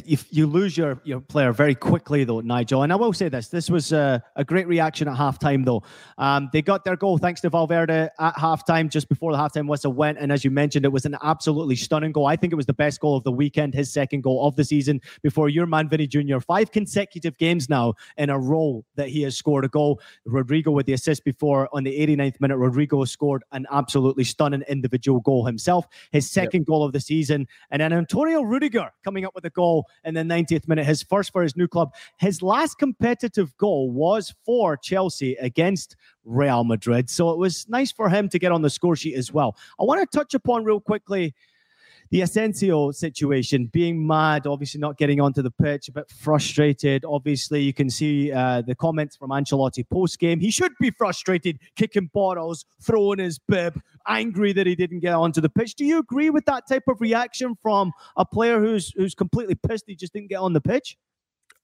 you, 0.06 0.18
you 0.30 0.46
lose 0.46 0.78
your 0.78 1.00
your 1.04 1.20
player 1.20 1.52
very 1.52 1.74
quickly, 1.74 2.24
though, 2.24 2.42
Nigel. 2.42 2.84
And 2.84 2.94
I 2.94 2.96
will 2.96 3.12
say 3.12 3.28
this: 3.28 3.48
this 3.48 3.72
was 3.72 3.92
a, 3.92 4.24
a 4.36 4.44
great 4.44 4.68
reaction 4.68 5.08
at 5.08 5.18
halftime, 5.18 5.66
though. 5.66 5.82
Um, 6.20 6.50
they 6.54 6.62
got 6.62 6.86
their 6.86 6.96
goal 6.96 7.18
thanks 7.18 7.42
to 7.42 7.50
Valverde 7.50 8.10
at 8.20 8.36
halftime, 8.36 8.88
just 8.90 9.10
before 9.10 9.32
the 9.32 9.38
halftime 9.38 9.68
whistle 9.68 9.94
went. 9.94 10.20
And 10.20 10.32
as 10.32 10.44
you 10.44 10.52
mentioned, 10.52 10.86
it 10.86 10.92
was 10.92 11.06
an 11.06 11.18
absolutely 11.24 11.76
stunning 11.76 12.12
goal. 12.12 12.28
I 12.28 12.36
think 12.36 12.54
it 12.54 12.58
was 12.58 12.68
the 12.68 12.74
best 12.74 13.00
goal 13.00 13.18
of 13.18 13.24
the 13.24 13.32
weekend, 13.32 13.74
his 13.74 13.92
second 13.92 14.22
goal 14.22 14.46
of 14.46 14.56
the 14.56 14.64
season. 14.64 15.02
Before 15.24 15.50
your 15.50 15.66
man 15.66 15.90
Vinny 15.90 16.06
Jr. 16.06 16.40
Five 16.40 16.72
consecutive 16.72 17.38
games 17.40 17.68
now 17.68 17.96
in 18.18 18.30
a 18.30 18.38
row 18.38 18.86
that 18.96 19.10
he 19.10 19.24
has 19.24 19.36
scored 19.36 19.66
a 19.66 19.70
goal. 19.70 20.00
Rodrigo 20.26 20.70
with 20.70 20.86
the 20.86 20.94
assist 20.94 21.24
before 21.24 21.68
on 21.74 21.84
the 21.84 22.00
89th 22.00 22.40
minute. 22.40 22.58
Rodrigo 22.58 23.04
scored 23.06 23.44
an 23.52 23.66
absolutely 23.72 24.24
stunning 24.24 24.64
individual 24.74 25.22
goal 25.22 25.46
himself, 25.46 25.88
his 26.12 26.30
second 26.30 26.66
goal 26.66 26.84
of 26.84 26.92
the 26.92 27.00
season. 27.00 27.48
And 27.72 27.82
then 27.82 27.94
Antonio 27.94 28.42
Rudiger 28.42 28.92
coming 29.06 29.24
up 29.24 29.34
with 29.34 29.46
a 29.46 29.50
goal 29.50 29.88
in 30.04 30.14
the 30.14 30.22
90th 30.22 30.68
minute, 30.68 30.86
his 30.86 31.02
first 31.02 31.32
for 31.32 31.42
his 31.42 31.56
new 31.56 31.70
club. 31.70 31.94
His 32.18 32.42
last 32.42 32.78
competitive 32.78 33.56
goal 33.58 33.92
was 33.92 34.34
for 34.46 34.76
Chelsea 34.76 35.36
against 35.36 35.96
Real 36.26 36.66
Madrid. 36.66 37.10
So 37.10 37.30
it 37.30 37.38
was 37.38 37.68
nice 37.70 37.92
for 37.92 38.10
him 38.10 38.28
to 38.30 38.40
get 38.40 38.52
on 38.52 38.62
the 38.62 38.70
score 38.70 38.98
sheet 38.98 39.16
as 39.16 39.32
well. 39.32 39.56
I 39.80 39.84
want 39.84 40.02
to 40.02 40.18
touch 40.18 40.34
upon 40.34 40.66
real 40.66 40.82
quickly 40.82 41.34
the 42.12 42.22
Asensio 42.22 42.92
situation, 42.92 43.68
being 43.68 44.06
mad, 44.06 44.48
obviously 44.48 44.80
not 44.80 44.98
getting 44.98 45.20
onto 45.20 45.42
the 45.42 45.52
pitch, 45.52 45.90
a 45.90 45.92
bit 45.92 46.10
frustrated. 46.10 47.06
Obviously, 47.06 47.62
you 47.62 47.74
can 47.74 47.90
see 47.90 48.32
uh, 48.32 48.62
the 48.62 48.76
comments 48.76 49.16
from 49.16 49.32
Ancelotti 49.32 49.88
post 49.90 50.20
game. 50.20 50.40
He 50.40 50.52
should 50.52 50.74
be 50.80 50.92
frustrated, 50.92 51.60
kicking 51.76 52.10
bottles, 52.14 52.66
throwing 52.82 53.20
his 53.20 53.40
bib, 53.40 53.80
angry 54.08 54.54
that 54.54 54.68
he 54.68 54.76
didn't 54.76 55.00
get 55.00 55.14
onto 55.14 55.42
the 55.42 55.50
pitch. 55.50 55.76
Do 55.76 55.86
you 55.86 56.00
agree 56.00 56.30
with 56.30 56.46
that 56.46 56.68
type 56.68 56.84
of 56.88 57.02
reaction 57.02 57.56
from 57.62 57.92
a 58.18 58.26
player 58.26 58.60
who's 58.60 58.92
who's 58.96 59.16
completely 59.16 59.56
pissed 59.56 59.86
he 59.88 59.96
just 59.96 60.14
didn't 60.14 60.30
get 60.30 60.40
on 60.40 60.54
the 60.54 60.62
pitch? 60.62 60.98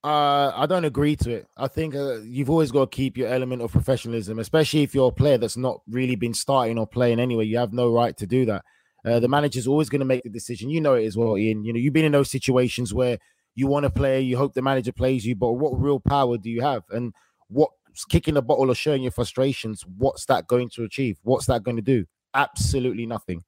Uh, 0.01 0.53
I 0.55 0.65
don't 0.65 0.85
agree 0.85 1.17
to 1.17 1.31
it. 1.31 1.47
I 1.57 1.67
think 1.67 1.93
uh, 1.93 2.19
you've 2.21 2.49
always 2.49 2.71
got 2.71 2.89
to 2.89 2.95
keep 2.95 3.17
your 3.17 3.27
element 3.27 3.61
of 3.61 3.71
professionalism, 3.71 4.39
especially 4.39 4.83
if 4.83 4.95
you're 4.95 5.09
a 5.09 5.13
player 5.13 5.37
that's 5.37 5.57
not 5.57 5.81
really 5.89 6.15
been 6.15 6.33
starting 6.33 6.77
or 6.79 6.87
playing 6.87 7.19
anyway. 7.19 7.45
You 7.45 7.57
have 7.57 7.73
no 7.73 7.91
right 7.91 8.15
to 8.15 8.25
do 8.25 8.45
that. 8.45 8.63
Uh, 9.05 9.19
the 9.19 9.27
manager's 9.27 9.67
always 9.67 9.89
going 9.89 9.99
to 9.99 10.05
make 10.05 10.23
the 10.23 10.29
decision. 10.29 10.69
You 10.69 10.81
know 10.81 10.95
it 10.95 11.05
as 11.05 11.17
well, 11.17 11.37
Ian. 11.37 11.63
You 11.63 11.73
know 11.73 11.79
you've 11.79 11.93
been 11.93 12.05
in 12.05 12.11
those 12.11 12.31
situations 12.31 12.93
where 12.93 13.17
you 13.55 13.67
want 13.67 13.83
to 13.83 13.89
play, 13.89 14.21
you 14.21 14.37
hope 14.37 14.53
the 14.53 14.61
manager 14.61 14.91
plays 14.91 15.25
you, 15.25 15.35
but 15.35 15.53
what 15.53 15.79
real 15.79 15.99
power 15.99 16.37
do 16.37 16.49
you 16.49 16.61
have? 16.61 16.83
And 16.91 17.13
what 17.47 17.69
kicking 18.09 18.37
a 18.37 18.41
bottle 18.41 18.71
or 18.71 18.75
showing 18.75 19.01
your 19.01 19.11
frustrations? 19.11 19.83
What's 19.97 20.25
that 20.25 20.47
going 20.47 20.69
to 20.75 20.83
achieve? 20.83 21.17
What's 21.23 21.47
that 21.47 21.63
going 21.63 21.75
to 21.77 21.81
do? 21.81 22.05
Absolutely 22.33 23.05
nothing. 23.05 23.43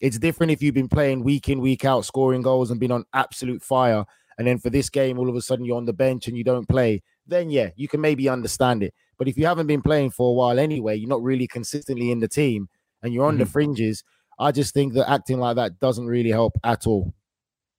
It's 0.00 0.18
different 0.18 0.52
if 0.52 0.62
you've 0.62 0.74
been 0.74 0.88
playing 0.88 1.24
week 1.24 1.48
in, 1.48 1.60
week 1.60 1.84
out, 1.84 2.04
scoring 2.04 2.42
goals 2.42 2.70
and 2.70 2.78
been 2.78 2.92
on 2.92 3.04
absolute 3.14 3.62
fire. 3.62 4.04
And 4.38 4.46
then 4.46 4.58
for 4.58 4.70
this 4.70 4.90
game, 4.90 5.18
all 5.18 5.28
of 5.28 5.36
a 5.36 5.40
sudden 5.40 5.64
you're 5.64 5.78
on 5.78 5.86
the 5.86 5.92
bench 5.92 6.28
and 6.28 6.36
you 6.36 6.44
don't 6.44 6.68
play. 6.68 7.02
Then, 7.26 7.48
yeah, 7.50 7.70
you 7.76 7.88
can 7.88 8.00
maybe 8.00 8.28
understand 8.28 8.82
it. 8.82 8.92
But 9.18 9.28
if 9.28 9.38
you 9.38 9.46
haven't 9.46 9.66
been 9.66 9.82
playing 9.82 10.10
for 10.10 10.30
a 10.30 10.34
while 10.34 10.58
anyway, 10.58 10.96
you're 10.96 11.08
not 11.08 11.22
really 11.22 11.46
consistently 11.46 12.10
in 12.10 12.20
the 12.20 12.28
team 12.28 12.68
and 13.02 13.14
you're 13.14 13.26
on 13.26 13.38
the 13.38 13.46
fringes, 13.46 14.04
I 14.38 14.52
just 14.52 14.74
think 14.74 14.94
that 14.94 15.08
acting 15.10 15.38
like 15.38 15.56
that 15.56 15.80
doesn't 15.80 16.06
really 16.06 16.30
help 16.30 16.52
at 16.62 16.86
all. 16.86 17.14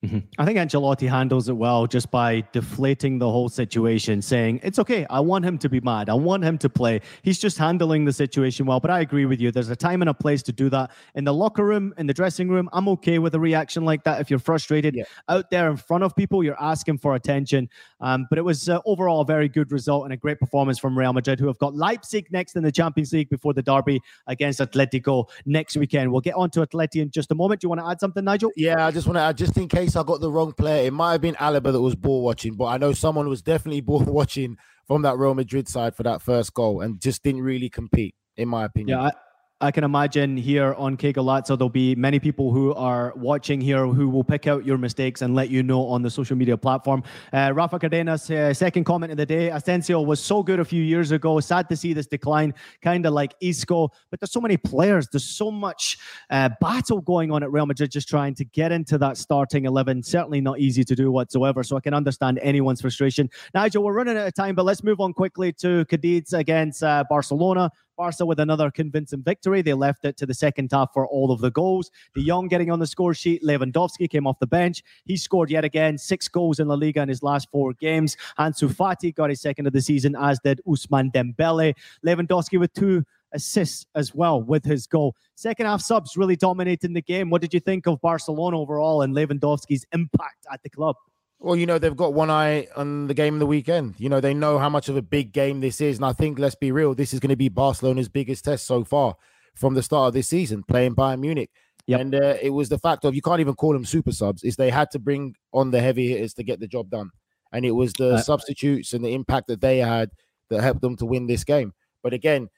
I 0.03 0.45
think 0.45 0.59
Ancelotti 0.59 1.09
handles 1.09 1.49
it 1.49 1.53
well 1.57 1.87
just 1.87 2.11
by 2.11 2.43
deflating 2.51 3.17
the 3.17 3.27
whole 3.29 3.49
situation, 3.49 4.21
saying, 4.21 4.59
It's 4.61 4.77
okay. 4.77 5.07
I 5.09 5.19
want 5.19 5.43
him 5.43 5.57
to 5.57 5.69
be 5.69 5.79
mad. 5.81 6.07
I 6.07 6.13
want 6.13 6.43
him 6.43 6.59
to 6.59 6.69
play. 6.69 7.01
He's 7.23 7.39
just 7.39 7.57
handling 7.57 8.05
the 8.05 8.13
situation 8.13 8.67
well. 8.67 8.79
But 8.79 8.91
I 8.91 8.99
agree 8.99 9.25
with 9.25 9.41
you. 9.41 9.51
There's 9.51 9.69
a 9.69 9.75
time 9.75 10.03
and 10.03 10.09
a 10.09 10.13
place 10.13 10.43
to 10.43 10.51
do 10.51 10.69
that. 10.69 10.91
In 11.15 11.23
the 11.23 11.33
locker 11.33 11.65
room, 11.65 11.95
in 11.97 12.05
the 12.05 12.13
dressing 12.13 12.47
room, 12.47 12.69
I'm 12.73 12.87
okay 12.89 13.17
with 13.17 13.33
a 13.33 13.39
reaction 13.39 13.85
like 13.85 14.03
that. 14.03 14.21
If 14.21 14.29
you're 14.29 14.37
frustrated 14.37 14.93
Yeah. 14.95 15.05
out 15.29 15.49
there 15.49 15.67
in 15.71 15.77
front 15.77 16.03
of 16.03 16.15
people, 16.15 16.43
you're 16.43 16.61
asking 16.61 16.99
for 16.99 17.15
attention. 17.15 17.67
Um, 17.99 18.27
but 18.29 18.37
it 18.37 18.43
was 18.43 18.69
uh, 18.69 18.79
overall 18.85 19.21
a 19.21 19.25
very 19.25 19.49
good 19.49 19.71
result 19.71 20.03
and 20.03 20.13
a 20.13 20.17
great 20.17 20.39
performance 20.39 20.77
from 20.77 20.95
Real 20.95 21.11
Madrid, 21.11 21.39
who 21.39 21.47
have 21.47 21.57
got 21.57 21.73
Leipzig 21.75 22.31
next 22.31 22.55
in 22.55 22.61
the 22.61 22.71
Champions 22.71 23.13
League 23.13 23.29
before 23.29 23.55
the 23.55 23.63
derby 23.63 23.99
against 24.27 24.59
Atletico 24.59 25.27
next 25.47 25.75
weekend. 25.75 26.11
We'll 26.11 26.21
get 26.21 26.35
on 26.35 26.51
to 26.51 26.59
Atleti 26.65 27.01
in 27.01 27.09
just 27.09 27.31
a 27.31 27.35
moment. 27.35 27.61
Do 27.61 27.65
you 27.65 27.69
want 27.69 27.81
to 27.81 27.87
add 27.87 27.99
something, 27.99 28.23
Nigel? 28.23 28.51
Yeah, 28.55 28.85
I 28.85 28.91
just 28.91 29.07
want 29.07 29.17
to, 29.17 29.21
add, 29.21 29.35
just 29.37 29.57
in 29.57 29.67
case 29.67 29.86
I 29.95 30.03
got 30.03 30.21
the 30.21 30.31
wrong 30.31 30.53
player, 30.53 30.85
it 30.85 30.93
might 30.93 31.13
have 31.13 31.21
been 31.21 31.35
Alaba 31.35 31.71
that 31.71 31.81
was 31.81 31.95
ball 31.95 32.23
watching, 32.23 32.55
but 32.55 32.65
I 32.65 32.77
know 32.77 32.93
someone 32.93 33.29
was 33.29 33.41
definitely 33.41 33.81
ball 33.89 34.03
watching 34.03 34.57
from 34.87 35.01
that 35.03 35.17
Real 35.17 35.33
Madrid 35.35 35.67
side 35.67 35.95
for 35.95 36.03
that 36.03 36.21
first 36.21 36.53
goal 36.53 36.81
and 36.81 37.01
just 37.01 37.23
didn't 37.23 37.41
really 37.41 37.69
compete, 37.69 38.15
in 38.35 38.47
my 38.47 38.65
opinion. 38.65 38.99
Yeah, 38.99 39.11
I, 39.59 39.71
can 39.71 39.83
imagine 39.83 40.37
here 40.37 40.73
on 40.75 40.97
Que 40.97 41.13
Golazo, 41.13 41.57
there'll 41.57 41.69
be 41.69 41.95
many 41.95 42.19
people 42.19 42.51
who 42.51 42.73
are 42.75 43.13
watching 43.15 43.59
here 43.59 43.87
who 43.87 44.09
will 44.09 44.23
pick 44.23 44.45
out 44.45 44.65
your 44.65 44.77
mistakes 44.77 45.21
and 45.21 45.33
let 45.33 45.49
you 45.49 45.63
know 45.63 45.85
on 45.87 46.01
the 46.01 46.09
social 46.09 46.35
media 46.35 46.57
platform. 46.57 47.03
Uh, 47.33 47.51
Rafa 47.55 47.79
Cardenas, 47.79 48.29
uh, 48.29 48.53
second 48.53 48.83
comment 48.83 49.11
of 49.11 49.17
the 49.17 49.25
day. 49.25 49.49
Asensio 49.49 50.01
was 50.01 50.19
so 50.19 50.43
good 50.43 50.59
a 50.59 50.65
few 50.65 50.83
years 50.83 51.11
ago. 51.11 51.39
Sad 51.39 51.69
to 51.69 51.75
see 51.75 51.93
this 51.93 52.07
decline, 52.07 52.53
kind 52.81 53.05
of 53.05 53.13
like 53.13 53.33
Isco. 53.41 53.89
But 54.11 54.19
there's 54.19 54.31
so 54.31 54.41
many 54.41 54.57
players. 54.57 55.07
There's 55.11 55.23
so 55.23 55.49
much 55.49 55.97
uh, 56.29 56.49
battle 56.61 57.01
going 57.01 57.31
on 57.31 57.41
at 57.41 57.51
Real 57.51 57.65
Madrid 57.65 57.91
just 57.91 58.07
trying 58.07 58.35
to 58.35 58.45
get 58.45 58.71
into 58.71 58.97
that 58.99 59.17
starting 59.17 59.65
11. 59.65 60.03
Certainly 60.03 60.41
not 60.41 60.59
easy 60.59 60.83
to 60.83 60.95
do 60.95 61.11
whatsoever. 61.11 61.63
So 61.63 61.77
I 61.77 61.79
can 61.79 61.93
understand 61.93 62.39
anyone's 62.43 62.81
frustration. 62.81 63.29
Nigel, 63.53 63.83
we're 63.83 63.93
running 63.93 64.17
out 64.17 64.27
of 64.27 64.33
time, 64.33 64.55
but 64.55 64.65
let's 64.65 64.83
move 64.83 64.99
on 64.99 65.13
quickly 65.13 65.51
to 65.53 65.85
Cadiz 65.85 66.33
against 66.33 66.83
uh, 66.83 67.03
Barcelona. 67.09 67.71
Barca 67.97 68.25
with 68.25 68.39
another 68.39 68.69
convincing 68.69 69.23
victory. 69.23 69.61
They 69.61 69.73
left 69.73 70.05
it 70.05 70.15
to 70.17 70.25
the 70.25 70.33
second 70.33 70.69
half 70.71 70.93
for 70.93 71.07
all 71.07 71.31
of 71.31 71.41
the 71.41 71.51
goals. 71.51 71.89
De 72.13 72.23
Jong 72.23 72.47
getting 72.47 72.71
on 72.71 72.79
the 72.79 72.87
score 72.87 73.13
sheet. 73.13 73.43
Lewandowski 73.43 74.09
came 74.09 74.27
off 74.27 74.39
the 74.39 74.47
bench. 74.47 74.83
He 75.05 75.17
scored 75.17 75.49
yet 75.49 75.65
again 75.65 75.97
six 75.97 76.27
goals 76.27 76.59
in 76.59 76.67
La 76.67 76.75
Liga 76.75 77.01
in 77.01 77.09
his 77.09 77.23
last 77.23 77.49
four 77.51 77.73
games. 77.73 78.15
Ansu 78.39 78.71
Fati 78.71 79.13
got 79.13 79.29
his 79.29 79.41
second 79.41 79.67
of 79.67 79.73
the 79.73 79.81
season, 79.81 80.15
as 80.15 80.39
did 80.39 80.61
Ousmane 80.67 81.11
Dembele. 81.11 81.73
Lewandowski 82.05 82.59
with 82.59 82.71
two 82.73 83.03
assists 83.33 83.85
as 83.95 84.13
well 84.15 84.41
with 84.41 84.63
his 84.63 84.87
goal. 84.87 85.15
Second 85.35 85.65
half 85.65 85.81
subs 85.81 86.15
really 86.15 86.35
dominating 86.35 86.93
the 86.93 87.01
game. 87.01 87.29
What 87.29 87.41
did 87.41 87.53
you 87.53 87.59
think 87.59 87.87
of 87.87 87.99
Barcelona 88.01 88.59
overall 88.59 89.01
and 89.01 89.15
Lewandowski's 89.15 89.85
impact 89.91 90.45
at 90.51 90.61
the 90.63 90.69
club? 90.69 90.95
Well, 91.39 91.55
you 91.55 91.67
know, 91.67 91.77
they've 91.77 91.95
got 91.95 92.13
one 92.13 92.31
eye 92.31 92.67
on 92.75 93.07
the 93.07 93.13
game 93.13 93.35
of 93.35 93.39
the 93.39 93.45
weekend. 93.45 93.95
You 93.99 94.09
know, 94.09 94.19
they 94.19 94.33
know 94.33 94.57
how 94.57 94.69
much 94.69 94.89
of 94.89 94.97
a 94.97 95.01
big 95.01 95.33
game 95.33 95.59
this 95.59 95.79
is. 95.81 95.97
And 95.97 96.05
I 96.05 96.13
think, 96.13 96.39
let's 96.39 96.55
be 96.55 96.71
real, 96.71 96.95
this 96.95 97.13
is 97.13 97.19
going 97.19 97.29
to 97.29 97.35
be 97.35 97.49
Barcelona's 97.49 98.09
biggest 98.09 98.43
test 98.45 98.65
so 98.65 98.83
far 98.83 99.15
from 99.55 99.75
the 99.75 99.83
start 99.83 100.07
of 100.07 100.13
this 100.13 100.27
season, 100.27 100.63
playing 100.63 100.95
Bayern 100.95 101.19
Munich. 101.19 101.51
Yep. 101.85 102.01
And 102.01 102.15
uh, 102.15 102.33
it 102.41 102.49
was 102.49 102.69
the 102.69 102.79
fact 102.79 103.05
of 103.05 103.15
you 103.15 103.21
can't 103.21 103.39
even 103.39 103.53
call 103.53 103.73
them 103.73 103.85
super 103.85 104.11
subs, 104.11 104.43
is 104.43 104.55
they 104.55 104.71
had 104.71 104.89
to 104.91 104.99
bring 104.99 105.35
on 105.53 105.71
the 105.71 105.79
heavy 105.79 106.09
hitters 106.09 106.33
to 106.33 106.43
get 106.43 106.59
the 106.59 106.67
job 106.67 106.89
done. 106.89 107.11
And 107.51 107.65
it 107.65 107.71
was 107.71 107.93
the 107.93 108.15
Uh, 108.15 108.21
substitutes 108.21 108.93
and 108.93 109.05
the 109.05 109.13
impact 109.13 109.47
that 109.47 109.61
they 109.61 109.77
had 109.77 110.09
that 110.49 110.61
helped 110.61 110.81
them 110.81 110.97
to 110.97 111.05
win 111.05 111.27
this 111.27 111.43
game. 111.43 111.71
But 112.03 112.13
again, 112.13 112.49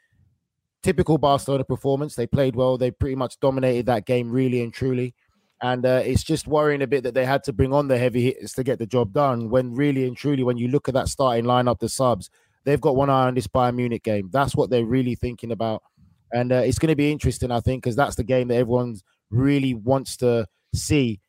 typical 0.82 1.18
Barcelona 1.18 1.64
performance. 1.64 2.16
They 2.16 2.28
played 2.28 2.56
well. 2.56 2.78
They 2.78 2.92
pretty 2.92 3.16
much 3.16 3.40
dominated 3.40 3.86
that 3.88 4.06
game, 4.06 4.32
really 4.32 4.64
and 4.64 4.74
truly. 4.74 5.14
And 5.62 5.86
uh, 5.86 6.02
it's 6.06 6.24
just 6.24 6.48
worrying 6.48 6.82
a 6.82 6.88
bit 6.88 7.04
that 7.04 7.14
they 7.14 7.26
had 7.26 7.44
to 7.44 7.54
bring 7.54 7.74
on 7.74 7.90
the 7.90 7.98
heavy 7.98 8.24
hitters 8.24 8.54
to 8.54 8.64
get 8.64 8.80
the 8.80 8.86
job 8.86 9.12
done. 9.12 9.50
When 9.50 9.76
really 9.76 10.08
and 10.08 10.16
truly, 10.16 10.44
when 10.44 10.58
you 10.58 10.70
look 10.70 10.88
at 10.88 10.94
that 10.94 11.10
starting 11.10 11.46
lineup, 11.46 11.80
the 11.80 11.90
subs, 11.90 12.30
they've 12.64 12.80
got 12.80 12.96
one 12.96 13.10
eye 13.10 13.28
on 13.28 13.36
this 13.36 13.48
Bayern 13.48 13.76
Munich 13.76 14.04
game. 14.04 14.30
That's 14.32 14.56
what 14.56 14.70
they're 14.70 14.86
really 14.86 15.16
thinking 15.16 15.52
about. 15.52 15.84
And 16.32 16.52
uh, 16.52 16.58
it's 16.64 16.80
going 16.80 16.92
to 16.92 16.96
be 16.96 17.12
interesting, 17.12 17.52
I 17.52 17.60
think, 17.60 17.84
because 17.84 17.96
that's 17.96 18.16
the 18.16 18.24
game 18.24 18.48
that 18.50 18.56
everyone 18.56 18.98
really 19.32 19.74
wants 19.74 20.16
to 20.18 20.48
see. 20.74 21.20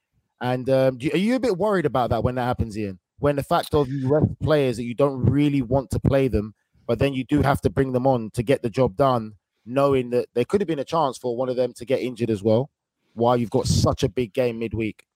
And 0.41 0.69
um, 0.71 0.99
are 1.13 1.19
you 1.19 1.35
a 1.35 1.41
bit 1.41 1.59
worried 1.59 1.87
about 1.87 2.11
that 2.11 2.23
when 2.23 2.37
that 2.37 2.45
happens, 2.45 2.79
Ian? 2.79 2.99
When 3.19 3.37
the 3.37 3.43
fact 3.43 3.75
of 3.75 3.89
you 3.89 4.09
rest 4.09 4.39
players 4.43 4.77
that 4.77 4.85
you 4.85 4.95
don't 4.95 5.25
really 5.27 5.61
want 5.61 5.91
to 5.91 6.01
play 6.01 6.29
them, 6.29 6.55
but 6.87 6.99
then 6.99 7.13
you 7.15 7.25
do 7.25 7.43
have 7.43 7.61
to 7.63 7.71
bring 7.71 7.93
them 7.93 8.07
on 8.07 8.31
to 8.31 8.43
get 8.43 8.63
the 8.63 8.71
job 8.71 8.97
done, 8.97 9.35
knowing 9.67 10.11
that 10.11 10.29
there 10.35 10.45
could 10.45 10.61
have 10.61 10.69
been 10.69 10.79
a 10.79 10.85
chance 10.85 11.19
for 11.19 11.37
one 11.37 11.49
of 11.49 11.57
them 11.57 11.73
to 11.75 11.85
get 11.85 12.01
injured 12.01 12.31
as 12.31 12.43
well, 12.43 12.71
while 13.15 13.37
you've 13.37 13.51
got 13.51 13.67
such 13.67 14.03
a 14.03 14.09
big 14.09 14.33
game 14.33 14.59
midweek. 14.59 15.07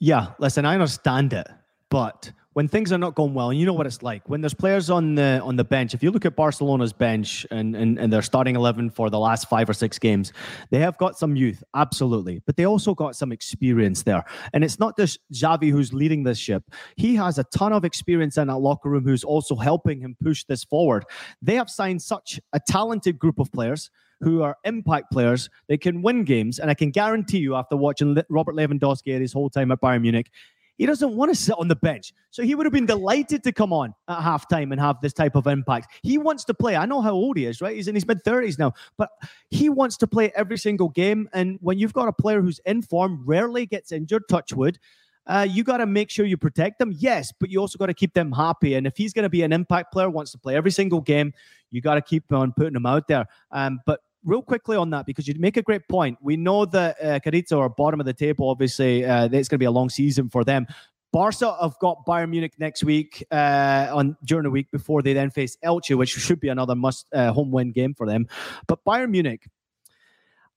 Yeah, 0.00 0.32
listen, 0.38 0.64
I 0.64 0.74
understand 0.74 1.32
it, 1.32 1.46
but 1.88 2.32
when 2.54 2.68
things 2.68 2.92
are 2.92 2.98
not 2.98 3.16
going 3.16 3.34
well, 3.34 3.50
and 3.50 3.58
you 3.58 3.66
know 3.66 3.72
what 3.72 3.86
it's 3.86 4.02
like 4.02 4.28
when 4.28 4.40
there's 4.40 4.54
players 4.54 4.88
on 4.88 5.16
the 5.16 5.40
on 5.42 5.56
the 5.56 5.64
bench. 5.64 5.92
If 5.92 6.02
you 6.02 6.10
look 6.10 6.24
at 6.24 6.36
Barcelona's 6.36 6.92
bench 6.92 7.44
and 7.50 7.76
and, 7.76 7.98
and 7.98 8.12
their 8.12 8.22
starting 8.22 8.56
eleven 8.56 8.90
for 8.90 9.10
the 9.10 9.18
last 9.18 9.48
five 9.48 9.68
or 9.68 9.72
six 9.72 9.98
games, 9.98 10.32
they 10.70 10.78
have 10.78 10.96
got 10.96 11.18
some 11.18 11.36
youth, 11.36 11.62
absolutely, 11.74 12.40
but 12.46 12.56
they 12.56 12.64
also 12.64 12.94
got 12.94 13.16
some 13.16 13.32
experience 13.32 14.04
there. 14.04 14.24
And 14.52 14.64
it's 14.64 14.78
not 14.78 14.96
just 14.96 15.18
Xavi 15.32 15.70
who's 15.70 15.92
leading 15.92 16.22
this 16.22 16.38
ship; 16.38 16.62
he 16.96 17.16
has 17.16 17.38
a 17.38 17.44
ton 17.44 17.72
of 17.72 17.84
experience 17.84 18.38
in 18.38 18.46
that 18.46 18.58
locker 18.58 18.88
room 18.88 19.04
who's 19.04 19.24
also 19.24 19.56
helping 19.56 20.00
him 20.00 20.16
push 20.22 20.44
this 20.44 20.64
forward. 20.64 21.04
They 21.42 21.56
have 21.56 21.68
signed 21.68 22.02
such 22.02 22.40
a 22.52 22.60
talented 22.60 23.18
group 23.18 23.40
of 23.40 23.50
players 23.52 23.90
who 24.20 24.42
are 24.42 24.56
impact 24.64 25.10
players. 25.12 25.48
They 25.68 25.78
can 25.78 26.02
win 26.02 26.24
games, 26.24 26.58
and 26.58 26.70
I 26.70 26.74
can 26.74 26.90
guarantee 26.90 27.38
you, 27.38 27.54
after 27.54 27.76
watching 27.76 28.16
Robert 28.28 28.54
Lewandowski 28.54 29.18
his 29.20 29.32
whole 29.32 29.50
time 29.50 29.70
at 29.70 29.80
Bayern 29.80 30.02
Munich, 30.02 30.30
he 30.76 30.86
doesn't 30.86 31.14
want 31.14 31.30
to 31.30 31.36
sit 31.36 31.54
on 31.58 31.68
the 31.68 31.76
bench. 31.76 32.12
So 32.30 32.42
he 32.42 32.54
would 32.54 32.66
have 32.66 32.72
been 32.72 32.86
delighted 32.86 33.44
to 33.44 33.52
come 33.52 33.72
on 33.72 33.94
at 34.08 34.18
halftime 34.18 34.72
and 34.72 34.80
have 34.80 35.00
this 35.00 35.12
type 35.12 35.36
of 35.36 35.46
impact. 35.46 35.92
He 36.02 36.18
wants 36.18 36.44
to 36.46 36.54
play. 36.54 36.74
I 36.74 36.84
know 36.84 37.00
how 37.00 37.12
old 37.12 37.36
he 37.36 37.46
is, 37.46 37.60
right? 37.60 37.76
He's 37.76 37.86
in 37.86 37.94
his 37.94 38.06
mid 38.06 38.24
30s 38.24 38.58
now, 38.58 38.72
but 38.96 39.10
he 39.50 39.68
wants 39.68 39.96
to 39.98 40.06
play 40.06 40.32
every 40.34 40.58
single 40.58 40.88
game. 40.88 41.28
And 41.32 41.58
when 41.60 41.78
you've 41.78 41.92
got 41.92 42.08
a 42.08 42.12
player 42.12 42.40
who's 42.40 42.60
in 42.66 42.82
form, 42.82 43.22
rarely 43.24 43.66
gets 43.66 43.92
injured, 43.92 44.24
touch 44.28 44.52
wood, 44.52 44.78
uh, 45.26 45.46
you 45.48 45.64
got 45.64 45.78
to 45.78 45.86
make 45.86 46.10
sure 46.10 46.26
you 46.26 46.36
protect 46.36 46.78
them. 46.78 46.92
Yes, 46.96 47.32
but 47.38 47.50
you 47.50 47.60
also 47.60 47.78
got 47.78 47.86
to 47.86 47.94
keep 47.94 48.14
them 48.14 48.32
happy. 48.32 48.74
And 48.74 48.86
if 48.86 48.96
he's 48.96 49.12
going 49.12 49.22
to 49.24 49.30
be 49.30 49.42
an 49.42 49.52
impact 49.52 49.92
player, 49.92 50.10
wants 50.10 50.32
to 50.32 50.38
play 50.38 50.56
every 50.56 50.70
single 50.70 51.00
game, 51.00 51.32
you 51.70 51.80
got 51.80 51.94
to 51.94 52.02
keep 52.02 52.32
on 52.32 52.52
putting 52.52 52.76
him 52.76 52.86
out 52.86 53.08
there. 53.08 53.26
Um, 53.50 53.80
but 53.86 54.00
real 54.24 54.42
quickly 54.42 54.76
on 54.76 54.90
that 54.90 55.06
because 55.06 55.28
you 55.28 55.34
make 55.38 55.56
a 55.56 55.62
great 55.62 55.86
point. 55.88 56.18
We 56.20 56.36
know 56.36 56.64
that 56.66 56.96
uh, 57.02 57.56
are 57.56 57.68
bottom 57.68 58.00
of 58.00 58.06
the 58.06 58.14
table. 58.14 58.48
Obviously, 58.48 59.04
uh, 59.04 59.24
it's 59.26 59.48
going 59.48 59.56
to 59.56 59.58
be 59.58 59.64
a 59.64 59.70
long 59.70 59.88
season 59.88 60.28
for 60.28 60.44
them. 60.44 60.66
Barca 61.12 61.56
have 61.62 61.78
got 61.78 62.04
Bayern 62.04 62.30
Munich 62.30 62.54
next 62.58 62.82
week 62.82 63.24
uh, 63.30 63.88
on 63.92 64.16
during 64.24 64.42
the 64.42 64.50
week 64.50 64.68
before 64.72 65.00
they 65.00 65.12
then 65.12 65.30
face 65.30 65.56
Elche, 65.64 65.96
which 65.96 66.10
should 66.10 66.40
be 66.40 66.48
another 66.48 66.74
must 66.74 67.06
uh, 67.12 67.32
home 67.32 67.52
win 67.52 67.70
game 67.70 67.94
for 67.94 68.04
them. 68.04 68.26
But 68.66 68.84
Bayern 68.84 69.10
Munich, 69.10 69.48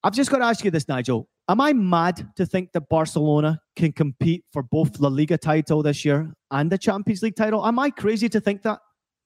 I've 0.03 0.13
just 0.13 0.29
got 0.29 0.39
to 0.39 0.45
ask 0.45 0.63
you 0.63 0.71
this, 0.71 0.87
Nigel. 0.87 1.27
Am 1.49 1.61
I 1.61 1.73
mad 1.73 2.27
to 2.35 2.45
think 2.45 2.71
that 2.73 2.89
Barcelona 2.89 3.59
can 3.75 3.91
compete 3.91 4.43
for 4.51 4.63
both 4.63 4.99
La 4.99 5.09
Liga 5.09 5.37
title 5.37 5.81
this 5.81 6.03
year 6.03 6.33
and 6.51 6.71
the 6.71 6.77
Champions 6.77 7.23
League 7.23 7.35
title? 7.35 7.65
Am 7.65 7.79
I 7.79 7.89
crazy 7.89 8.29
to 8.29 8.41
think 8.41 8.63
that? 8.63 8.79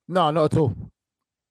No, 0.07 0.32
not 0.32 0.53
at 0.53 0.59
all. 0.59 0.76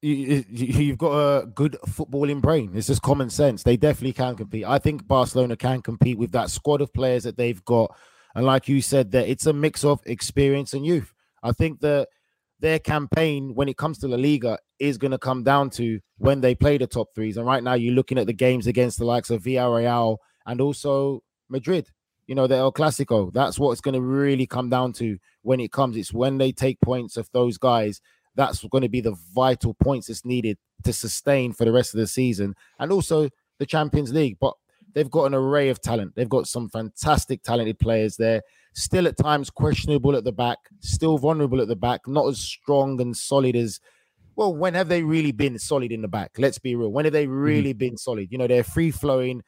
You, 0.03 0.45
you've 0.49 0.97
got 0.99 1.13
a 1.13 1.47
good 1.47 1.77
footballing 1.87 2.41
brain. 2.41 2.71
It's 2.75 2.87
just 2.87 3.03
common 3.03 3.29
sense. 3.29 3.63
They 3.63 3.77
definitely 3.77 4.15
can 4.15 4.37
compete. 4.37 4.65
I 4.65 4.79
think 4.79 5.07
Barcelona 5.07 5.57
can 5.57 5.83
compete 5.83 6.17
with 6.17 6.33
that 6.33 6.51
squad 6.51 6.81
of 6.81 6.93
players 6.95 7.25
that 7.25 7.37
they've 7.37 7.63
got 7.65 7.95
and 8.35 8.47
like 8.47 8.69
you 8.69 8.81
said, 8.81 9.13
that 9.13 9.29
it's 9.29 9.47
a 9.47 9.53
mix 9.53 9.85
of 9.85 10.01
experience 10.07 10.73
and 10.73 10.87
youth. 10.87 11.13
I 11.43 11.53
think 11.53 11.81
that 11.81 12.09
their 12.61 12.79
campaign 12.79 13.55
when 13.55 13.69
it 13.69 13.77
comes 13.77 13.99
to 13.99 14.09
La 14.09 14.17
Liga 14.17 14.59
is 14.81 14.99
going 14.99 15.11
to 15.11 15.19
come 15.19 15.45
down 15.45 15.71
to 15.71 16.01
when 16.17 16.41
they 16.41 16.55
play 16.55 16.79
the 16.79 16.87
top 16.87 17.09
threes. 17.15 17.37
And 17.37 17.47
right 17.47 17.63
now, 17.63 17.75
you're 17.75 17.95
looking 17.95 18.19
at 18.19 18.27
the 18.27 18.33
games 18.33 18.67
against 18.67 18.99
the 18.99 19.05
likes 19.05 19.31
of 19.31 19.43
Villarreal 19.43 20.17
and 20.47 20.61
also 20.61 21.23
Madrid. 21.49 21.89
You 22.27 22.35
know, 22.35 22.47
the 22.47 22.57
El 22.57 22.73
Clasico. 22.73 23.33
That's 23.33 23.59
what 23.59 23.73
it's 23.73 23.81
going 23.81 23.95
to 23.95 24.01
really 24.01 24.47
come 24.47 24.71
down 24.71 24.93
to 24.95 25.19
when 25.43 25.61
it 25.61 25.73
comes. 25.73 25.97
It's 25.97 26.15
when 26.15 26.39
they 26.39 26.53
take 26.53 26.81
points 26.81 27.17
of 27.17 27.29
those 27.33 27.59
guys. 27.59 28.01
That's 28.37 28.65
going 28.69 28.83
to 28.83 28.89
be 28.89 29.01
the 29.01 29.17
vital 29.35 29.75
points 29.75 30.07
that's 30.07 30.25
needed 30.25 30.57
to 30.85 30.93
sustain 30.93 31.53
for 31.53 31.65
the 31.65 31.73
rest 31.73 31.93
of 31.93 32.01
the 32.01 32.07
season 32.07 32.55
and 32.79 32.91
also 32.91 33.29
the 33.59 33.67
Champions 33.67 34.13
League. 34.13 34.39
But 34.41 34.55
they've 34.95 35.11
got 35.11 35.25
an 35.25 35.35
array 35.35 35.69
of 35.69 35.83
talent. 35.83 36.15
They've 36.15 36.29
got 36.29 36.47
some 36.47 36.69
fantastic, 36.69 37.43
talented 37.43 37.79
players 37.79 38.17
there. 38.17 38.43
Still 38.75 39.09
at 39.09 39.17
times 39.17 39.51
questionable 39.51 40.15
at 40.15 40.23
the 40.23 40.33
back, 40.33 40.59
still 40.79 41.19
vulnerable 41.19 41.61
at 41.61 41.69
the 41.69 41.77
back, 41.77 42.07
not 42.07 42.29
as 42.29 42.39
strong 42.39 43.01
and 43.01 43.15
solid 43.15 43.57
as. 43.57 43.81
Well, 44.41 44.55
when 44.55 44.73
have 44.73 44.89
they 44.89 45.03
really 45.03 45.33
been 45.33 45.59
solid 45.59 45.93
in 45.93 46.01
the 46.01 46.09
back? 46.09 46.31
Let's 46.39 46.59
be 46.59 46.75
real. 46.75 46.91
When 46.91 47.05
have 47.05 47.13
they 47.13 47.27
mm-hmm. 47.27 47.43
really 47.43 47.71
mm-hmm. 47.73 47.79
been 47.79 47.97
solid? 47.99 48.29
You 48.33 48.39
know, 48.39 48.47
they're 48.47 48.65
free 48.65 48.91
flowing, 48.91 49.43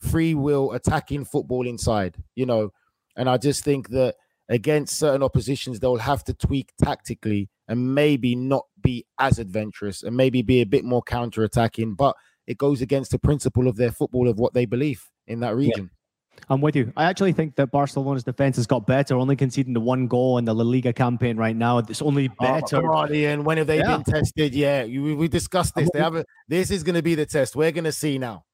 free 0.00 0.34
will, 0.34 0.72
attacking 0.72 1.26
football 1.26 1.68
inside, 1.68 2.16
you 2.34 2.44
know. 2.44 2.72
And 3.16 3.30
I 3.30 3.36
just 3.36 3.62
think 3.62 3.90
that 3.90 4.16
against 4.48 4.98
certain 4.98 5.22
oppositions, 5.22 5.78
they'll 5.78 5.98
have 5.98 6.24
to 6.24 6.34
tweak 6.34 6.72
tactically 6.82 7.48
and 7.68 7.94
maybe 7.94 8.34
not 8.34 8.64
be 8.82 9.06
as 9.20 9.38
adventurous 9.38 10.02
and 10.02 10.16
maybe 10.16 10.42
be 10.42 10.62
a 10.62 10.66
bit 10.66 10.84
more 10.84 11.04
counter 11.04 11.44
attacking. 11.44 11.94
But 11.94 12.16
it 12.48 12.58
goes 12.58 12.82
against 12.82 13.12
the 13.12 13.20
principle 13.20 13.68
of 13.68 13.76
their 13.76 13.92
football 13.92 14.28
of 14.28 14.40
what 14.40 14.52
they 14.52 14.66
believe 14.66 15.08
in 15.28 15.38
that 15.40 15.54
region. 15.54 15.90
Yeah. 15.92 16.03
I'm 16.48 16.60
with 16.60 16.76
you. 16.76 16.92
I 16.96 17.04
actually 17.04 17.32
think 17.32 17.56
that 17.56 17.70
Barcelona's 17.70 18.24
defense 18.24 18.56
has 18.56 18.66
got 18.66 18.86
better, 18.86 19.16
only 19.16 19.36
conceding 19.36 19.72
the 19.72 19.80
one 19.80 20.06
goal 20.06 20.38
in 20.38 20.44
the 20.44 20.54
La 20.54 20.64
Liga 20.64 20.92
campaign 20.92 21.36
right 21.36 21.56
now. 21.56 21.78
It's 21.78 22.02
only 22.02 22.28
oh, 22.28 22.60
better. 22.60 22.94
Oh, 22.94 23.10
Ian. 23.10 23.44
When 23.44 23.58
have 23.58 23.66
they 23.66 23.78
yeah. 23.78 23.96
been 23.96 24.04
tested? 24.04 24.54
Yeah, 24.54 24.84
we, 24.84 25.14
we 25.14 25.28
discussed 25.28 25.74
this. 25.74 25.88
They 25.92 26.00
have 26.00 26.22
this 26.48 26.70
is 26.70 26.82
going 26.82 26.96
to 26.96 27.02
be 27.02 27.14
the 27.14 27.26
test. 27.26 27.56
We're 27.56 27.72
going 27.72 27.84
to 27.84 27.92
see 27.92 28.18
now. 28.18 28.44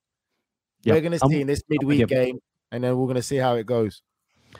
Yeah. 0.82 0.94
We're 0.94 1.00
going 1.00 1.12
to 1.12 1.18
see 1.18 1.36
I'm, 1.36 1.40
in 1.42 1.46
this 1.46 1.62
midweek 1.68 2.06
game, 2.06 2.38
and 2.70 2.84
then 2.84 2.96
we're 2.96 3.06
going 3.06 3.16
to 3.16 3.22
see 3.22 3.36
how 3.36 3.56
it 3.56 3.66
goes. 3.66 4.02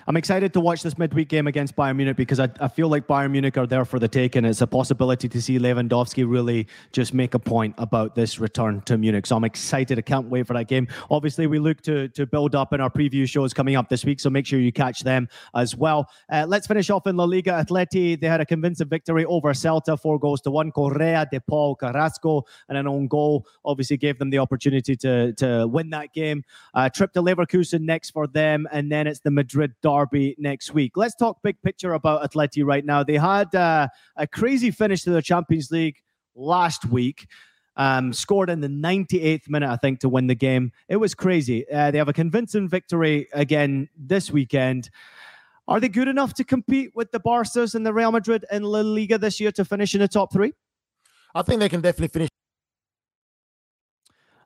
I'm 0.07 0.17
excited 0.17 0.53
to 0.55 0.61
watch 0.61 0.83
this 0.83 0.97
midweek 0.99 1.29
game 1.29 1.47
against 1.47 1.77
Bayern 1.77 1.97
Munich 1.97 2.17
because 2.17 2.41
I, 2.41 2.49
I 2.61 2.69
feel 2.69 2.89
like 2.89 3.07
Bayern 3.07 3.31
Munich 3.33 3.57
are 3.57 3.67
there 3.67 3.85
for 3.85 3.99
the 3.99 4.09
taking. 4.09 4.41
And 4.41 4.47
it's 4.47 4.61
a 4.61 4.67
possibility 4.67 5.29
to 5.29 5.43
see 5.43 5.59
Lewandowski 5.59 6.25
really 6.29 6.67
just 6.93 7.13
make 7.13 7.35
a 7.35 7.39
point 7.39 7.75
about 7.79 8.15
this 8.15 8.39
return 8.39 8.81
to 8.83 8.97
Munich. 8.97 9.27
So 9.27 9.37
I'm 9.37 9.45
excited. 9.45 9.99
I 9.99 10.03
can't 10.03 10.29
wait 10.29 10.47
for 10.47 10.55
that 10.55 10.69
game. 10.69 10.89
Obviously, 11.11 11.47
we 11.47 11.59
look 11.59 11.81
to 11.83 12.09
to 12.09 12.27
build 12.27 12.55
up 12.55 12.73
in 12.73 12.81
our 12.81 12.91
preview 12.91 13.29
shows 13.29 13.53
coming 13.53 13.77
up 13.77 13.89
this 13.89 14.05
week, 14.05 14.21
so 14.21 14.31
make 14.31 14.47
sure 14.47 14.59
you 14.59 14.73
catch 14.73 15.01
them 15.01 15.29
as 15.55 15.77
well. 15.77 16.09
Uh, 16.31 16.47
let's 16.49 16.67
finish 16.67 16.91
off 16.91 17.07
in 17.07 17.17
La 17.17 17.25
Liga. 17.25 17.51
Atleti, 17.51 18.19
they 18.19 18.27
had 18.27 18.41
a 18.41 18.47
convincing 18.47 18.89
victory 18.89 19.25
over 19.25 19.53
Celta, 19.53 20.01
four 20.01 20.19
goals 20.19 20.41
to 20.43 20.51
one. 20.51 20.73
Correa, 20.73 21.27
De 21.31 21.41
Paul, 21.41 21.77
Carrasco, 21.77 22.45
and 22.69 22.79
an 22.79 22.87
own 22.87 23.07
goal 23.09 23.47
obviously 23.65 23.97
gave 23.97 24.19
them 24.19 24.31
the 24.31 24.39
opportunity 24.39 24.97
to, 24.97 25.33
to 25.35 25.67
win 25.67 25.91
that 25.91 26.13
game. 26.13 26.43
Uh, 26.75 26.89
trip 26.89 27.13
to 27.13 27.23
Leverkusen 27.23 27.83
next 27.83 28.11
for 28.11 28.27
them, 28.27 28.67
and 28.73 28.91
then 28.91 29.07
it's 29.07 29.21
the 29.21 29.31
Madrid 29.31 29.75
next 30.39 30.75
week. 30.75 30.97
Let's 30.97 31.15
talk 31.15 31.39
big 31.43 31.61
picture 31.63 31.95
about 31.95 32.29
Atleti 32.29 32.65
right 32.65 32.85
now. 32.85 33.03
They 33.03 33.17
had 33.17 33.55
uh, 33.55 33.89
a 34.17 34.27
crazy 34.27 34.71
finish 34.71 35.03
to 35.05 35.11
the 35.11 35.23
Champions 35.23 35.71
League 35.71 35.97
last 36.35 36.85
week. 36.87 37.27
Um, 37.77 38.13
scored 38.13 38.51
in 38.51 38.61
the 38.61 38.69
98th 38.69 39.49
minute, 39.49 39.71
I 39.71 39.77
think, 39.77 40.01
to 40.01 40.09
win 40.09 40.27
the 40.27 40.35
game. 40.35 40.73
It 40.89 40.97
was 40.97 41.15
crazy. 41.15 41.69
Uh, 41.71 41.91
they 41.91 41.99
have 41.99 42.09
a 42.09 42.13
convincing 42.13 42.69
victory 42.69 43.29
again 43.33 43.89
this 43.97 44.31
weekend. 44.31 44.91
Are 45.67 45.81
they 45.81 45.89
good 45.89 46.09
enough 46.09 46.35
to 46.35 46.45
compete 46.45 46.91
with 46.95 47.13
the 47.13 47.21
Barca's 47.21 47.75
and 47.75 47.87
the 47.87 47.95
Real 47.95 48.13
Madrid 48.13 48.45
in 48.51 48.65
La 48.65 48.81
Liga 48.81 49.19
this 49.19 49.41
year 49.41 49.53
to 49.53 49.65
finish 49.65 49.95
in 49.95 50.01
the 50.01 50.09
top 50.09 50.33
three? 50.33 50.53
I 51.35 51.43
think 51.43 51.61
they 51.61 51.69
can 51.69 51.81
definitely 51.81 52.09
finish 52.09 52.29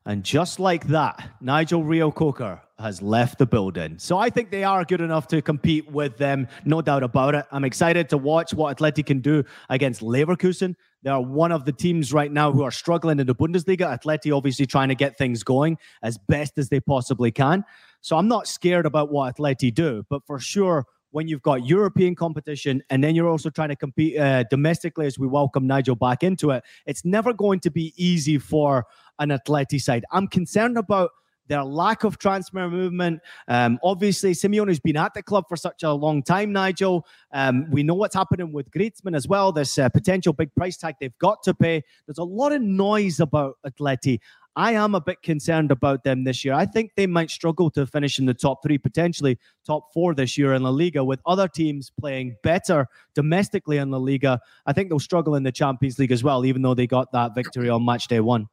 and 0.07 0.23
just 0.23 0.61
like 0.61 0.89
that, 0.89 1.31
Nigel 1.41 1.83
Reo-Coker 1.83 2.61
has 2.79 3.01
left 3.01 3.39
the 3.39 3.47
building. 3.47 3.99
So 3.99 4.18
I 4.18 4.31
think 4.31 4.51
they 4.51 4.64
are 4.64 4.85
good 4.85 5.01
enough 5.01 5.29
to 5.29 5.41
compete 5.41 5.91
with 5.91 6.16
them, 6.16 6.49
no 6.64 6.83
doubt 6.83 7.03
about 7.03 7.35
it. 7.35 7.45
I'm 7.53 7.64
excited 7.64 8.09
to 8.11 8.18
watch 8.18 8.53
what 8.53 8.77
Atleti 8.77 9.07
can 9.07 9.20
do 9.20 9.45
against 9.70 10.01
Leverkusen. 10.01 10.75
They 11.03 11.11
are 11.11 11.22
one 11.22 11.53
of 11.53 11.66
the 11.66 11.72
teams 11.72 12.12
right 12.12 12.33
now 12.33 12.51
who 12.51 12.62
are 12.62 12.72
struggling 12.72 13.20
in 13.20 13.27
the 13.27 13.35
Bundesliga. 13.35 13.99
Atleti 13.99 14.37
obviously 14.37 14.66
trying 14.66 14.89
to 14.89 14.95
get 14.95 15.16
things 15.16 15.45
going 15.45 15.79
as 16.03 16.18
best 16.18 16.59
as 16.59 16.68
they 16.68 16.81
possibly 16.81 17.31
can. 17.31 17.64
So 18.01 18.16
I'm 18.16 18.29
not 18.29 18.49
scared 18.49 18.87
about 18.87 19.11
what 19.11 19.37
Atleti 19.37 19.72
do, 19.72 20.05
but 20.11 20.27
for 20.27 20.39
sure, 20.41 20.85
when 21.12 21.29
you've 21.29 21.43
got 21.43 21.64
European 21.64 22.16
competition 22.16 22.83
and 22.91 23.05
then 23.05 23.14
you're 23.14 23.29
also 23.29 23.49
trying 23.49 23.68
to 23.68 23.77
compete 23.77 24.18
uh, 24.18 24.43
domestically 24.51 25.07
as 25.07 25.16
we 25.16 25.29
welcome 25.29 25.64
Nigel 25.64 25.95
back 25.95 26.25
into 26.25 26.51
it, 26.51 26.64
it's 26.87 27.05
never 27.05 27.33
going 27.33 27.61
to 27.61 27.70
be 27.70 27.95
easy 27.97 28.37
for 28.37 28.85
an 29.20 29.29
Atleti 29.29 29.81
side. 29.81 30.05
I'm 30.11 30.27
concerned 30.27 30.77
about 30.77 31.11
their 31.49 31.65
lack 31.65 32.05
of 32.05 32.19
transfer 32.19 32.69
movement. 32.69 33.21
Um, 33.49 33.79
obviously, 33.83 34.33
Simeone 34.33 34.69
has 34.69 34.81
been 34.81 34.97
at 34.97 35.15
the 35.15 35.23
club 35.23 35.45
for 35.49 35.57
such 35.57 35.83
a 35.83 35.93
long 35.93 36.23
time, 36.23 36.53
Nigel. 36.53 37.07
Um, 37.33 37.71
we 37.71 37.83
know 37.83 37.95
what's 37.95 38.15
happening 38.15 38.53
with 38.53 38.71
Griezmann 38.71 39.17
as 39.17 39.29
well, 39.29 39.53
this 39.53 39.79
uh, 39.79 39.89
potential 39.89 40.33
big 40.33 40.55
price 40.55 40.77
tag 40.77 40.97
they've 41.01 41.19
got 41.19 41.43
to 41.45 41.55
pay. 41.55 41.83
There's 42.07 42.19
a 42.19 42.25
lot 42.25 42.53
of 42.53 42.63
noise 42.63 43.21
about 43.21 43.59
Atleti. 43.67 44.21
I 44.57 44.75
am 44.75 44.95
a 44.95 45.01
bit 45.01 45.21
concerned 45.23 45.73
about 45.73 46.05
them 46.05 46.23
this 46.23 46.45
year. 46.45 46.55
I 46.55 46.65
think 46.65 46.93
they 46.95 47.09
might 47.09 47.31
struggle 47.31 47.71
to 47.71 47.87
finish 47.87 48.21
in 48.21 48.27
the 48.27 48.35
top 48.35 48.63
three, 48.63 48.79
potentially 48.79 49.39
top 49.67 49.93
four 49.93 50.15
this 50.15 50.39
year 50.39 50.55
in 50.55 50.63
La 50.63 50.71
Liga, 50.71 51.03
with 51.03 51.21
other 51.27 51.49
teams 51.49 51.91
playing 51.99 52.37
better 52.45 52.87
domestically 53.15 53.79
in 53.79 53.91
La 53.91 53.99
Liga. 53.99 54.41
I 54.65 54.73
think 54.73 54.91
they'll 54.91 55.01
struggle 55.01 55.35
in 55.35 55.43
the 55.43 55.51
Champions 55.51 55.99
League 55.99 56.13
as 56.13 56.23
well, 56.23 56.45
even 56.45 56.63
though 56.63 56.75
they 56.75 56.87
got 56.87 57.11
that 57.13 57.35
victory 57.35 57.69
on 57.69 57.85
match 57.85 58.07
day 58.07 58.21
one. 58.21 58.49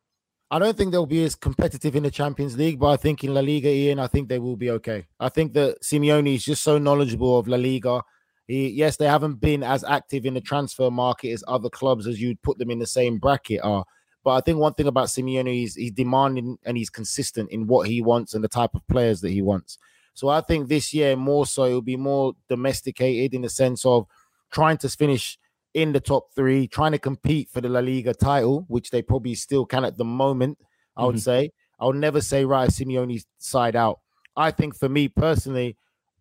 I 0.54 0.60
don't 0.60 0.78
think 0.78 0.92
they'll 0.92 1.06
be 1.06 1.24
as 1.24 1.34
competitive 1.34 1.96
in 1.96 2.04
the 2.04 2.12
Champions 2.12 2.58
League, 2.58 2.78
but 2.78 2.88
I 2.88 2.98
think 2.98 3.24
in 3.24 3.34
La 3.34 3.40
Liga, 3.40 3.70
Ian, 3.70 4.00
I 4.00 4.08
think 4.08 4.28
they 4.28 4.38
will 4.38 4.58
be 4.58 4.70
okay. 4.72 5.06
I 5.18 5.30
think 5.30 5.54
that 5.54 5.82
Simeone 5.82 6.36
is 6.36 6.44
just 6.44 6.62
so 6.62 6.78
knowledgeable 6.78 7.40
of 7.40 7.48
La 7.48 7.56
Liga. 7.56 8.04
He, 8.48 8.68
yes, 8.68 8.98
they 8.98 9.06
haven't 9.06 9.36
been 9.36 9.64
as 9.64 9.86
active 9.86 10.26
in 10.26 10.34
the 10.34 10.42
transfer 10.42 10.92
market 10.92 11.30
as 11.32 11.42
other 11.48 11.70
clubs 11.70 12.06
as 12.06 12.22
you'd 12.22 12.42
put 12.42 12.58
them 12.58 12.70
in 12.70 12.80
the 12.80 12.86
same 12.86 13.18
bracket 13.18 13.62
are. 13.64 13.86
But 14.26 14.32
I 14.32 14.42
think 14.42 14.60
one 14.60 14.74
thing 14.74 14.88
about 14.88 15.08
Simeone 15.08 15.64
is 15.64 15.76
he's 15.76 15.94
demanding 15.94 16.58
and 16.66 16.76
he's 16.76 16.90
consistent 16.90 17.50
in 17.50 17.66
what 17.66 17.88
he 17.88 18.02
wants 18.02 18.34
and 18.34 18.44
the 18.44 18.50
type 18.50 18.76
of 18.76 18.86
players 18.90 19.22
that 19.22 19.32
he 19.32 19.42
wants. 19.42 19.78
So 20.16 20.28
I 20.28 20.42
think 20.42 20.68
this 20.68 20.94
year 20.94 21.16
more 21.16 21.46
so 21.46 21.64
it'll 21.64 21.82
be 21.82 21.96
more 21.96 22.34
domesticated 22.50 23.34
in 23.34 23.44
the 23.44 23.50
sense 23.50 23.86
of 23.86 24.06
trying 24.52 24.78
to 24.80 24.90
finish 24.90 25.40
in 25.74 25.94
the 25.94 26.00
top 26.00 26.28
three, 26.36 26.68
trying 26.68 26.92
to 26.92 27.00
compete 27.00 27.50
for 27.50 27.62
the 27.62 27.70
La 27.70 27.80
Liga 27.80 28.14
title, 28.14 28.66
which 28.68 28.92
they 28.92 29.02
probably 29.02 29.36
still 29.36 29.66
can 29.66 29.86
at 29.86 29.98
the 29.98 30.06
moment. 30.06 30.58
I 30.98 31.06
would 31.06 31.16
mm-hmm. 31.16 31.20
say. 31.20 31.52
I'll 31.80 31.94
never 31.94 32.22
say 32.22 32.46
right 32.46 32.70
Simeone's 32.70 33.26
side 33.40 33.76
out. 33.76 34.00
I 34.36 34.52
think 34.52 34.76
for 34.76 34.88
me 34.88 35.08
personally, 35.08 35.78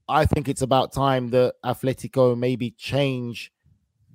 I 0.09 0.25
think 0.25 0.49
it's 0.49 0.63
about 0.63 0.93
time 0.93 1.29
that 1.31 1.55
Atletico 1.65 2.37
maybe 2.37 2.71
change 2.73 3.53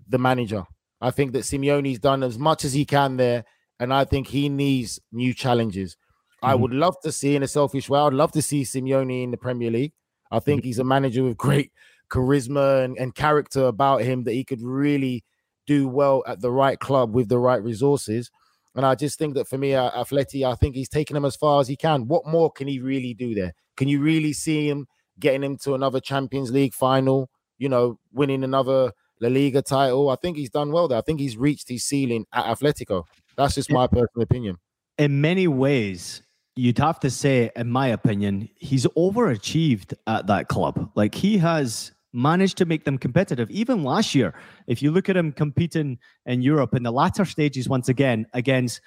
the 0.08 0.18
manager. 0.18 0.64
I 1.02 1.12
think 1.12 1.34
that 1.34 1.44
Simeone's 1.44 2.00
done 2.00 2.24
as 2.24 2.40
much 2.40 2.66
as 2.66 2.74
he 2.74 2.86
can 2.86 3.18
there, 3.18 3.46
and 3.80 3.94
I 3.94 4.06
think 4.06 4.28
he 4.28 4.50
needs 4.50 5.00
new 5.12 5.34
challenges. 5.34 5.94
Mm-hmm. 5.94 6.46
I 6.48 6.56
would 6.56 6.72
love 6.74 6.96
to 7.04 7.12
see, 7.12 7.36
in 7.36 7.44
a 7.44 7.48
selfish 7.48 7.90
way, 7.90 8.00
I'd 8.00 8.14
love 8.14 8.32
to 8.34 8.42
see 8.42 8.64
Simeone 8.64 9.24
in 9.24 9.32
the 9.32 9.38
Premier 9.38 9.72
League. 9.72 9.94
I 10.32 10.40
think 10.40 10.62
mm-hmm. 10.62 10.68
he's 10.68 10.80
a 10.80 10.84
manager 10.84 11.24
with 11.24 11.38
great 11.38 11.72
charisma 12.10 12.84
and, 12.84 12.98
and 12.98 13.16
character 13.16 13.66
about 13.66 14.02
him 14.02 14.24
that 14.24 14.34
he 14.34 14.44
could 14.44 14.62
really 14.62 15.24
do 15.68 15.88
well 15.88 16.24
at 16.28 16.42
the 16.42 16.52
right 16.52 16.80
club 16.80 17.14
with 17.14 17.30
the 17.30 17.40
right 17.40 17.62
resources. 17.64 18.30
And 18.76 18.86
I 18.86 18.96
just 18.96 19.18
think 19.18 19.36
that 19.36 19.48
for 19.48 19.58
me, 19.58 19.74
uh, 19.74 19.90
Atleti, 19.92 20.46
I 20.46 20.56
think 20.56 20.76
he's 20.76 20.90
taken 20.90 21.16
him 21.16 21.26
as 21.26 21.36
far 21.36 21.62
as 21.62 21.68
he 21.68 21.76
can. 21.76 22.08
What 22.08 22.28
more 22.28 22.52
can 22.52 22.68
he 22.68 22.80
really 22.80 23.14
do 23.14 23.34
there? 23.34 23.54
Can 23.78 23.88
you 23.88 24.02
really 24.02 24.34
see 24.34 24.70
him 24.70 24.88
getting 25.20 25.44
him 25.44 25.58
to 25.60 25.76
another 25.76 26.00
Champions 26.00 26.52
League 26.52 26.74
final? 26.74 27.30
You 27.58 27.70
know, 27.70 28.00
winning 28.12 28.44
another 28.44 28.92
La 29.22 29.30
Liga 29.30 29.62
title. 29.62 30.10
I 30.10 30.18
think 30.18 30.36
he's 30.36 30.50
done 30.50 30.72
well 30.74 30.90
there. 30.90 30.98
I 30.98 31.02
think 31.02 31.22
he's 31.22 31.38
reached 31.38 31.70
his 31.70 31.86
ceiling 31.86 32.26
at 32.34 32.46
Atletico. 32.46 33.06
That's 33.38 33.56
just 33.56 33.72
my 33.72 33.88
personal 33.88 34.24
opinion. 34.24 34.58
In 34.98 35.22
many 35.22 35.48
ways, 35.48 36.22
you'd 36.56 36.78
have 36.78 37.00
to 37.02 37.10
say, 37.10 37.52
in 37.56 37.70
my 37.70 37.88
opinion, 37.88 38.50
he's 38.56 38.86
overachieved 38.88 39.94
at 40.08 40.28
that 40.28 40.48
club. 40.48 40.92
Like 40.96 41.16
he 41.16 41.38
has 41.38 41.92
managed 42.16 42.58
to 42.58 42.66
make 42.66 42.86
them 42.86 42.98
competitive. 42.98 43.50
Even 43.52 43.84
last 43.84 44.16
year, 44.16 44.34
if 44.68 44.82
you 44.82 44.92
look 44.92 45.10
at 45.10 45.18
him 45.18 45.32
competing 45.32 46.00
in 46.26 46.42
Europe 46.42 46.74
in 46.74 46.84
the 46.84 46.92
latter 46.92 47.26
stages, 47.26 47.70
once 47.70 47.90
again, 47.90 48.26
against 48.34 48.82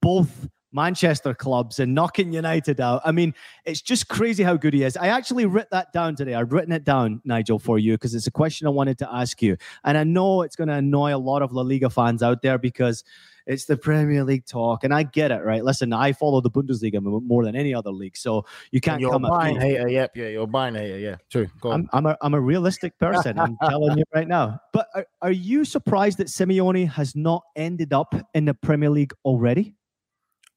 both 0.00 0.48
Manchester 0.72 1.34
clubs 1.34 1.78
and 1.78 1.94
knocking 1.94 2.32
United 2.32 2.80
out. 2.80 3.00
I 3.04 3.12
mean, 3.12 3.34
it's 3.64 3.80
just 3.80 4.08
crazy 4.08 4.42
how 4.42 4.56
good 4.56 4.74
he 4.74 4.82
is. 4.82 4.96
I 4.96 5.08
actually 5.08 5.46
wrote 5.46 5.70
that 5.70 5.92
down 5.92 6.14
today. 6.14 6.34
I've 6.34 6.52
written 6.52 6.72
it 6.72 6.84
down, 6.84 7.22
Nigel, 7.24 7.58
for 7.58 7.78
you 7.78 7.94
because 7.94 8.14
it's 8.14 8.26
a 8.26 8.30
question 8.30 8.66
I 8.66 8.70
wanted 8.70 8.98
to 8.98 9.12
ask 9.12 9.40
you. 9.40 9.56
And 9.84 9.96
I 9.96 10.04
know 10.04 10.42
it's 10.42 10.56
going 10.56 10.68
to 10.68 10.74
annoy 10.74 11.14
a 11.14 11.18
lot 11.18 11.42
of 11.42 11.52
La 11.52 11.62
Liga 11.62 11.88
fans 11.88 12.22
out 12.22 12.42
there 12.42 12.58
because 12.58 13.02
it's 13.48 13.64
the 13.64 13.76
Premier 13.78 14.22
League 14.24 14.44
talk, 14.44 14.84
and 14.84 14.92
I 14.92 15.02
get 15.02 15.32
it, 15.32 15.42
right? 15.42 15.64
Listen, 15.64 15.92
I 15.94 16.12
follow 16.12 16.42
the 16.42 16.50
Bundesliga 16.50 17.00
more 17.02 17.44
than 17.44 17.56
any 17.56 17.74
other 17.74 17.90
league, 17.90 18.16
so 18.16 18.44
you 18.70 18.80
can't 18.80 19.00
you're 19.00 19.10
come 19.10 19.22
buying 19.22 19.56
at 19.56 19.62
me. 19.62 19.70
hater. 19.70 19.88
Yep, 19.88 20.16
yeah, 20.16 20.28
you're 20.28 20.46
buying 20.46 20.74
hater. 20.74 20.98
Yeah, 20.98 21.16
true. 21.30 21.48
Go 21.60 21.72
I'm, 21.72 21.88
I'm, 21.94 22.06
a 22.06 22.16
I'm 22.20 22.34
a 22.34 22.40
realistic 22.40 22.98
person. 22.98 23.38
I'm 23.38 23.56
telling 23.64 23.96
you 23.96 24.04
right 24.14 24.28
now. 24.28 24.60
But 24.74 24.88
are, 24.94 25.06
are 25.22 25.32
you 25.32 25.64
surprised 25.64 26.18
that 26.18 26.28
Simeone 26.28 26.86
has 26.90 27.16
not 27.16 27.42
ended 27.56 27.94
up 27.94 28.14
in 28.34 28.44
the 28.44 28.54
Premier 28.54 28.90
League 28.90 29.14
already? 29.24 29.74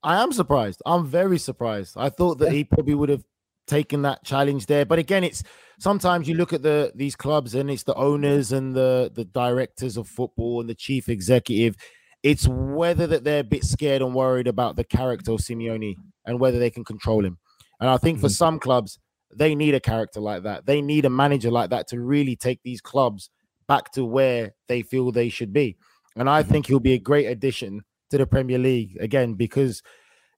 I 0.04 0.22
am 0.22 0.34
surprised. 0.34 0.82
I'm 0.86 1.08
very 1.08 1.40
surprised. 1.40 1.96
I 1.96 2.10
thought 2.10 2.40
that 2.40 2.52
he 2.52 2.66
probably 2.66 2.96
would 2.96 3.10
have 3.10 3.24
taken 3.68 4.02
that 4.02 4.26
challenge 4.26 4.66
there. 4.66 4.86
But 4.86 5.00
again, 5.00 5.24
it's 5.24 5.44
sometimes 5.80 6.28
you 6.28 6.36
look 6.36 6.52
at 6.52 6.62
the 6.62 6.92
these 6.94 7.16
clubs 7.16 7.56
and 7.56 7.72
it's 7.72 7.84
the 7.84 7.96
owners 7.96 8.52
and 8.52 8.76
the 8.76 9.12
the 9.14 9.24
directors 9.24 9.96
of 9.96 10.10
football 10.10 10.60
and 10.60 10.70
the 10.70 10.76
chief 10.76 11.08
executive. 11.08 11.78
It's 12.24 12.48
whether 12.48 13.08
that 13.08 13.24
they're 13.24 13.40
a 13.40 13.44
bit 13.44 13.64
scared 13.64 14.02
and 14.02 14.14
worried 14.14 14.48
about 14.48 14.76
the 14.76 14.84
character 14.84 15.32
of 15.32 15.40
Simeone 15.40 15.96
and 16.26 16.40
whether 16.40 16.60
they 16.60 16.70
can 16.70 16.84
control 16.84 17.26
him. 17.26 17.38
And 17.80 17.90
I 17.90 17.98
think 17.98 18.20
for 18.20 18.28
mm-hmm. 18.28 18.34
some 18.34 18.60
clubs, 18.60 19.00
they 19.34 19.56
need 19.56 19.74
a 19.74 19.80
character 19.80 20.20
like 20.20 20.44
that. 20.44 20.66
They 20.66 20.82
need 20.82 21.06
a 21.06 21.10
manager 21.10 21.50
like 21.50 21.72
that 21.72 21.88
to 21.90 22.00
really 22.00 22.36
take 22.36 22.60
these 22.64 22.82
clubs 22.82 23.30
back 23.68 23.92
to 23.94 24.06
where 24.06 24.54
they 24.68 24.84
feel 24.84 25.12
they 25.12 25.30
should 25.30 25.54
be. 25.54 25.78
And 26.16 26.30
I 26.30 26.42
mm-hmm. 26.42 26.52
think 26.52 26.68
he'll 26.68 26.80
be 26.80 26.94
a 26.94 27.00
great 27.00 27.26
addition 27.26 27.82
to 28.12 28.18
the 28.18 28.28
Premier 28.28 28.60
League 28.60 28.98
again 29.00 29.34
because 29.34 29.82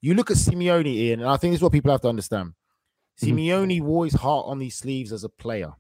you 0.02 0.14
look 0.14 0.32
at 0.32 0.38
Simeone, 0.38 0.86
Ian, 0.86 1.22
and 1.22 1.30
I 1.30 1.38
think 1.38 1.52
this 1.52 1.60
is 1.60 1.64
what 1.64 1.72
people 1.72 1.92
have 1.92 2.02
to 2.02 2.10
understand. 2.10 2.54
Mm-hmm. 3.22 3.38
Simeone 3.38 3.82
wore 3.82 4.06
his 4.06 4.14
heart 4.14 4.46
on 4.48 4.60
these 4.60 4.76
sleeves 4.76 5.12
as 5.12 5.24
a 5.24 5.30
player. 5.30 5.74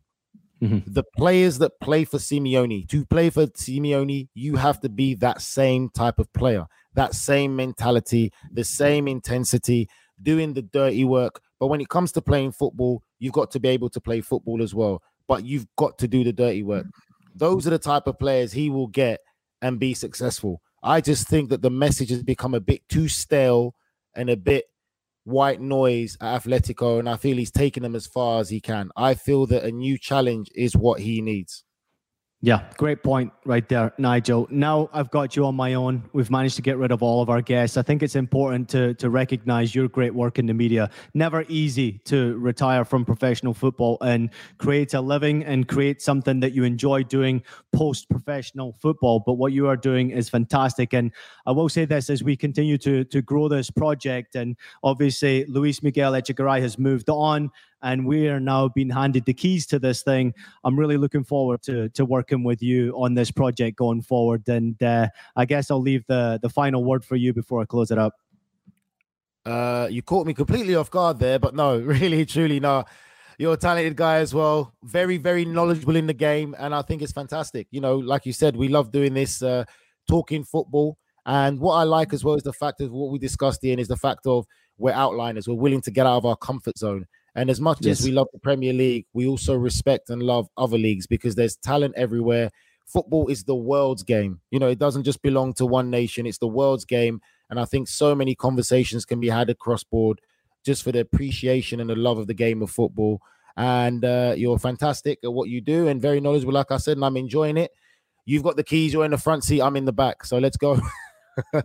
Mm-hmm. 0.63 0.93
The 0.93 1.03
players 1.17 1.57
that 1.57 1.79
play 1.81 2.05
for 2.05 2.17
Simeone, 2.17 2.87
to 2.87 3.05
play 3.05 3.29
for 3.29 3.47
Simeone, 3.47 4.29
you 4.33 4.55
have 4.55 4.79
to 4.81 4.89
be 4.89 5.13
that 5.15 5.41
same 5.41 5.89
type 5.89 6.19
of 6.19 6.31
player, 6.33 6.65
that 6.93 7.13
same 7.13 7.55
mentality, 7.55 8.31
the 8.51 8.63
same 8.63 9.07
intensity, 9.07 9.89
doing 10.21 10.53
the 10.53 10.61
dirty 10.61 11.03
work. 11.03 11.41
But 11.59 11.67
when 11.67 11.81
it 11.81 11.89
comes 11.89 12.13
to 12.13 12.21
playing 12.21 12.53
football, 12.53 13.03
you've 13.19 13.33
got 13.33 13.51
to 13.51 13.59
be 13.59 13.69
able 13.69 13.89
to 13.89 13.99
play 13.99 14.21
football 14.21 14.61
as 14.61 14.73
well. 14.73 15.01
But 15.27 15.45
you've 15.45 15.67
got 15.75 15.97
to 15.99 16.07
do 16.07 16.23
the 16.23 16.33
dirty 16.33 16.63
work. 16.63 16.85
Those 17.35 17.67
are 17.67 17.71
the 17.71 17.79
type 17.79 18.07
of 18.07 18.19
players 18.19 18.53
he 18.53 18.69
will 18.69 18.87
get 18.87 19.19
and 19.61 19.79
be 19.79 19.93
successful. 19.93 20.61
I 20.81 21.01
just 21.01 21.27
think 21.27 21.49
that 21.49 21.61
the 21.61 21.69
message 21.69 22.09
has 22.09 22.23
become 22.23 22.53
a 22.53 22.59
bit 22.59 22.87
too 22.89 23.07
stale 23.07 23.75
and 24.15 24.29
a 24.29 24.37
bit 24.37 24.65
white 25.23 25.61
noise 25.61 26.17
at 26.21 26.43
Atletico, 26.43 26.99
and 26.99 27.09
I 27.09 27.17
feel 27.17 27.37
he's 27.37 27.51
taking 27.51 27.83
them 27.83 27.95
as 27.95 28.07
far 28.07 28.41
as 28.41 28.49
he 28.49 28.59
can. 28.59 28.89
I 28.95 29.13
feel 29.13 29.45
that 29.47 29.63
a 29.63 29.71
new 29.71 29.97
challenge 29.97 30.49
is 30.55 30.75
what 30.75 30.99
he 30.99 31.21
needs. 31.21 31.63
Yeah, 32.45 32.69
great 32.75 33.03
point 33.03 33.31
right 33.45 33.65
there, 33.69 33.93
Nigel. 33.97 34.49
Now 34.51 34.89
I've 34.91 35.09
got 35.09 35.33
you 35.33 35.45
on 35.45 35.55
my 35.55 35.75
own. 35.75 36.03
We've 36.11 36.29
managed 36.29 36.57
to 36.57 36.61
get 36.61 36.77
rid 36.77 36.91
of 36.91 37.01
all 37.01 37.21
of 37.21 37.29
our 37.29 37.41
guests. 37.41 37.77
I 37.77 37.83
think 37.83 38.03
it's 38.03 38.17
important 38.17 38.67
to 38.71 38.93
to 38.95 39.09
recognize 39.09 39.73
your 39.73 39.87
great 39.87 40.13
work 40.13 40.37
in 40.39 40.45
the 40.45 40.53
media. 40.53 40.89
Never 41.13 41.45
easy 41.47 41.99
to 42.03 42.37
retire 42.37 42.83
from 42.83 43.05
professional 43.05 43.53
football 43.53 43.97
and 44.01 44.29
create 44.57 44.93
a 44.93 44.99
living 44.99 45.45
and 45.45 45.69
create 45.69 46.01
something 46.01 46.41
that 46.41 46.51
you 46.51 46.65
enjoy 46.65 47.03
doing 47.03 47.43
post 47.71 48.09
professional 48.09 48.73
football. 48.73 49.21
But 49.25 49.35
what 49.35 49.53
you 49.53 49.69
are 49.69 49.77
doing 49.77 50.09
is 50.09 50.27
fantastic. 50.27 50.91
And 50.91 51.13
I 51.45 51.51
will 51.51 51.69
say 51.69 51.85
this 51.85 52.09
as 52.09 52.23
we 52.23 52.35
continue 52.35 52.77
to 52.79 53.05
to 53.05 53.21
grow 53.21 53.47
this 53.47 53.71
project, 53.71 54.35
and 54.35 54.57
obviously 54.83 55.45
Luis 55.45 55.81
Miguel 55.81 56.11
Echegaray 56.11 56.59
has 56.59 56.77
moved 56.77 57.09
on 57.09 57.51
and 57.83 58.05
we 58.05 58.29
are 58.29 58.39
now 58.39 58.69
being 58.69 58.89
handed 58.89 59.25
the 59.25 59.33
keys 59.33 59.67
to 59.67 59.77
this 59.77 60.01
thing. 60.01 60.33
I'm 60.63 60.79
really 60.79 60.97
looking 60.97 61.23
forward 61.23 61.61
to 61.63 61.89
to 61.89 62.05
working 62.05 62.43
with 62.43 62.63
you 62.63 62.93
on 62.93 63.13
this 63.13 63.29
project 63.29 63.77
going 63.77 64.01
forward. 64.01 64.47
And 64.47 64.81
uh, 64.81 65.09
I 65.35 65.45
guess 65.45 65.69
I'll 65.69 65.81
leave 65.81 66.05
the 66.07 66.39
the 66.41 66.49
final 66.49 66.83
word 66.83 67.05
for 67.05 67.15
you 67.15 67.33
before 67.33 67.61
I 67.61 67.65
close 67.65 67.91
it 67.91 67.97
up. 67.97 68.15
Uh, 69.45 69.87
you 69.91 70.01
caught 70.01 70.25
me 70.25 70.33
completely 70.33 70.73
off 70.73 70.89
guard 70.89 71.19
there, 71.19 71.37
but 71.37 71.53
no, 71.53 71.77
really, 71.95 72.25
truly, 72.25 72.59
no. 72.59 72.85
You're 73.37 73.55
a 73.55 73.57
talented 73.57 73.95
guy 73.95 74.17
as 74.17 74.33
well, 74.33 74.73
very, 74.83 75.17
very 75.17 75.43
knowledgeable 75.43 75.95
in 75.95 76.05
the 76.07 76.13
game, 76.13 76.55
and 76.59 76.73
I 76.73 76.83
think 76.83 77.01
it's 77.01 77.11
fantastic. 77.11 77.67
You 77.71 77.81
know, 77.81 77.97
like 77.97 78.25
you 78.25 78.31
said, 78.31 78.55
we 78.55 78.67
love 78.67 78.91
doing 78.91 79.13
this, 79.15 79.41
uh, 79.41 79.65
talking 80.07 80.43
football. 80.43 80.97
And 81.25 81.59
what 81.59 81.73
I 81.75 81.83
like 81.83 82.13
as 82.13 82.23
well 82.23 82.35
is 82.35 82.43
the 82.43 82.53
fact 82.53 82.79
of 82.79 82.91
what 82.91 83.11
we 83.11 83.17
discussed, 83.17 83.63
Ian, 83.63 83.79
is 83.79 83.87
the 83.87 83.97
fact 83.97 84.27
of 84.27 84.45
we're 84.77 84.93
outliners. 84.93 85.47
We're 85.47 85.55
willing 85.55 85.81
to 85.81 85.91
get 85.91 86.05
out 86.05 86.17
of 86.17 86.25
our 86.25 86.35
comfort 86.35 86.77
zone. 86.77 87.07
And 87.35 87.49
as 87.49 87.59
much 87.59 87.79
yes. 87.81 87.99
as 87.99 88.05
we 88.05 88.11
love 88.11 88.27
the 88.31 88.39
Premier 88.39 88.73
League, 88.73 89.05
we 89.13 89.25
also 89.25 89.55
respect 89.55 90.09
and 90.09 90.21
love 90.21 90.47
other 90.57 90.77
leagues 90.77 91.07
because 91.07 91.35
there's 91.35 91.55
talent 91.55 91.95
everywhere. 91.97 92.51
Football 92.85 93.27
is 93.27 93.43
the 93.43 93.55
world's 93.55 94.03
game. 94.03 94.39
You 94.51 94.59
know, 94.59 94.67
it 94.67 94.77
doesn't 94.77 95.03
just 95.03 95.21
belong 95.21 95.53
to 95.55 95.65
one 95.65 95.89
nation, 95.89 96.25
it's 96.25 96.37
the 96.37 96.47
world's 96.47 96.85
game. 96.85 97.21
And 97.49 97.59
I 97.59 97.65
think 97.65 97.87
so 97.87 98.15
many 98.15 98.35
conversations 98.35 99.05
can 99.05 99.19
be 99.19 99.29
had 99.29 99.49
across 99.49 99.83
board 99.83 100.21
just 100.63 100.83
for 100.83 100.91
the 100.91 100.99
appreciation 100.99 101.79
and 101.79 101.89
the 101.89 101.95
love 101.95 102.17
of 102.17 102.27
the 102.27 102.33
game 102.33 102.61
of 102.61 102.71
football. 102.71 103.21
And 103.57 104.03
uh, 104.03 104.33
you're 104.37 104.57
fantastic 104.57 105.19
at 105.23 105.33
what 105.33 105.49
you 105.49 105.61
do 105.61 105.87
and 105.87 106.01
very 106.01 106.19
knowledgeable, 106.19 106.53
like 106.53 106.71
I 106.71 106.77
said, 106.77 106.97
and 106.97 107.05
I'm 107.05 107.17
enjoying 107.17 107.57
it. 107.57 107.71
You've 108.25 108.43
got 108.43 108.55
the 108.55 108.63
keys, 108.63 108.93
you're 108.93 109.05
in 109.05 109.11
the 109.11 109.17
front 109.17 109.43
seat, 109.43 109.61
I'm 109.61 109.75
in 109.75 109.85
the 109.85 109.91
back. 109.91 110.25
So 110.25 110.37
let's 110.37 110.57
go. 110.57 110.79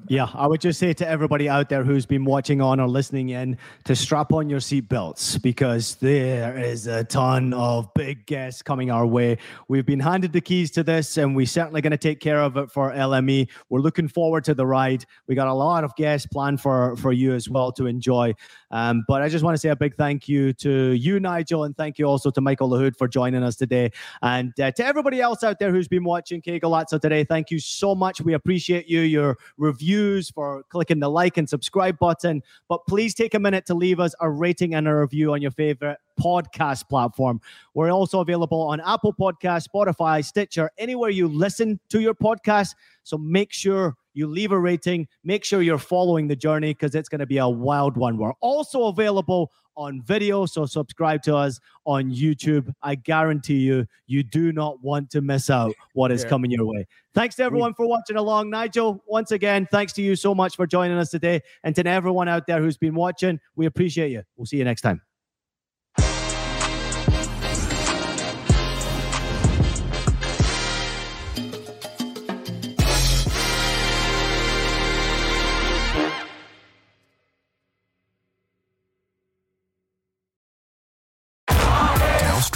yeah, 0.08 0.28
I 0.34 0.46
would 0.46 0.60
just 0.60 0.78
say 0.78 0.92
to 0.94 1.08
everybody 1.08 1.48
out 1.48 1.68
there 1.68 1.84
who's 1.84 2.06
been 2.06 2.24
watching 2.24 2.60
on 2.60 2.80
or 2.80 2.88
listening 2.88 3.30
in 3.30 3.58
to 3.84 3.94
strap 3.94 4.32
on 4.32 4.48
your 4.48 4.60
seatbelts 4.60 5.40
because 5.42 5.96
there 5.96 6.56
is 6.58 6.86
a 6.86 7.04
ton 7.04 7.52
of 7.52 7.92
big 7.94 8.26
guests 8.26 8.62
coming 8.62 8.90
our 8.90 9.06
way. 9.06 9.38
We've 9.68 9.86
been 9.86 10.00
handed 10.00 10.32
the 10.32 10.40
keys 10.40 10.70
to 10.72 10.82
this 10.82 11.16
and 11.16 11.34
we're 11.36 11.46
certainly 11.46 11.80
going 11.80 11.90
to 11.90 11.98
take 11.98 12.20
care 12.20 12.40
of 12.40 12.56
it 12.56 12.70
for 12.70 12.92
LME. 12.92 13.48
We're 13.68 13.80
looking 13.80 14.08
forward 14.08 14.44
to 14.44 14.54
the 14.54 14.66
ride. 14.66 15.04
We 15.26 15.34
got 15.34 15.48
a 15.48 15.54
lot 15.54 15.84
of 15.84 15.94
guests 15.96 16.26
planned 16.26 16.60
for, 16.60 16.96
for 16.96 17.12
you 17.12 17.34
as 17.34 17.48
well 17.48 17.72
to 17.72 17.86
enjoy. 17.86 18.34
Um, 18.70 19.04
but 19.08 19.22
I 19.22 19.28
just 19.28 19.44
want 19.44 19.54
to 19.54 19.58
say 19.58 19.70
a 19.70 19.76
big 19.76 19.96
thank 19.96 20.28
you 20.28 20.52
to 20.54 20.92
you, 20.92 21.20
Nigel, 21.20 21.64
and 21.64 21.76
thank 21.76 21.98
you 21.98 22.06
also 22.06 22.30
to 22.30 22.40
Michael 22.40 22.68
Lahoud 22.68 22.96
for 22.96 23.08
joining 23.08 23.42
us 23.42 23.56
today. 23.56 23.90
And 24.22 24.58
uh, 24.60 24.70
to 24.72 24.84
everybody 24.84 25.20
else 25.20 25.42
out 25.42 25.58
there 25.58 25.72
who's 25.72 25.88
been 25.88 26.04
watching 26.04 26.42
Golazo 26.42 27.00
today, 27.00 27.24
thank 27.24 27.50
you 27.50 27.58
so 27.58 27.94
much. 27.94 28.20
We 28.20 28.34
appreciate 28.34 28.88
you, 28.88 29.00
your 29.00 29.38
reviews, 29.59 30.30
for 30.30 30.62
clicking 30.70 31.00
the 31.00 31.11
like 31.11 31.36
and 31.36 31.48
subscribe 31.48 31.98
button. 31.98 32.42
But 32.68 32.86
please 32.86 33.14
take 33.14 33.34
a 33.34 33.38
minute 33.38 33.66
to 33.66 33.74
leave 33.74 34.00
us 34.00 34.14
a 34.20 34.30
rating 34.30 34.74
and 34.74 34.88
a 34.88 34.94
review 34.94 35.32
on 35.32 35.42
your 35.42 35.50
favorite 35.50 35.98
podcast 36.18 36.88
platform. 36.88 37.40
We're 37.74 37.90
also 37.90 38.20
available 38.20 38.61
on 38.62 38.80
Apple 38.80 39.12
Podcast, 39.12 39.66
Spotify, 39.68 40.24
Stitcher, 40.24 40.70
anywhere 40.78 41.11
you 41.11 41.28
listen 41.28 41.78
to 41.90 42.00
your 42.00 42.14
podcast. 42.14 42.74
So 43.04 43.18
make 43.18 43.52
sure 43.52 43.94
you 44.14 44.26
leave 44.26 44.52
a 44.52 44.59
rating. 44.59 45.06
Make 45.22 45.44
sure 45.44 45.62
you're 45.62 45.78
following 45.78 46.26
the 46.26 46.36
journey 46.36 46.72
because 46.72 46.94
it's 46.94 47.09
going 47.09 47.20
to 47.20 47.26
be 47.26 47.38
a 47.38 47.48
wild 47.48 47.96
one. 47.96 48.18
We're 48.18 48.32
also 48.40 48.84
available 48.84 49.52
on 49.79 50.03
video, 50.03 50.45
so 50.45 50.66
subscribe 50.66 51.22
to 51.22 51.37
us 51.37 51.61
on 51.87 52.11
YouTube. 52.11 52.70
I 52.83 52.97
guarantee 52.97 53.59
you, 53.59 53.87
you 54.07 54.22
do 54.22 54.53
not 54.53 54.83
want 54.83 55.09
to 55.12 55.20
miss 55.22 55.49
out 55.49 55.72
what 55.95 56.11
is 56.11 56.24
yeah. 56.24 56.29
coming 56.29 56.51
your 56.51 56.66
way. 56.66 56.87
Thanks 57.14 57.37
to 57.37 57.45
everyone 57.45 57.72
for 57.74 57.89
watching 57.89 58.16
along. 58.16 58.51
Nigel, 58.51 59.03
once 59.07 59.31
again, 59.31 59.66
thanks 59.70 59.93
to 59.95 60.03
you 60.03 60.16
so 60.16 60.35
much 60.35 60.57
for 60.57 60.66
joining 60.66 60.99
us 60.99 61.11
today. 61.11 61.41
And 61.62 61.74
to 61.76 61.87
everyone 61.87 62.29
out 62.29 62.47
there 62.47 62.61
who's 62.61 62.76
been 62.76 62.95
watching, 62.95 63.39
we 63.57 63.66
appreciate 63.66 64.11
you. 64.11 64.22
We'll 64.37 64.47
see 64.47 64.59
you 64.59 64.64
next 64.64 64.83
time. 64.83 65.07